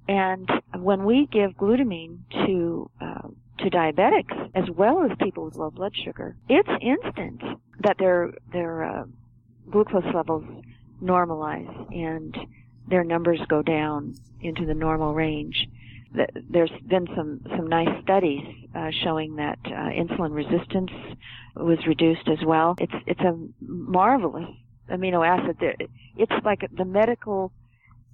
And 0.07 0.49
when 0.77 1.05
we 1.05 1.27
give 1.31 1.51
glutamine 1.51 2.19
to 2.45 2.89
uh, 3.01 3.27
to 3.59 3.69
diabetics 3.69 4.51
as 4.53 4.69
well 4.75 5.03
as 5.03 5.17
people 5.21 5.45
with 5.45 5.55
low 5.55 5.71
blood 5.71 5.93
sugar, 6.03 6.35
it's 6.49 6.69
instant 6.81 7.41
that 7.79 7.97
their 7.97 8.33
their 8.51 8.83
uh, 8.83 9.03
glucose 9.71 10.13
levels 10.13 10.43
normalize 11.01 11.95
and 11.95 12.35
their 12.87 13.03
numbers 13.03 13.39
go 13.47 13.61
down 13.61 14.15
into 14.41 14.65
the 14.65 14.73
normal 14.73 15.13
range. 15.13 15.67
There's 16.49 16.71
been 16.85 17.07
some 17.15 17.41
some 17.55 17.67
nice 17.67 18.03
studies 18.03 18.43
uh, 18.75 18.91
showing 19.03 19.37
that 19.37 19.57
uh, 19.65 19.69
insulin 19.69 20.31
resistance 20.31 20.91
was 21.55 21.79
reduced 21.87 22.27
as 22.27 22.37
well. 22.45 22.75
It's 22.79 22.93
it's 23.07 23.21
a 23.21 23.35
marvelous 23.59 24.49
amino 24.89 25.25
acid. 25.27 25.57
It's 26.15 26.45
like 26.45 26.69
the 26.71 26.85
medical 26.85 27.51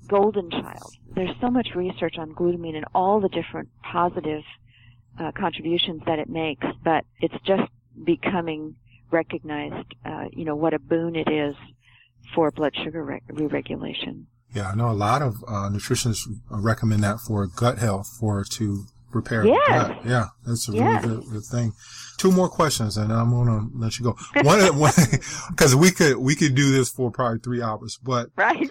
golden 0.07 0.49
child. 0.49 0.93
There's 1.13 1.35
so 1.41 1.49
much 1.49 1.69
research 1.75 2.17
on 2.17 2.33
glutamine 2.33 2.75
and 2.75 2.85
all 2.95 3.19
the 3.19 3.29
different 3.29 3.69
positive 3.81 4.43
uh, 5.19 5.31
contributions 5.33 6.01
that 6.05 6.19
it 6.19 6.29
makes, 6.29 6.65
but 6.83 7.05
it's 7.19 7.35
just 7.45 7.69
becoming 8.03 8.75
recognized, 9.11 9.93
uh, 10.05 10.25
you 10.31 10.45
know, 10.45 10.55
what 10.55 10.73
a 10.73 10.79
boon 10.79 11.15
it 11.15 11.29
is 11.29 11.55
for 12.33 12.51
blood 12.51 12.73
sugar 12.83 13.03
re- 13.03 13.21
regulation. 13.29 14.27
Yeah, 14.53 14.69
I 14.69 14.75
know 14.75 14.89
a 14.89 14.93
lot 14.93 15.21
of 15.21 15.43
uh, 15.47 15.69
nutritionists 15.69 16.27
recommend 16.49 17.03
that 17.03 17.19
for 17.19 17.45
gut 17.47 17.77
health, 17.77 18.07
for 18.19 18.43
to 18.43 18.85
repair 19.11 19.45
yes. 19.45 19.59
the 19.67 19.93
gut. 19.93 20.05
Yeah, 20.05 20.25
that's 20.45 20.69
a 20.69 20.73
yes. 20.73 21.05
really 21.05 21.17
good, 21.17 21.31
good, 21.31 21.43
thing. 21.43 21.73
Two 22.17 22.31
more 22.31 22.49
questions, 22.49 22.97
and 22.97 23.11
I'm 23.11 23.31
gonna 23.31 23.67
let 23.73 23.99
you 23.99 24.05
go. 24.05 24.17
One, 24.43 24.59
because 25.49 25.75
we 25.75 25.91
could 25.91 26.17
we 26.17 26.35
could 26.35 26.55
do 26.55 26.71
this 26.71 26.89
for 26.89 27.11
probably 27.11 27.39
three 27.39 27.61
hours, 27.61 27.99
but 28.01 28.29
right. 28.35 28.69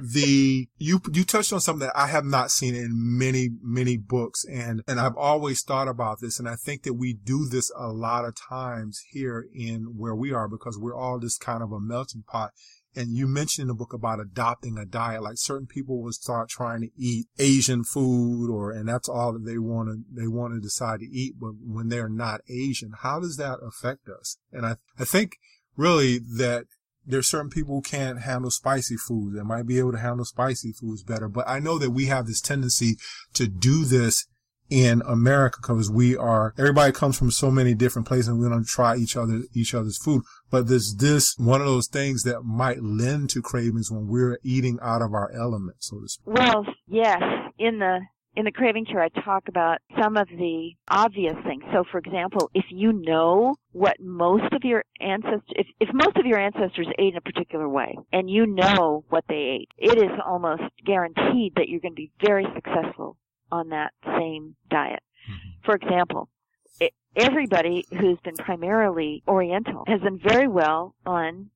the 0.00 0.68
you 0.78 1.00
you 1.12 1.24
touched 1.24 1.52
on 1.52 1.60
something 1.60 1.86
that 1.86 1.96
I 1.96 2.06
have 2.06 2.24
not 2.24 2.50
seen 2.50 2.74
in 2.74 2.90
many 2.92 3.50
many 3.62 3.96
books 3.96 4.44
and 4.44 4.82
and 4.86 5.00
I've 5.00 5.16
always 5.16 5.62
thought 5.62 5.88
about 5.88 6.20
this 6.20 6.38
and 6.38 6.48
I 6.48 6.54
think 6.54 6.84
that 6.84 6.94
we 6.94 7.14
do 7.14 7.48
this 7.48 7.72
a 7.76 7.88
lot 7.88 8.24
of 8.24 8.36
times 8.36 9.02
here 9.10 9.46
in 9.52 9.94
where 9.96 10.14
we 10.14 10.32
are 10.32 10.46
because 10.48 10.78
we're 10.78 10.96
all 10.96 11.18
just 11.18 11.40
kind 11.40 11.64
of 11.64 11.72
a 11.72 11.80
melting 11.80 12.22
pot 12.28 12.52
and 12.98 13.16
you 13.16 13.28
mentioned 13.28 13.62
in 13.62 13.68
the 13.68 13.74
book 13.74 13.92
about 13.92 14.18
adopting 14.18 14.76
a 14.76 14.84
diet 14.84 15.22
like 15.22 15.38
certain 15.38 15.66
people 15.66 16.02
will 16.02 16.12
start 16.12 16.48
trying 16.48 16.80
to 16.80 16.90
eat 16.96 17.26
asian 17.38 17.84
food 17.84 18.50
or 18.50 18.72
and 18.72 18.88
that's 18.88 19.08
all 19.08 19.32
that 19.32 19.44
they 19.44 19.58
want 19.58 19.88
to 19.88 20.02
they 20.12 20.26
want 20.26 20.52
to 20.52 20.60
decide 20.60 21.00
to 21.00 21.06
eat 21.06 21.34
but 21.40 21.52
when 21.64 21.88
they're 21.88 22.08
not 22.08 22.40
asian 22.48 22.92
how 23.02 23.20
does 23.20 23.36
that 23.36 23.58
affect 23.62 24.08
us 24.08 24.38
and 24.52 24.66
i 24.66 24.76
i 24.98 25.04
think 25.04 25.36
really 25.76 26.18
that 26.18 26.64
there's 27.06 27.28
certain 27.28 27.48
people 27.48 27.76
who 27.76 27.80
can't 27.80 28.20
handle 28.20 28.50
spicy 28.50 28.96
foods 28.96 29.34
They 29.34 29.42
might 29.42 29.66
be 29.66 29.78
able 29.78 29.92
to 29.92 29.98
handle 29.98 30.26
spicy 30.26 30.72
foods 30.72 31.02
better. 31.02 31.26
But 31.26 31.48
I 31.48 31.58
know 31.58 31.78
that 31.78 31.92
we 31.92 32.04
have 32.06 32.26
this 32.26 32.42
tendency 32.42 32.98
to 33.32 33.48
do 33.48 33.86
this 33.86 34.26
in 34.70 35.02
America 35.06 35.58
because 35.60 35.90
we 35.90 36.16
are, 36.16 36.54
everybody 36.58 36.92
comes 36.92 37.18
from 37.18 37.30
so 37.30 37.50
many 37.50 37.74
different 37.74 38.06
places 38.06 38.28
and 38.28 38.38
we 38.38 38.48
don't 38.48 38.66
try 38.66 38.96
each 38.96 39.16
other, 39.16 39.42
each 39.54 39.74
other's 39.74 39.98
food. 39.98 40.22
But 40.50 40.68
there's 40.68 40.96
this 40.96 41.34
one 41.38 41.60
of 41.60 41.66
those 41.66 41.88
things 41.88 42.22
that 42.22 42.42
might 42.42 42.82
lend 42.82 43.30
to 43.30 43.42
cravings 43.42 43.90
when 43.90 44.08
we're 44.08 44.38
eating 44.42 44.78
out 44.82 45.02
of 45.02 45.14
our 45.14 45.30
element, 45.32 45.76
so 45.80 46.00
to 46.00 46.08
speak. 46.08 46.26
Well, 46.26 46.66
yes. 46.86 47.20
In 47.58 47.78
the 47.78 48.00
in 48.36 48.44
the 48.44 48.52
craving 48.52 48.84
cure, 48.84 49.02
I 49.02 49.08
talk 49.08 49.48
about 49.48 49.78
some 50.00 50.16
of 50.16 50.28
the 50.28 50.70
obvious 50.86 51.34
things. 51.44 51.64
So, 51.72 51.82
for 51.90 51.98
example, 51.98 52.48
if 52.54 52.66
you 52.70 52.92
know 52.92 53.56
what 53.72 53.96
most 53.98 54.52
of 54.52 54.62
your 54.62 54.84
ancestors, 55.00 55.42
if, 55.48 55.66
if 55.80 55.88
most 55.92 56.16
of 56.16 56.24
your 56.24 56.38
ancestors 56.38 56.86
ate 57.00 57.14
in 57.14 57.16
a 57.16 57.20
particular 57.20 57.68
way, 57.68 57.96
and 58.12 58.30
you 58.30 58.46
know 58.46 59.02
what 59.08 59.24
they 59.28 59.58
ate, 59.60 59.70
it 59.76 59.98
is 59.98 60.16
almost 60.24 60.62
guaranteed 60.86 61.54
that 61.56 61.68
you're 61.68 61.80
going 61.80 61.94
to 61.94 61.96
be 61.96 62.12
very 62.24 62.46
successful 62.54 63.16
on 63.50 63.68
that 63.70 63.92
same 64.04 64.56
diet. 64.70 65.02
Mm-hmm. 65.30 65.64
For 65.64 65.74
example, 65.74 66.28
it, 66.80 66.92
everybody 67.16 67.86
who's 67.90 68.18
been 68.24 68.36
primarily 68.36 69.22
Oriental 69.26 69.84
has 69.86 70.00
done 70.00 70.20
very 70.22 70.48
well 70.48 70.94
on 71.04 71.50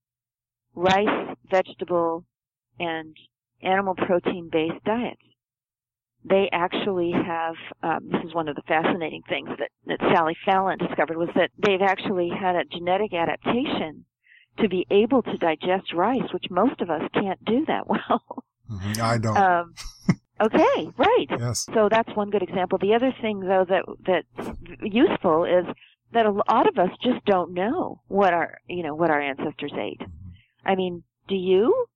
rice, 0.75 1.37
vegetable, 1.51 2.25
and 2.79 3.17
animal 3.63 3.95
protein 3.95 4.49
based 4.51 4.83
diets 4.85 5.23
they 6.25 6.49
actually 6.53 7.13
have 7.13 7.55
um, 7.83 8.09
this 8.11 8.23
is 8.25 8.35
one 8.35 8.49
of 8.49 8.55
the 8.55 8.63
fascinating 8.63 9.23
things 9.29 9.49
that, 9.59 9.71
that 9.87 9.99
Sally 10.15 10.37
Fallon 10.45 10.79
discovered 10.79 11.17
was 11.17 11.29
that 11.35 11.51
they've 11.59 11.83
actually 11.83 12.29
had 12.31 12.55
a 12.55 12.65
genetic 12.65 13.13
adaptation 13.13 14.05
to 14.59 14.69
be 14.69 14.87
able 14.91 15.23
to 15.23 15.37
digest 15.39 15.93
rice, 15.95 16.33
which 16.33 16.45
most 16.51 16.81
of 16.81 16.91
us 16.91 17.03
can't 17.15 17.45
do 17.45 17.65
that 17.67 17.87
well. 17.89 18.45
Mm-hmm. 18.71 19.03
I 19.03 19.19
don't. 19.19 19.37
Um, 19.37 19.75
okay, 20.41 20.91
right. 20.97 21.27
Yes. 21.31 21.67
So 21.75 21.89
that's 21.91 22.15
one 22.15 22.31
good 22.31 22.43
example. 22.43 22.79
The 22.79 22.95
other 22.95 23.13
thing, 23.21 23.41
though, 23.41 23.67
that 23.69 23.85
that's 24.07 24.59
useful 24.83 25.45
is 25.45 25.67
that 26.13 26.27
a 26.27 26.31
lot 26.31 26.69
of 26.69 26.79
us 26.79 26.91
just 27.03 27.25
don't 27.25 27.53
know 27.53 28.01
what 28.09 28.33
our 28.33 28.59
you 28.69 28.83
know 28.83 28.95
what 28.95 29.11
our 29.11 29.21
ancestors 29.21 29.73
ate. 29.79 30.01
Mm-hmm. 30.01 30.69
I 30.69 30.75
mean, 30.75 31.03
do 31.29 31.35
you? 31.35 31.87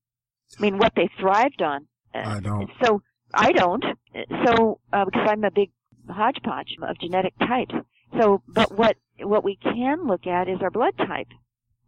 I 0.59 0.63
mean, 0.63 0.79
what 0.79 0.93
they 0.97 1.11
thrived 1.21 1.63
on. 1.63 1.87
I 2.15 2.41
don't. 2.41 2.71
So 2.83 3.03
I 3.35 3.53
don't. 3.53 3.85
So 4.47 4.81
uh, 4.93 5.05
because 5.05 5.29
I'm 5.29 5.45
a 5.45 5.51
big 5.51 5.71
hodgepodge 6.09 6.77
of 6.83 6.99
genetic 6.99 7.35
types. 7.39 7.75
So, 8.19 8.43
but 8.49 8.77
what 8.77 8.97
what 9.21 9.45
we 9.45 9.57
can 9.57 10.07
look 10.07 10.27
at 10.27 10.49
is 10.49 10.59
our 10.63 10.71
blood 10.71 10.97
type. 10.97 11.29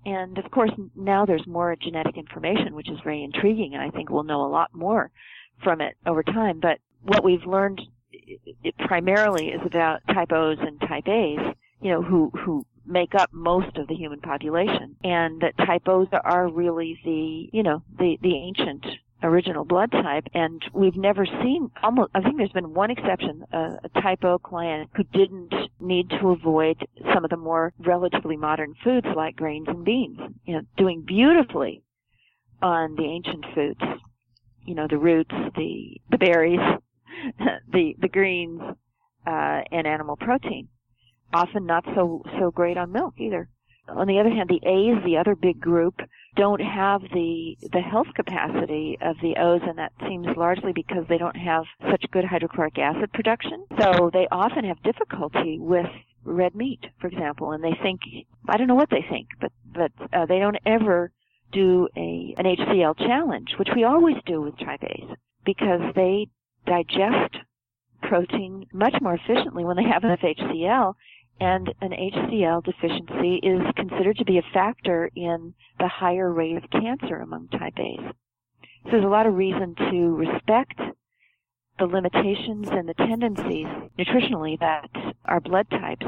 And 0.04 0.38
of 0.38 0.50
course, 0.50 0.70
now 0.94 1.26
there's 1.26 1.46
more 1.46 1.76
genetic 1.80 2.16
information, 2.16 2.74
which 2.74 2.88
is 2.88 2.98
very 3.02 3.22
intriguing, 3.22 3.74
and 3.74 3.82
I 3.82 3.90
think 3.90 4.10
we'll 4.10 4.22
know 4.22 4.42
a 4.42 4.48
lot 4.48 4.74
more 4.74 5.10
from 5.62 5.80
it 5.80 5.96
over 6.06 6.22
time. 6.22 6.60
But 6.60 6.78
what 7.02 7.24
we've 7.24 7.44
learned 7.44 7.80
primarily 8.86 9.48
is 9.48 9.60
about 9.64 10.00
type 10.08 10.32
O's 10.32 10.58
and 10.60 10.80
type 10.80 11.08
A's, 11.08 11.54
you 11.80 11.90
know, 11.90 12.02
who 12.02 12.30
who 12.44 12.66
make 12.86 13.14
up 13.14 13.32
most 13.32 13.76
of 13.76 13.86
the 13.86 13.94
human 13.94 14.20
population, 14.20 14.96
and 15.04 15.40
that 15.42 15.56
type 15.58 15.86
O's 15.86 16.08
are 16.24 16.48
really 16.48 16.98
the 17.04 17.48
you 17.56 17.62
know 17.62 17.82
the 17.98 18.18
the 18.22 18.34
ancient 18.34 18.84
original 19.22 19.64
blood 19.64 19.90
type, 19.90 20.24
and 20.34 20.62
we've 20.72 20.96
never 20.96 21.26
seen 21.26 21.70
almost. 21.82 22.10
I 22.14 22.20
think 22.20 22.36
there's 22.36 22.52
been 22.52 22.74
one 22.74 22.90
exception, 22.90 23.44
uh, 23.52 23.76
a 23.84 24.00
type 24.00 24.24
O 24.24 24.38
client 24.38 24.90
who 24.94 25.02
didn't 25.04 25.52
need 25.80 26.10
to 26.10 26.30
avoid 26.30 26.86
some 27.12 27.24
of 27.24 27.30
the 27.30 27.36
more 27.36 27.72
relatively 27.78 28.36
modern 28.36 28.74
foods 28.84 29.06
like 29.16 29.36
grains 29.36 29.66
and 29.68 29.84
beans. 29.84 30.18
You 30.44 30.56
know, 30.56 30.62
doing 30.76 31.02
beautifully 31.06 31.82
on 32.62 32.94
the 32.96 33.04
ancient 33.04 33.44
foods. 33.54 33.80
You 34.68 34.74
know, 34.74 34.86
the 34.86 34.98
roots, 34.98 35.34
the 35.56 35.98
the 36.10 36.18
berries, 36.18 36.60
the 37.72 37.94
the 37.98 38.08
greens, 38.08 38.60
uh, 39.26 39.60
and 39.72 39.86
animal 39.86 40.16
protein. 40.16 40.68
Often 41.32 41.64
not 41.64 41.84
so 41.94 42.22
so 42.38 42.50
great 42.50 42.76
on 42.76 42.92
milk 42.92 43.14
either. 43.18 43.48
On 43.88 44.06
the 44.06 44.18
other 44.20 44.28
hand, 44.28 44.50
the 44.50 44.60
A's, 44.68 45.02
the 45.04 45.16
other 45.16 45.34
big 45.34 45.58
group, 45.58 45.94
don't 46.36 46.60
have 46.60 47.00
the 47.14 47.56
the 47.72 47.80
health 47.80 48.08
capacity 48.14 48.98
of 49.00 49.16
the 49.22 49.36
O's, 49.40 49.62
and 49.66 49.78
that 49.78 49.92
seems 50.06 50.26
largely 50.36 50.72
because 50.72 51.04
they 51.08 51.16
don't 51.16 51.36
have 51.36 51.64
such 51.90 52.04
good 52.10 52.24
hydrochloric 52.24 52.78
acid 52.78 53.10
production. 53.14 53.64
So 53.80 54.10
they 54.12 54.28
often 54.30 54.64
have 54.64 54.82
difficulty 54.82 55.58
with 55.58 55.86
red 56.24 56.54
meat, 56.54 56.84
for 57.00 57.06
example, 57.06 57.52
and 57.52 57.64
they 57.64 57.76
think 57.82 58.00
I 58.46 58.58
don't 58.58 58.68
know 58.68 58.74
what 58.74 58.90
they 58.90 59.06
think, 59.08 59.28
but 59.40 59.52
but 59.72 59.92
uh, 60.12 60.26
they 60.26 60.38
don't 60.38 60.58
ever 60.66 61.10
do 61.52 61.88
a 61.96 62.34
an 62.36 62.44
HCl 62.44 62.96
challenge, 62.98 63.54
which 63.58 63.70
we 63.74 63.84
always 63.84 64.16
do 64.26 64.40
with 64.40 64.54
A's, 64.60 65.16
because 65.44 65.80
they 65.94 66.28
digest 66.66 67.36
protein 68.02 68.66
much 68.72 68.94
more 69.00 69.14
efficiently 69.14 69.64
when 69.64 69.76
they 69.76 69.84
have 69.84 70.04
enough 70.04 70.20
HCl 70.20 70.94
and 71.40 71.72
an 71.80 71.90
HCl 71.90 72.64
deficiency 72.64 73.36
is 73.36 73.62
considered 73.76 74.16
to 74.18 74.24
be 74.24 74.38
a 74.38 74.52
factor 74.52 75.10
in 75.14 75.54
the 75.78 75.88
higher 75.88 76.32
rate 76.32 76.56
of 76.56 76.70
cancer 76.70 77.20
among 77.20 77.48
type 77.48 77.78
A's. 77.78 78.12
So 78.84 78.90
there's 78.92 79.04
a 79.04 79.08
lot 79.08 79.26
of 79.26 79.34
reason 79.34 79.74
to 79.90 80.16
respect 80.16 80.80
the 81.78 81.86
limitations 81.86 82.68
and 82.70 82.88
the 82.88 82.94
tendencies 82.94 83.66
nutritionally 83.98 84.58
that 84.58 84.90
our 85.24 85.40
blood 85.40 85.70
types 85.70 86.06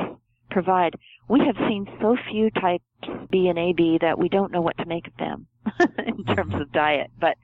provide. 0.50 0.94
We 1.28 1.40
have 1.40 1.56
seen 1.68 1.86
so 2.00 2.16
few 2.30 2.50
types 2.50 2.84
B 3.30 3.48
and 3.48 3.58
AB 3.58 3.98
that 4.00 4.18
we 4.18 4.28
don't 4.28 4.52
know 4.52 4.60
what 4.60 4.76
to 4.78 4.84
make 4.84 5.06
of 5.06 5.16
them 5.16 5.46
in 5.80 6.16
mm-hmm. 6.16 6.34
terms 6.34 6.54
of 6.54 6.72
diet. 6.72 7.10
But 7.18 7.36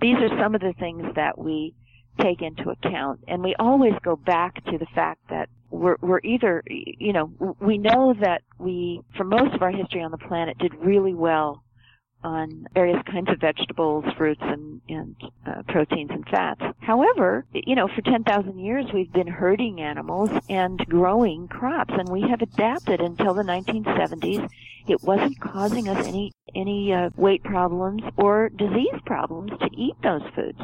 these 0.00 0.16
are 0.16 0.40
some 0.40 0.54
of 0.54 0.60
the 0.60 0.74
things 0.78 1.04
that 1.16 1.38
we 1.38 1.74
take 2.20 2.42
into 2.42 2.70
account. 2.70 3.20
And 3.28 3.42
we 3.42 3.54
always 3.58 3.94
go 4.02 4.16
back 4.16 4.64
to 4.66 4.78
the 4.78 4.86
fact 4.94 5.20
that 5.30 5.48
we're, 5.70 5.96
we're 6.00 6.20
either, 6.24 6.62
you 6.66 7.12
know, 7.12 7.56
we 7.60 7.78
know 7.78 8.14
that 8.20 8.42
we, 8.58 9.02
for 9.16 9.24
most 9.24 9.54
of 9.54 9.62
our 9.62 9.70
history 9.70 10.02
on 10.02 10.10
the 10.10 10.18
planet, 10.18 10.58
did 10.58 10.74
really 10.74 11.14
well 11.14 11.62
on 12.24 12.66
various 12.74 13.00
kinds 13.10 13.30
of 13.30 13.38
vegetables, 13.38 14.04
fruits, 14.16 14.40
and, 14.42 14.80
and 14.88 15.16
uh, 15.46 15.62
proteins 15.68 16.10
and 16.10 16.26
fats. 16.28 16.60
However, 16.80 17.44
you 17.52 17.74
know, 17.74 17.88
for 17.88 18.02
10,000 18.02 18.58
years 18.58 18.86
we've 18.92 19.12
been 19.12 19.28
herding 19.28 19.80
animals 19.80 20.30
and 20.48 20.78
growing 20.86 21.48
crops, 21.48 21.94
and 21.96 22.08
we 22.08 22.22
have 22.22 22.42
adapted 22.42 23.00
until 23.00 23.34
the 23.34 23.44
1970s 23.44 24.48
it 24.88 25.02
wasn't 25.02 25.38
causing 25.40 25.88
us 25.88 26.06
any 26.06 26.32
any 26.54 26.92
uh, 26.92 27.10
weight 27.16 27.42
problems 27.44 28.02
or 28.16 28.48
disease 28.48 28.98
problems 29.04 29.50
to 29.60 29.68
eat 29.76 29.94
those 30.02 30.22
foods. 30.34 30.58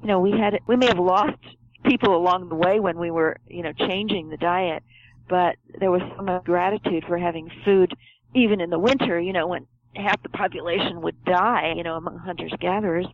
You 0.00 0.08
know, 0.08 0.20
we 0.20 0.32
had 0.32 0.58
we 0.66 0.76
may 0.76 0.86
have 0.86 0.98
lost 0.98 1.38
people 1.84 2.16
along 2.16 2.48
the 2.48 2.54
way 2.54 2.80
when 2.80 2.98
we 2.98 3.10
were 3.10 3.36
you 3.46 3.62
know 3.62 3.72
changing 3.72 4.30
the 4.30 4.36
diet, 4.36 4.82
but 5.28 5.56
there 5.78 5.90
was 5.90 6.02
so 6.16 6.22
much 6.22 6.44
gratitude 6.44 7.04
for 7.06 7.18
having 7.18 7.50
food 7.64 7.92
even 8.34 8.60
in 8.60 8.70
the 8.70 8.78
winter. 8.78 9.20
You 9.20 9.34
know, 9.34 9.46
when 9.46 9.66
half 9.98 10.22
the 10.22 10.28
population 10.28 11.02
would 11.02 11.24
die, 11.24 11.74
you 11.76 11.82
know, 11.82 11.96
among 11.96 12.18
hunters 12.18 12.52
gatherers, 12.60 13.06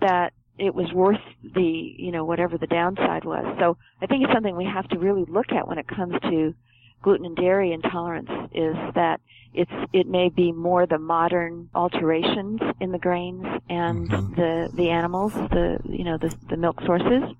that 0.00 0.32
it 0.58 0.74
was 0.74 0.92
worth 0.92 1.20
the 1.42 1.94
you 1.96 2.12
know 2.12 2.24
whatever 2.24 2.58
the 2.58 2.66
downside 2.66 3.24
was. 3.24 3.44
So 3.58 3.76
I 4.02 4.06
think 4.06 4.24
it's 4.24 4.32
something 4.32 4.56
we 4.56 4.66
have 4.66 4.88
to 4.88 4.98
really 4.98 5.24
look 5.26 5.52
at 5.52 5.66
when 5.66 5.78
it 5.78 5.88
comes 5.88 6.14
to 6.22 6.54
gluten 7.02 7.26
and 7.26 7.36
dairy 7.36 7.72
intolerance 7.72 8.30
is 8.52 8.76
that 8.94 9.20
it's 9.54 9.70
it 9.92 10.06
may 10.06 10.28
be 10.28 10.52
more 10.52 10.86
the 10.86 10.98
modern 10.98 11.70
alterations 11.74 12.60
in 12.78 12.92
the 12.92 12.98
grains 12.98 13.44
and 13.68 14.08
mm-hmm. 14.08 14.34
the 14.34 14.70
the 14.74 14.90
animals, 14.90 15.32
the 15.32 15.78
you 15.84 16.04
know 16.04 16.18
the 16.18 16.34
the 16.48 16.56
milk 16.56 16.80
sources. 16.84 17.34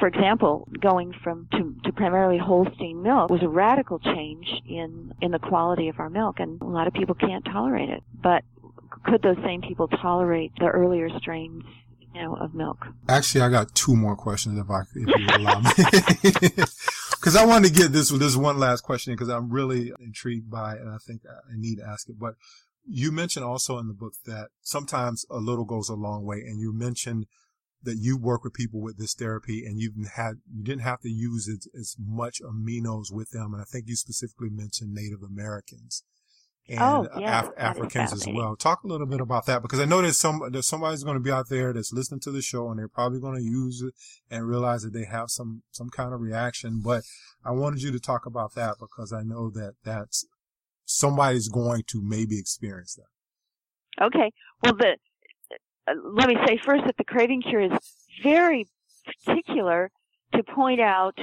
For 0.00 0.08
example, 0.08 0.68
going 0.80 1.12
from 1.22 1.48
to, 1.52 1.76
to 1.84 1.92
primarily 1.92 2.38
Holstein 2.38 3.02
milk 3.02 3.30
was 3.30 3.42
a 3.42 3.48
radical 3.48 3.98
change 3.98 4.46
in 4.66 5.12
in 5.20 5.30
the 5.30 5.38
quality 5.38 5.88
of 5.88 6.00
our 6.00 6.10
milk, 6.10 6.40
and 6.40 6.60
a 6.60 6.64
lot 6.64 6.86
of 6.86 6.94
people 6.94 7.14
can't 7.14 7.44
tolerate 7.44 7.90
it. 7.90 8.02
But 8.22 8.44
could 9.04 9.22
those 9.22 9.36
same 9.44 9.60
people 9.60 9.88
tolerate 9.88 10.52
the 10.58 10.66
earlier 10.66 11.08
strains 11.18 11.64
you 12.14 12.22
know, 12.22 12.34
of 12.36 12.54
milk. 12.54 12.86
Actually, 13.08 13.42
I 13.42 13.48
got 13.48 13.74
two 13.74 13.96
more 13.96 14.16
questions 14.16 14.58
if 14.58 14.70
I 14.70 14.82
if 14.82 14.94
you 14.94 15.26
allow 15.36 15.60
me. 15.60 16.64
Because 17.24 17.36
I 17.36 17.46
wanted 17.46 17.68
to 17.68 17.80
get 17.80 17.90
this 17.90 18.10
this 18.10 18.36
one 18.36 18.58
last 18.58 18.82
question 18.82 19.14
because 19.14 19.30
I'm 19.30 19.48
really 19.48 19.94
intrigued 19.98 20.50
by 20.50 20.74
it, 20.74 20.82
and 20.82 20.90
I 20.90 20.98
think 20.98 21.22
I 21.26 21.56
need 21.56 21.76
to 21.76 21.82
ask 21.82 22.06
it. 22.10 22.18
But 22.18 22.34
you 22.86 23.12
mentioned 23.12 23.46
also 23.46 23.78
in 23.78 23.88
the 23.88 23.94
book 23.94 24.12
that 24.26 24.48
sometimes 24.60 25.24
a 25.30 25.38
little 25.38 25.64
goes 25.64 25.88
a 25.88 25.94
long 25.94 26.26
way, 26.26 26.36
and 26.40 26.60
you 26.60 26.74
mentioned 26.74 27.24
that 27.84 27.98
you 27.98 28.16
work 28.16 28.44
with 28.44 28.54
people 28.54 28.80
with 28.80 28.98
this 28.98 29.14
therapy, 29.14 29.64
and 29.64 29.78
you've 29.78 29.94
had 30.16 30.34
you 30.52 30.62
didn't 30.64 30.82
have 30.82 31.00
to 31.00 31.08
use 31.08 31.48
as, 31.48 31.68
as 31.78 31.96
much 31.98 32.40
aminos 32.42 33.12
with 33.12 33.30
them, 33.30 33.52
and 33.52 33.62
I 33.62 33.64
think 33.64 33.84
you 33.88 33.96
specifically 33.96 34.50
mentioned 34.50 34.92
Native 34.92 35.22
Americans 35.22 36.04
and 36.68 36.80
oh, 36.80 37.06
yes, 37.18 37.46
Af- 37.46 37.52
Africans 37.58 38.12
as 38.12 38.26
well. 38.26 38.56
Talk 38.56 38.84
a 38.84 38.86
little 38.86 39.06
bit 39.06 39.20
about 39.20 39.46
that 39.46 39.60
because 39.60 39.80
I 39.80 39.84
know 39.84 40.00
there's 40.00 40.18
some 40.18 40.40
there's 40.50 40.66
somebody's 40.66 41.04
going 41.04 41.16
to 41.16 41.22
be 41.22 41.30
out 41.30 41.48
there 41.50 41.74
that's 41.74 41.92
listening 41.92 42.20
to 42.20 42.30
the 42.30 42.40
show 42.40 42.70
and 42.70 42.78
they're 42.78 42.88
probably 42.88 43.20
going 43.20 43.36
to 43.36 43.44
use 43.44 43.82
it 43.82 43.92
and 44.30 44.48
realize 44.48 44.82
that 44.82 44.94
they 44.94 45.04
have 45.04 45.28
some 45.28 45.62
some 45.72 45.90
kind 45.90 46.14
of 46.14 46.20
reaction. 46.20 46.80
But 46.82 47.02
I 47.44 47.50
wanted 47.50 47.82
you 47.82 47.92
to 47.92 48.00
talk 48.00 48.24
about 48.24 48.54
that 48.54 48.76
because 48.80 49.12
I 49.12 49.22
know 49.22 49.50
that 49.50 49.74
that's 49.84 50.26
somebody's 50.86 51.48
going 51.48 51.82
to 51.88 52.02
maybe 52.02 52.38
experience 52.38 52.94
that. 52.94 54.06
Okay. 54.06 54.32
Well, 54.62 54.74
the 54.74 54.96
let 55.86 56.28
me 56.28 56.36
say 56.46 56.58
first 56.64 56.84
that 56.86 56.96
the 56.96 57.04
craving 57.04 57.42
cure 57.42 57.60
is 57.60 57.72
very 58.22 58.68
particular 59.24 59.90
to 60.34 60.42
point 60.42 60.80
out 60.80 61.18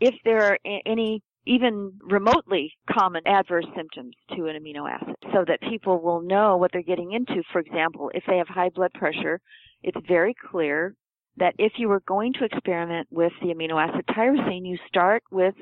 if 0.00 0.14
there 0.24 0.52
are 0.52 0.58
any 0.84 1.22
even 1.46 1.92
remotely 2.00 2.72
common 2.90 3.22
adverse 3.26 3.66
symptoms 3.76 4.14
to 4.34 4.46
an 4.46 4.56
amino 4.56 4.90
acid 4.90 5.14
so 5.32 5.44
that 5.46 5.60
people 5.60 6.00
will 6.00 6.20
know 6.20 6.56
what 6.56 6.72
they're 6.72 6.82
getting 6.82 7.12
into. 7.12 7.42
For 7.52 7.60
example, 7.60 8.10
if 8.14 8.24
they 8.26 8.38
have 8.38 8.48
high 8.48 8.70
blood 8.70 8.92
pressure, 8.94 9.40
it's 9.82 9.96
very 10.08 10.34
clear 10.50 10.94
that 11.36 11.54
if 11.58 11.74
you 11.76 11.88
were 11.88 12.00
going 12.00 12.32
to 12.34 12.44
experiment 12.44 13.06
with 13.10 13.32
the 13.40 13.48
amino 13.48 13.80
acid 13.80 14.04
tyrosine, 14.08 14.66
you 14.66 14.78
start 14.88 15.22
with 15.30 15.54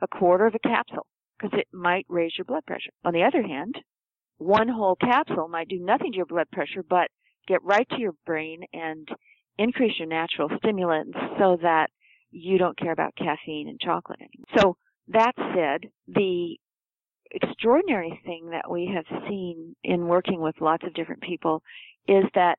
a 0.00 0.06
quarter 0.06 0.46
of 0.46 0.54
a 0.54 0.58
capsule 0.60 1.06
because 1.38 1.58
it 1.58 1.66
might 1.72 2.06
raise 2.08 2.32
your 2.38 2.44
blood 2.44 2.64
pressure. 2.66 2.90
On 3.04 3.12
the 3.12 3.24
other 3.24 3.42
hand, 3.42 3.74
one 4.38 4.68
whole 4.68 4.96
capsule 4.96 5.48
might 5.48 5.68
do 5.68 5.78
nothing 5.80 6.12
to 6.12 6.16
your 6.16 6.26
blood 6.26 6.50
pressure 6.52 6.84
but 6.88 7.08
get 7.46 7.62
right 7.64 7.88
to 7.90 7.98
your 7.98 8.14
brain 8.26 8.62
and 8.72 9.08
increase 9.58 9.98
your 9.98 10.08
natural 10.08 10.48
stimulants 10.58 11.16
so 11.38 11.58
that 11.62 11.88
you 12.30 12.58
don't 12.58 12.78
care 12.78 12.92
about 12.92 13.14
caffeine 13.16 13.68
and 13.68 13.80
chocolate 13.80 14.20
anymore. 14.20 14.46
So 14.58 14.76
that 15.08 15.32
said, 15.54 15.90
the 16.08 16.56
extraordinary 17.30 18.20
thing 18.24 18.50
that 18.50 18.70
we 18.70 18.90
have 18.94 19.04
seen 19.28 19.74
in 19.84 20.06
working 20.06 20.40
with 20.40 20.60
lots 20.60 20.84
of 20.84 20.94
different 20.94 21.22
people 21.22 21.62
is 22.08 22.24
that 22.34 22.58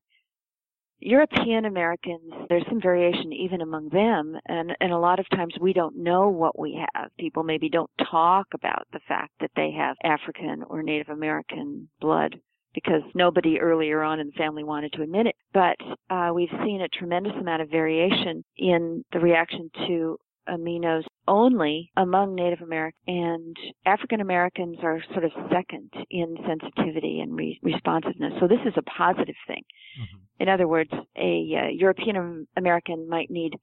European 1.00 1.66
Americans, 1.66 2.32
there's 2.48 2.66
some 2.70 2.82
variation 2.82 3.34
even 3.34 3.60
among 3.60 3.90
them, 3.90 4.38
and, 4.48 4.74
and 4.80 4.94
a 4.94 4.98
lot 4.98 5.20
of 5.20 5.28
times 5.30 5.54
we 5.60 5.74
don't 5.74 5.98
know 5.98 6.30
what 6.30 6.58
we 6.58 6.82
have. 6.94 7.10
People 7.20 7.44
maybe 7.44 7.68
don't 7.68 7.92
talk 8.10 8.48
about 8.54 8.88
the 8.94 9.02
fact 9.08 9.32
that 9.42 9.52
they 9.56 9.72
have 9.72 9.98
African 10.04 10.64
or 10.64 10.82
Native 10.82 11.10
American 11.10 11.90
blood 12.00 12.40
because 12.74 13.02
nobody 13.14 13.60
earlier 13.60 14.02
on 14.02 14.20
in 14.20 14.28
the 14.28 14.34
family 14.34 14.64
wanted 14.64 14.94
to 14.94 15.02
admit 15.02 15.28
it. 15.28 15.36
But 15.54 15.78
uh, 16.10 16.32
we've 16.34 16.50
seen 16.64 16.82
a 16.82 16.88
tremendous 16.88 17.34
amount 17.40 17.62
of 17.62 17.70
variation 17.70 18.44
in 18.58 19.04
the 19.12 19.20
reaction 19.20 19.70
to 19.88 20.18
aminos 20.50 21.04
only 21.28 21.90
among 21.96 22.36
Native 22.36 22.62
Americans 22.62 23.00
and 23.08 23.56
African 23.86 24.20
Americans 24.20 24.78
are 24.84 25.02
sort 25.14 25.24
of 25.24 25.32
second 25.50 25.90
in 26.10 26.36
sensitivity 26.46 27.22
and 27.22 27.36
re- 27.36 27.60
responsiveness. 27.64 28.34
So 28.40 28.48
this 28.48 28.60
is 28.66 28.74
a 28.76 28.82
positive 28.82 29.36
thing. 29.48 29.64
Mm-hmm. 30.02 30.44
In 30.44 30.50
other 30.50 30.68
words, 30.68 30.92
a 31.18 31.56
uh, 31.56 31.68
European 31.72 32.48
American 32.58 33.08
might 33.08 33.32
need 33.32 33.54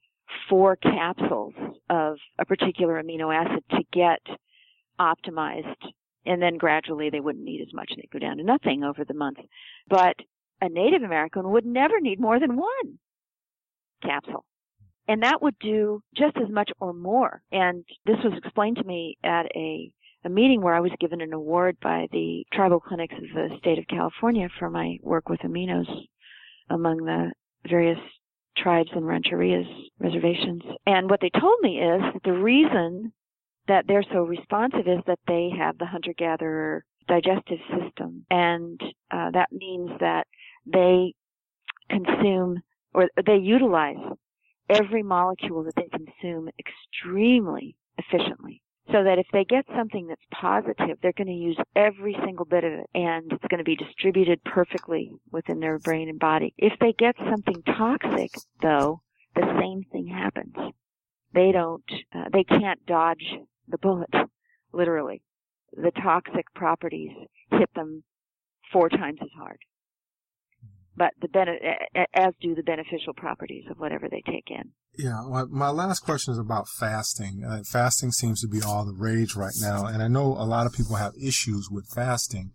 four 0.49 0.75
capsules 0.77 1.53
of 1.89 2.17
a 2.39 2.45
particular 2.45 3.01
amino 3.01 3.33
acid 3.33 3.63
to 3.71 3.83
get 3.93 4.21
optimized 4.99 5.75
and 6.25 6.41
then 6.41 6.57
gradually 6.57 7.09
they 7.09 7.19
wouldn't 7.19 7.45
need 7.45 7.61
as 7.61 7.73
much. 7.73 7.91
They'd 7.95 8.09
go 8.11 8.19
down 8.19 8.37
to 8.37 8.43
nothing 8.43 8.83
over 8.83 9.03
the 9.03 9.13
month. 9.13 9.37
But 9.89 10.15
a 10.61 10.69
Native 10.69 11.03
American 11.03 11.49
would 11.51 11.65
never 11.65 11.99
need 11.99 12.19
more 12.19 12.39
than 12.39 12.55
one 12.55 12.99
capsule. 14.03 14.45
And 15.07 15.23
that 15.23 15.41
would 15.41 15.57
do 15.59 16.01
just 16.15 16.37
as 16.37 16.49
much 16.49 16.71
or 16.79 16.93
more. 16.93 17.41
And 17.51 17.83
this 18.05 18.17
was 18.23 18.37
explained 18.37 18.77
to 18.77 18.83
me 18.83 19.17
at 19.23 19.45
a, 19.55 19.91
a 20.23 20.29
meeting 20.29 20.61
where 20.61 20.75
I 20.75 20.79
was 20.79 20.91
given 20.99 21.21
an 21.21 21.33
award 21.33 21.77
by 21.81 22.07
the 22.11 22.45
tribal 22.53 22.79
clinics 22.79 23.15
of 23.15 23.23
the 23.33 23.57
state 23.57 23.79
of 23.79 23.87
California 23.87 24.47
for 24.59 24.69
my 24.69 24.97
work 25.01 25.27
with 25.27 25.39
aminos 25.41 25.87
among 26.69 26.97
the 26.97 27.31
various 27.67 27.99
tribes 28.57 28.89
and 28.93 29.03
rancherias 29.03 29.67
reservations. 29.99 30.61
And 30.85 31.09
what 31.09 31.19
they 31.21 31.31
told 31.39 31.59
me 31.61 31.79
is 31.79 32.01
that 32.13 32.23
the 32.23 32.33
reason 32.33 33.11
that 33.67 33.85
they're 33.87 34.03
so 34.11 34.19
responsive 34.19 34.87
is 34.87 34.99
that 35.07 35.19
they 35.27 35.49
have 35.57 35.77
the 35.77 35.85
hunter-gatherer 35.85 36.83
digestive 37.07 37.59
system. 37.69 38.25
And 38.29 38.79
uh, 39.11 39.31
that 39.31 39.51
means 39.51 39.91
that 39.99 40.27
they 40.65 41.13
consume 41.89 42.61
or 42.93 43.09
they 43.25 43.37
utilize 43.37 43.97
every 44.69 45.03
molecule 45.03 45.63
that 45.63 45.75
they 45.75 45.89
consume 45.91 46.49
extremely 46.59 47.75
efficiently. 47.97 48.61
So 48.91 49.03
that 49.03 49.19
if 49.19 49.27
they 49.31 49.45
get 49.45 49.65
something 49.75 50.07
that's 50.07 50.21
positive, 50.33 50.97
they're 51.01 51.13
going 51.13 51.27
to 51.27 51.33
use 51.33 51.57
every 51.75 52.17
single 52.25 52.45
bit 52.45 52.63
of 52.63 52.73
it 52.73 52.89
and 52.93 53.31
it's 53.31 53.45
going 53.47 53.59
to 53.59 53.63
be 53.63 53.75
distributed 53.75 54.43
perfectly 54.43 55.11
within 55.31 55.59
their 55.59 55.79
brain 55.79 56.09
and 56.09 56.19
body. 56.19 56.53
If 56.57 56.73
they 56.79 56.93
get 56.97 57.15
something 57.29 57.61
toxic, 57.63 58.31
though, 58.61 59.01
the 59.35 59.47
same 59.61 59.83
thing 59.91 60.07
happens. 60.07 60.55
They 61.33 61.51
don't, 61.53 61.83
uh, 62.13 62.25
they 62.33 62.43
can't 62.43 62.85
dodge 62.85 63.23
the 63.71 63.77
bullet, 63.77 64.13
literally. 64.73 65.21
The 65.73 65.91
toxic 65.91 66.45
properties 66.53 67.11
hit 67.49 67.69
them 67.75 68.03
four 68.71 68.89
times 68.89 69.19
as 69.21 69.29
hard 69.37 69.59
but 70.95 71.13
the 71.21 71.27
bene- 71.27 71.59
as 72.13 72.33
do 72.41 72.55
the 72.55 72.63
beneficial 72.63 73.13
properties 73.15 73.63
of 73.69 73.77
whatever 73.79 74.07
they 74.09 74.21
take 74.25 74.49
in. 74.49 74.71
Yeah, 74.97 75.25
well, 75.25 75.47
my 75.49 75.69
last 75.69 75.99
question 75.99 76.33
is 76.33 76.37
about 76.37 76.67
fasting. 76.67 77.43
Uh, 77.47 77.63
fasting 77.65 78.11
seems 78.11 78.41
to 78.41 78.47
be 78.47 78.61
all 78.61 78.85
the 78.85 78.93
rage 78.93 79.35
right 79.35 79.53
now, 79.59 79.85
and 79.85 80.03
I 80.03 80.07
know 80.07 80.27
a 80.27 80.43
lot 80.43 80.67
of 80.67 80.73
people 80.73 80.97
have 80.97 81.13
issues 81.15 81.69
with 81.71 81.87
fasting, 81.87 82.51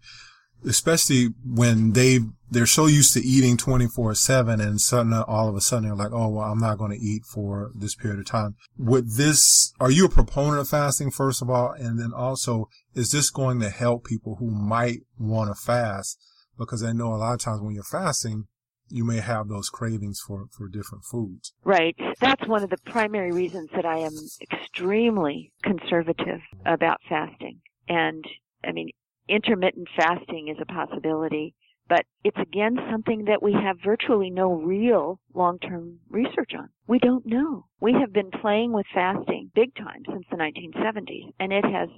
especially 0.65 1.29
when 1.45 1.93
they 1.93 2.21
they're 2.49 2.67
so 2.67 2.87
used 2.87 3.13
to 3.15 3.21
eating 3.21 3.57
twenty 3.57 3.87
four 3.87 4.15
seven, 4.15 4.61
and 4.61 4.81
suddenly 4.81 5.23
all 5.27 5.49
of 5.49 5.57
a 5.57 5.61
sudden 5.61 5.89
they're 5.89 5.97
like, 5.97 6.13
"Oh, 6.13 6.29
well, 6.29 6.51
I'm 6.51 6.61
not 6.61 6.79
going 6.79 6.93
to 6.93 7.05
eat 7.05 7.25
for 7.25 7.73
this 7.75 7.95
period 7.95 8.21
of 8.21 8.27
time." 8.27 8.55
With 8.79 9.17
this, 9.17 9.73
are 9.81 9.91
you 9.91 10.07
a 10.07 10.09
proponent 10.09 10.61
of 10.61 10.69
fasting 10.69 11.11
first 11.11 11.43
of 11.43 11.51
all, 11.51 11.73
and 11.73 11.99
then 11.99 12.13
also 12.13 12.69
is 12.95 13.11
this 13.11 13.31
going 13.31 13.61
to 13.61 13.71
help 13.71 14.05
people 14.05 14.37
who 14.37 14.51
might 14.51 15.01
want 15.19 15.51
to 15.51 15.61
fast? 15.61 16.19
because 16.59 16.83
I 16.83 16.93
know 16.93 17.15
a 17.15 17.17
lot 17.17 17.35
of 17.35 17.41
times 17.41 17.61
when 17.61 17.75
you're 17.75 17.85
fasting, 17.85 18.47
you 18.89 19.05
may 19.05 19.19
have 19.19 19.49
those 19.49 19.69
cravings 19.69 20.21
for, 20.21 20.47
for 20.57 20.69
different 20.69 21.05
foods. 21.05 21.53
Right. 21.65 21.97
That's 22.21 22.47
one 22.47 22.63
of 22.63 22.71
the 22.71 22.79
primary 22.79 23.33
reasons 23.33 23.71
that 23.75 23.85
I 23.85 23.99
am 23.99 24.15
extremely 24.41 25.53
conservative 25.63 26.41
about 26.65 27.01
fasting. 27.09 27.61
And 27.89 28.25
I 28.65 28.73
mean, 28.73 28.91
intermittent 29.29 29.89
fasting 29.97 30.49
is 30.49 30.57
a 30.61 30.67
possibility, 30.67 31.55
but 31.89 32.05
it's 32.25 32.39
again 32.39 32.77
something 32.91 33.25
that 33.25 33.43
we 33.43 33.53
have 33.53 33.79
virtually 33.85 34.31
no 34.31 34.53
real 34.53 35.21
long-term 35.35 35.99
research 36.11 36.53
on. 36.57 36.69
We 36.87 36.99
don't 36.99 37.27
know. 37.27 37.67
We 37.81 37.93
have 37.95 38.13
been 38.13 38.31
playing 38.31 38.73
with 38.73 38.87
fasting 38.95 39.51
big 39.55 39.75
time 39.75 40.03
since 40.09 40.27
the 40.31 40.37
1970s, 40.37 41.33
and 41.39 41.53
it 41.53 41.65
has 41.65 41.89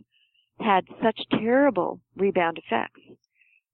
had 0.60 0.84
such 1.02 1.20
terrible 1.30 2.00
rebound 2.16 2.58
effects 2.58 3.00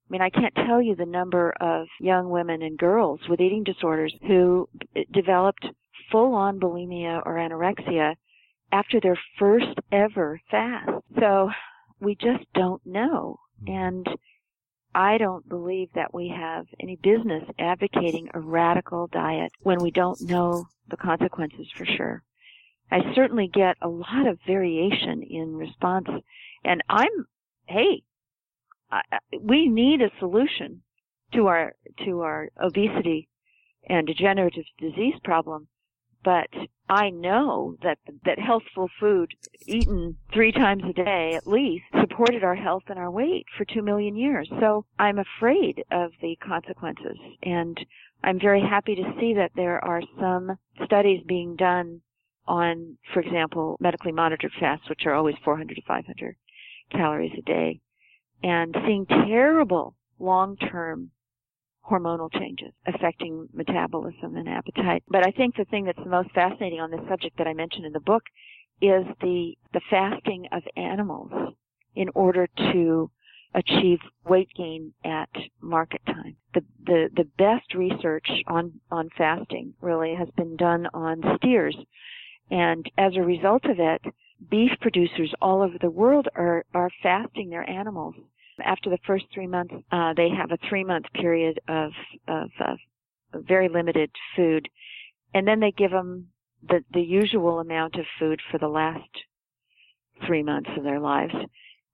I 0.07 0.11
mean, 0.11 0.21
I 0.21 0.29
can't 0.29 0.53
tell 0.53 0.81
you 0.81 0.95
the 0.95 1.05
number 1.05 1.51
of 1.59 1.87
young 1.99 2.29
women 2.29 2.61
and 2.61 2.77
girls 2.77 3.19
with 3.27 3.39
eating 3.39 3.63
disorders 3.63 4.13
who 4.27 4.69
developed 5.11 5.65
full 6.11 6.35
on 6.35 6.59
bulimia 6.59 7.23
or 7.25 7.37
anorexia 7.37 8.15
after 8.71 8.99
their 8.99 9.17
first 9.39 9.79
ever 9.91 10.39
fast. 10.51 10.91
So 11.19 11.49
we 11.99 12.13
just 12.15 12.45
don't 12.53 12.85
know. 12.85 13.39
Mm-hmm. 13.63 13.73
And 13.73 14.07
I 14.93 15.17
don't 15.17 15.47
believe 15.47 15.89
that 15.95 16.13
we 16.13 16.29
have 16.29 16.67
any 16.79 16.95
business 16.95 17.43
advocating 17.59 18.29
a 18.33 18.39
radical 18.39 19.07
diet 19.07 19.51
when 19.61 19.81
we 19.81 19.91
don't 19.91 20.21
know 20.21 20.67
the 20.89 20.97
consequences 20.97 21.67
for 21.75 21.85
sure. 21.85 22.23
I 22.91 23.13
certainly 23.13 23.49
get 23.51 23.75
a 23.81 23.89
lot 23.89 24.27
of 24.27 24.39
variation 24.47 25.23
in 25.23 25.55
response 25.55 26.07
and 26.63 26.81
I'm, 26.87 27.27
hey, 27.65 28.03
I, 28.91 29.01
we 29.39 29.67
need 29.67 30.01
a 30.01 30.11
solution 30.19 30.81
to 31.33 31.47
our, 31.47 31.73
to 32.05 32.21
our 32.21 32.49
obesity 32.61 33.27
and 33.87 34.07
degenerative 34.07 34.65
disease 34.79 35.15
problem 35.23 35.67
but 36.25 36.49
I 36.89 37.11
know 37.11 37.77
that 37.83 37.99
that 38.25 38.39
healthful 38.39 38.89
food 38.99 39.33
eaten 39.65 40.17
three 40.33 40.51
times 40.51 40.83
a 40.89 40.93
day 40.93 41.33
at 41.35 41.47
least 41.47 41.85
supported 41.99 42.43
our 42.43 42.55
health 42.55 42.83
and 42.87 42.99
our 42.99 43.09
weight 43.11 43.45
for 43.57 43.65
2 43.65 43.81
million 43.81 44.15
years. 44.15 44.49
So 44.59 44.85
I'm 44.99 45.19
afraid 45.19 45.83
of 45.91 46.11
the 46.21 46.35
consequences 46.37 47.17
and 47.43 47.79
I'm 48.23 48.39
very 48.39 48.61
happy 48.61 48.95
to 48.95 49.13
see 49.19 49.35
that 49.35 49.51
there 49.55 49.83
are 49.85 50.01
some 50.19 50.57
studies 50.83 51.23
being 51.27 51.55
done 51.55 52.01
on, 52.47 52.97
for 53.13 53.21
example, 53.21 53.77
medically 53.79 54.11
monitored 54.11 54.51
fasts, 54.59 54.89
which 54.89 55.05
are 55.05 55.13
always 55.13 55.35
400 55.43 55.75
to 55.75 55.81
500 55.87 56.35
calories 56.91 57.33
a 57.37 57.41
day, 57.41 57.79
and 58.43 58.75
seeing 58.85 59.05
terrible 59.05 59.95
long-term 60.19 61.11
hormonal 61.89 62.31
changes 62.33 62.73
affecting 62.87 63.47
metabolism 63.53 64.35
and 64.35 64.49
appetite. 64.49 65.03
But 65.07 65.25
I 65.25 65.31
think 65.31 65.55
the 65.55 65.65
thing 65.65 65.85
that's 65.85 66.03
the 66.03 66.09
most 66.09 66.31
fascinating 66.31 66.79
on 66.79 66.91
this 66.91 67.07
subject 67.07 67.37
that 67.37 67.47
I 67.47 67.53
mentioned 67.53 67.85
in 67.85 67.93
the 67.93 67.99
book 67.99 68.23
is 68.81 69.05
the, 69.21 69.53
the 69.73 69.81
fasting 69.89 70.47
of 70.51 70.63
animals 70.75 71.31
in 71.95 72.09
order 72.13 72.47
to 72.57 73.09
achieve 73.53 73.99
weight 74.25 74.49
gain 74.55 74.93
at 75.05 75.29
market 75.61 76.01
time. 76.05 76.35
The, 76.53 76.61
the, 76.85 77.09
the 77.15 77.27
best 77.37 77.73
research 77.73 78.27
on, 78.47 78.73
on 78.91 79.09
fasting 79.17 79.73
really 79.81 80.13
has 80.15 80.27
been 80.35 80.57
done 80.57 80.87
on 80.93 81.21
steers. 81.37 81.77
And 82.51 82.89
as 82.97 83.13
a 83.15 83.21
result 83.21 83.65
of 83.65 83.79
it, 83.79 84.01
beef 84.49 84.71
producers 84.81 85.33
all 85.41 85.61
over 85.61 85.77
the 85.79 85.89
world 85.89 86.27
are, 86.35 86.65
are 86.73 86.89
fasting 87.01 87.49
their 87.49 87.67
animals 87.69 88.15
after 88.63 88.89
the 88.89 88.99
first 89.05 89.25
three 89.33 89.47
months, 89.47 89.73
uh, 89.91 90.13
they 90.15 90.29
have 90.29 90.51
a 90.51 90.57
three 90.69 90.83
month 90.83 91.05
period 91.13 91.59
of, 91.67 91.91
of, 92.27 92.49
of 92.59 92.77
very 93.33 93.69
limited 93.69 94.11
food. 94.35 94.69
And 95.33 95.47
then 95.47 95.59
they 95.59 95.71
give 95.71 95.91
them 95.91 96.27
the, 96.67 96.83
the 96.93 97.01
usual 97.01 97.59
amount 97.59 97.95
of 97.95 98.05
food 98.19 98.41
for 98.51 98.57
the 98.57 98.67
last 98.67 99.09
three 100.25 100.43
months 100.43 100.69
of 100.77 100.83
their 100.83 100.99
lives. 100.99 101.33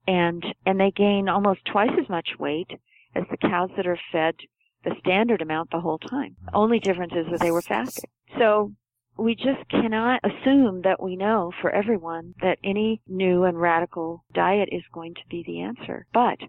And, 0.07 0.43
and 0.65 0.79
they 0.79 0.91
gain 0.91 1.29
almost 1.29 1.61
twice 1.65 1.91
as 1.99 2.09
much 2.09 2.29
weight 2.39 2.71
as 3.15 3.23
the 3.29 3.37
cows 3.37 3.69
that 3.75 3.87
are 3.87 3.99
fed 4.11 4.35
the 4.83 4.95
standard 4.99 5.41
amount 5.41 5.69
the 5.71 5.79
whole 5.79 5.99
time. 5.99 6.35
Only 6.53 6.79
difference 6.79 7.13
is 7.15 7.27
that 7.31 7.39
they 7.39 7.51
were 7.51 7.61
fasting. 7.61 8.09
So 8.39 8.71
we 9.17 9.35
just 9.35 9.67
cannot 9.69 10.21
assume 10.23 10.81
that 10.83 11.01
we 11.01 11.15
know 11.15 11.51
for 11.61 11.69
everyone 11.69 12.33
that 12.41 12.57
any 12.63 13.01
new 13.07 13.43
and 13.43 13.59
radical 13.59 14.23
diet 14.33 14.69
is 14.71 14.83
going 14.93 15.13
to 15.15 15.21
be 15.29 15.43
the 15.45 15.61
answer. 15.61 16.05
But 16.13 16.39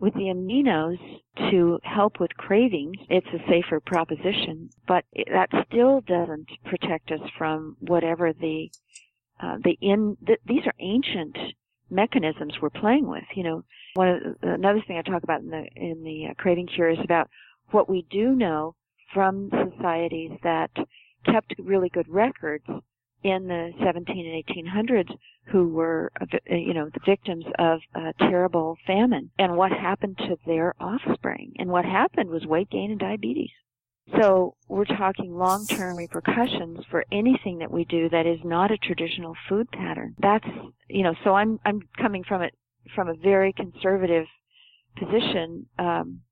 with 0.00 0.14
the 0.14 0.32
aminos 0.32 0.98
to 1.50 1.78
help 1.82 2.20
with 2.20 2.36
cravings, 2.36 2.96
it's 3.08 3.26
a 3.28 3.48
safer 3.48 3.80
proposition, 3.80 4.70
but 4.86 5.04
that 5.32 5.48
still 5.68 6.00
doesn't 6.00 6.48
protect 6.64 7.10
us 7.10 7.20
from 7.36 7.76
whatever 7.80 8.32
the 8.32 8.70
uh, 9.42 9.56
the 9.64 9.76
in 9.80 10.16
the, 10.20 10.36
these 10.46 10.66
are 10.66 10.74
ancient 10.80 11.36
mechanisms 11.90 12.54
we're 12.60 12.70
playing 12.70 13.08
with. 13.08 13.24
You 13.34 13.44
know, 13.44 13.64
one 13.94 14.08
of 14.08 14.20
the, 14.40 14.52
another 14.52 14.82
thing 14.86 14.98
I 14.98 15.02
talk 15.02 15.22
about 15.22 15.40
in 15.40 15.50
the 15.50 15.66
in 15.76 16.02
the 16.02 16.28
uh, 16.30 16.34
craving 16.34 16.68
cure 16.74 16.90
is 16.90 16.98
about 17.02 17.28
what 17.70 17.88
we 17.88 18.06
do 18.10 18.30
know 18.30 18.74
from 19.12 19.50
societies 19.50 20.32
that 20.42 20.70
kept 21.24 21.54
really 21.58 21.88
good 21.88 22.08
records 22.08 22.64
in 23.22 23.48
the 23.48 23.70
17 23.84 24.26
and 24.26 24.66
1800s 24.66 25.14
who 25.46 25.68
were, 25.68 26.10
uh, 26.20 26.26
you 26.48 26.72
know, 26.72 26.88
the 26.92 27.00
victims 27.04 27.44
of 27.58 27.80
a 27.94 28.12
terrible 28.18 28.76
famine 28.86 29.30
and 29.38 29.56
what 29.56 29.72
happened 29.72 30.16
to 30.18 30.36
their 30.46 30.74
offspring. 30.80 31.52
And 31.58 31.70
what 31.70 31.84
happened 31.84 32.30
was 32.30 32.46
weight 32.46 32.70
gain 32.70 32.90
and 32.90 33.00
diabetes. 33.00 33.50
So 34.18 34.56
we're 34.68 34.86
talking 34.86 35.36
long-term 35.36 35.96
repercussions 35.96 36.80
for 36.90 37.04
anything 37.12 37.58
that 37.58 37.70
we 37.70 37.84
do 37.84 38.08
that 38.08 38.26
is 38.26 38.40
not 38.44 38.72
a 38.72 38.78
traditional 38.78 39.34
food 39.48 39.70
pattern. 39.70 40.16
That's, 40.18 40.46
you 40.88 41.04
know, 41.04 41.14
so 41.22 41.34
I'm, 41.34 41.60
I'm 41.64 41.80
coming 42.00 42.24
from 42.24 42.42
it, 42.42 42.54
from 42.94 43.08
a 43.08 43.14
very 43.14 43.52
conservative 43.52 44.26
position, 44.98 45.66
um, 45.78 45.86
uh, 45.86 46.29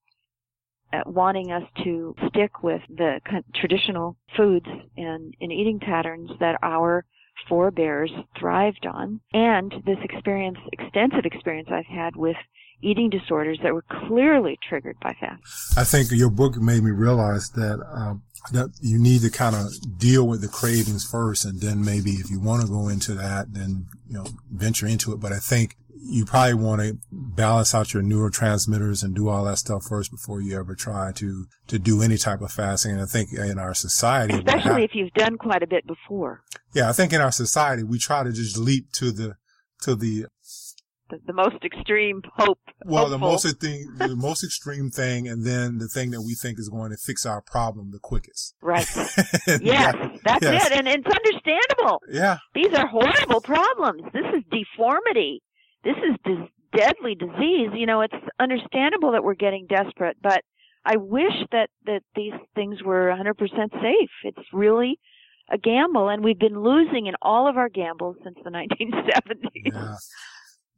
wanting 1.07 1.53
us 1.53 1.65
to 1.85 2.15
stick 2.29 2.63
with 2.63 2.83
the 2.89 3.21
traditional 3.55 4.17
foods 4.37 4.67
and, 4.97 5.35
and 5.41 5.53
eating 5.53 5.79
patterns 5.81 6.31
that 6.41 6.59
our 6.63 7.05
forebears 7.49 8.11
thrived 8.39 8.87
on 8.87 9.21
and 9.33 9.73
this 9.87 9.99
experience 10.03 10.59
extensive 10.73 11.25
experience 11.25 11.69
I've 11.71 11.87
had 11.87 12.17
with 12.17 12.37
eating 12.81 13.11
disorders 13.11 13.59
that 13.63 13.75
were 13.75 13.85
clearly 14.07 14.59
triggered 14.69 14.99
by 15.01 15.15
fast. 15.21 15.77
I 15.77 15.85
think 15.85 16.11
your 16.13 16.31
book 16.31 16.57
made 16.57 16.83
me 16.83 16.91
realize 16.91 17.51
that 17.51 17.85
um, 17.93 18.23
that 18.53 18.71
you 18.81 18.99
need 18.99 19.23
to 19.23 19.31
kind 19.31 19.57
of 19.57 19.99
deal 19.99 20.27
with 20.27 20.41
the 20.41 20.49
cravings 20.49 21.09
first, 21.09 21.45
and 21.45 21.61
then 21.61 21.85
maybe 21.85 22.13
if 22.13 22.31
you 22.31 22.41
want 22.41 22.63
to 22.63 22.69
go 22.69 22.89
into 22.89 23.15
that, 23.15 23.53
then 23.53 23.87
you 24.07 24.15
know 24.15 24.27
venture 24.51 24.87
into 24.87 25.13
it. 25.13 25.21
But 25.21 25.33
I 25.33 25.39
think 25.39 25.77
you 26.01 26.25
probably 26.25 26.55
want 26.55 26.81
to 26.81 26.99
balance 27.11 27.75
out 27.75 27.93
your 27.93 28.03
neurotransmitters 28.03 29.03
and 29.03 29.15
do 29.15 29.29
all 29.29 29.45
that 29.45 29.59
stuff 29.59 29.85
first 29.89 30.11
before 30.11 30.41
you 30.41 30.59
ever 30.59 30.75
try 30.75 31.13
to 31.13 31.47
to 31.67 31.79
do 31.79 32.03
any 32.03 32.17
type 32.17 32.41
of 32.41 32.53
fasting. 32.53 32.93
And 32.93 33.01
I 33.01 33.07
think 33.07 33.33
in 33.33 33.59
our 33.59 33.75
society, 33.75 34.35
especially 34.35 34.85
if 34.85 34.95
you've 34.95 35.13
done 35.13 35.37
quite 35.37 35.63
a 35.63 35.67
bit 35.67 35.87
before. 35.87 36.43
Yeah, 36.75 36.89
I 36.89 36.93
think 36.93 37.13
in 37.13 37.21
our 37.21 37.33
society 37.33 37.83
we 37.83 37.99
try 37.99 38.23
to 38.23 38.33
just 38.33 38.57
leap 38.57 38.93
to 38.93 39.11
the 39.11 39.37
to 39.83 39.95
the 39.95 40.27
the, 41.11 41.19
the 41.27 41.33
most 41.33 41.65
extreme 41.65 42.23
hope. 42.37 42.59
Well, 42.85 43.05
hopeful. 43.05 43.11
the 43.11 43.19
most 43.19 43.61
thing, 43.61 43.95
the 43.97 44.15
most 44.15 44.45
extreme 44.45 44.91
thing, 44.91 45.27
and 45.27 45.45
then 45.45 45.79
the 45.79 45.89
thing 45.89 46.11
that 46.11 46.23
we 46.23 46.35
think 46.35 46.59
is 46.59 46.69
going 46.69 46.91
to 46.91 46.97
fix 46.97 47.25
our 47.25 47.41
problem 47.41 47.91
the 47.93 47.99
quickest. 47.99 48.55
Right. 48.61 48.87
yes, 48.97 49.61
yeah, 49.63 49.93
that's 50.23 50.43
yes. 50.43 50.67
it, 50.67 50.73
and 50.73 50.87
it's 50.87 51.07
understandable. 51.07 52.03
Yeah. 52.11 52.39
These 52.55 52.75
are 52.75 52.87
horrible 52.87 53.41
problems. 53.41 54.03
This 54.13 54.27
is 54.37 54.45
deformity 54.51 55.43
this 55.89 55.97
is 55.97 56.17
dis- 56.25 56.81
deadly 56.81 57.15
disease. 57.15 57.71
You 57.75 57.87
know, 57.87 58.03
it's 58.03 58.15
understandable 58.39 59.13
that 59.13 59.25
we're 59.25 59.35
getting 59.35 59.67
desperate, 59.67 60.19
but 60.23 60.43
I 60.85 60.97
wish 60.97 61.33
that 61.53 61.71
that 61.87 62.03
these 62.15 62.35
things 62.55 62.83
were 62.83 63.09
100% 63.09 63.37
safe. 63.73 64.11
It's 64.25 64.49
really 64.53 64.99
a 65.51 65.57
gamble, 65.57 66.09
and 66.09 66.23
we've 66.23 66.39
been 66.39 66.61
losing 66.63 67.07
in 67.07 67.15
all 67.23 67.49
of 67.49 67.57
our 67.57 67.69
gambles 67.71 68.17
since 68.23 68.37
the 68.45 68.51
1970s. 69.31 69.73
Yeah. 69.73 69.95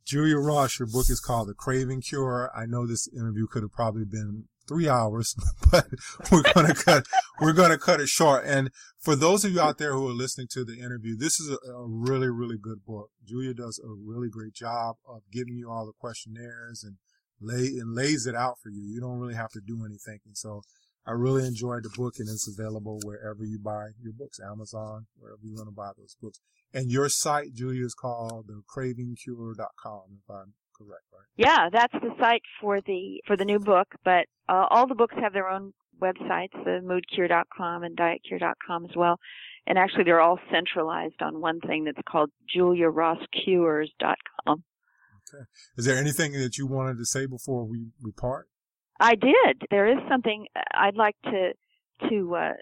Julia 0.06 0.38
Ross, 0.38 0.78
your 0.78 0.88
book 0.88 1.10
is 1.10 1.20
called 1.20 1.48
The 1.48 1.54
Craving 1.54 2.02
Cure. 2.02 2.50
I 2.56 2.66
know 2.66 2.86
this 2.86 3.08
interview 3.08 3.46
could 3.46 3.62
have 3.62 3.72
probably 3.72 4.04
been 4.04 4.44
three 4.70 4.88
hours, 4.88 5.34
but 5.70 5.88
we're 6.30 6.42
to 6.42 6.74
cut, 6.74 7.04
we're 7.40 7.52
to 7.52 7.76
cut 7.76 8.00
it 8.00 8.08
short. 8.08 8.44
And 8.46 8.70
for 8.98 9.16
those 9.16 9.44
of 9.44 9.52
you 9.52 9.60
out 9.60 9.78
there 9.78 9.92
who 9.94 10.08
are 10.08 10.12
listening 10.12 10.46
to 10.52 10.64
the 10.64 10.78
interview, 10.78 11.16
this 11.16 11.40
is 11.40 11.50
a, 11.50 11.72
a, 11.72 11.86
really, 11.86 12.28
really 12.28 12.56
good 12.56 12.84
book. 12.86 13.10
Julia 13.26 13.52
does 13.52 13.80
a 13.82 13.88
really 13.88 14.28
great 14.28 14.54
job 14.54 14.96
of 15.08 15.22
giving 15.32 15.56
you 15.56 15.68
all 15.68 15.86
the 15.86 15.92
questionnaires 15.98 16.84
and 16.84 16.98
lay 17.40 17.78
and 17.80 17.96
lays 17.96 18.26
it 18.26 18.36
out 18.36 18.58
for 18.62 18.70
you. 18.70 18.82
You 18.82 19.00
don't 19.00 19.18
really 19.18 19.34
have 19.34 19.50
to 19.50 19.60
do 19.60 19.84
any 19.84 19.96
thinking. 19.96 20.34
So 20.34 20.62
I 21.04 21.12
really 21.12 21.44
enjoyed 21.44 21.82
the 21.82 21.90
book 21.90 22.14
and 22.18 22.28
it's 22.28 22.46
available 22.46 23.00
wherever 23.02 23.42
you 23.44 23.58
buy 23.58 23.88
your 24.00 24.12
books, 24.12 24.38
Amazon, 24.38 25.06
wherever 25.18 25.40
you 25.42 25.56
want 25.56 25.68
to 25.68 25.74
buy 25.74 25.90
those 25.98 26.16
books. 26.22 26.38
And 26.72 26.90
your 26.90 27.08
site, 27.08 27.54
Julia, 27.54 27.84
is 27.84 27.94
called 27.94 28.46
thecravingcure.com, 28.46 30.02
if 30.22 30.30
I'm 30.30 30.52
correct, 30.80 31.04
right? 31.12 31.26
Yeah, 31.36 31.68
that's 31.72 31.92
the 31.92 32.14
site 32.18 32.42
for 32.60 32.80
the 32.80 33.20
for 33.26 33.36
the 33.36 33.44
new 33.44 33.58
book. 33.58 33.88
But 34.04 34.26
uh, 34.48 34.66
all 34.70 34.86
the 34.86 34.94
books 34.94 35.14
have 35.20 35.32
their 35.32 35.48
own 35.48 35.72
websites, 36.00 36.52
the 36.64 36.80
moodcure.com 36.82 37.82
and 37.84 37.96
dietcure.com 37.96 38.86
as 38.86 38.96
well. 38.96 39.18
And 39.66 39.78
actually, 39.78 40.04
they're 40.04 40.20
all 40.20 40.38
centralized 40.50 41.20
on 41.20 41.40
one 41.40 41.60
thing 41.60 41.84
that's 41.84 41.98
called 42.08 42.30
juliarosscures.com. 42.56 44.16
Okay. 44.46 45.44
Is 45.76 45.84
there 45.84 45.98
anything 45.98 46.32
that 46.32 46.58
you 46.58 46.66
wanted 46.66 46.98
to 46.98 47.04
say 47.04 47.26
before 47.26 47.64
we, 47.64 47.88
we 48.02 48.10
part? 48.12 48.48
I 48.98 49.14
did. 49.14 49.62
There 49.70 49.86
is 49.86 49.98
something 50.08 50.46
I'd 50.74 50.96
like 50.96 51.14
to 51.24 51.52
to 52.08 52.34
uh, 52.34 52.52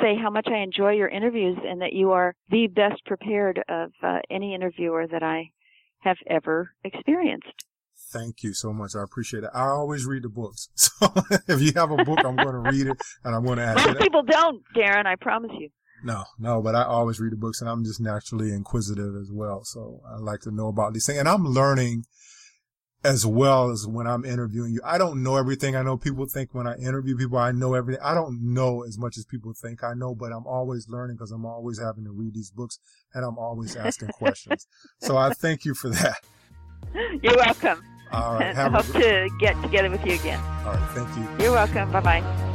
say 0.00 0.16
how 0.20 0.30
much 0.30 0.46
I 0.48 0.58
enjoy 0.58 0.92
your 0.92 1.08
interviews 1.08 1.58
and 1.64 1.80
that 1.82 1.92
you 1.92 2.12
are 2.12 2.34
the 2.48 2.68
best 2.68 3.04
prepared 3.04 3.62
of 3.68 3.90
uh, 4.02 4.18
any 4.30 4.54
interviewer 4.54 5.06
that 5.10 5.22
I 5.22 5.50
have 6.00 6.16
ever 6.26 6.72
experienced. 6.84 7.64
Thank 8.10 8.42
you 8.42 8.54
so 8.54 8.72
much. 8.72 8.96
I 8.96 9.02
appreciate 9.02 9.44
it. 9.44 9.50
I 9.52 9.66
always 9.66 10.06
read 10.06 10.22
the 10.22 10.28
books. 10.28 10.68
So 11.00 11.12
if 11.46 11.60
you 11.60 11.72
have 11.76 11.92
a 11.92 12.04
book, 12.04 12.18
I'm 12.24 12.34
going 12.34 12.52
to 12.52 12.70
read 12.70 12.88
it 12.88 12.96
and 13.22 13.36
I'm 13.36 13.44
going 13.44 13.58
to 13.58 13.64
ask 13.64 13.86
Most 13.86 14.00
people 14.00 14.22
don't, 14.24 14.62
Darren, 14.74 15.06
I 15.06 15.14
promise 15.14 15.52
you. 15.56 15.68
No, 16.02 16.24
no, 16.40 16.60
but 16.60 16.74
I 16.74 16.82
always 16.82 17.20
read 17.20 17.32
the 17.32 17.36
books 17.36 17.60
and 17.60 17.70
I'm 17.70 17.84
just 17.84 18.00
naturally 18.00 18.50
inquisitive 18.52 19.14
as 19.14 19.30
well. 19.32 19.62
So 19.64 20.00
I 20.08 20.16
like 20.18 20.40
to 20.40 20.50
know 20.50 20.68
about 20.68 20.92
these 20.92 21.06
things 21.06 21.20
and 21.20 21.28
I'm 21.28 21.44
learning 21.44 22.04
as 23.04 23.24
well 23.24 23.70
as 23.70 23.86
when 23.86 24.06
I'm 24.06 24.24
interviewing 24.24 24.72
you. 24.72 24.80
I 24.84 24.98
don't 24.98 25.22
know 25.22 25.36
everything. 25.36 25.76
I 25.76 25.82
know 25.82 25.96
people 25.96 26.26
think 26.26 26.52
when 26.52 26.66
I 26.66 26.76
interview 26.76 27.16
people, 27.16 27.38
I 27.38 27.52
know 27.52 27.74
everything. 27.74 28.02
I 28.04 28.14
don't 28.14 28.52
know 28.52 28.82
as 28.82 28.98
much 28.98 29.16
as 29.16 29.24
people 29.24 29.52
think 29.52 29.84
I 29.84 29.94
know, 29.94 30.14
but 30.14 30.32
I'm 30.32 30.46
always 30.46 30.88
learning 30.88 31.16
because 31.16 31.30
I'm 31.30 31.46
always 31.46 31.78
having 31.78 32.04
to 32.04 32.10
read 32.10 32.34
these 32.34 32.50
books 32.50 32.78
and 33.14 33.24
I'm 33.24 33.38
always 33.38 33.76
asking 33.76 34.08
questions. 34.14 34.66
So 35.00 35.16
I 35.16 35.30
thank 35.30 35.64
you 35.64 35.74
for 35.74 35.90
that. 35.90 36.18
You're 37.22 37.36
welcome. 37.36 37.82
All 38.12 38.34
right. 38.34 38.56
I 38.56 38.68
hope 38.68 38.86
to 38.92 39.28
get 39.38 39.60
together 39.62 39.90
with 39.90 40.04
you 40.04 40.14
again. 40.14 40.40
All 40.64 40.72
right. 40.72 40.90
Thank 40.90 41.16
you. 41.16 41.44
You're 41.44 41.52
welcome. 41.52 41.90
Bye 41.92 42.00
bye. 42.00 42.47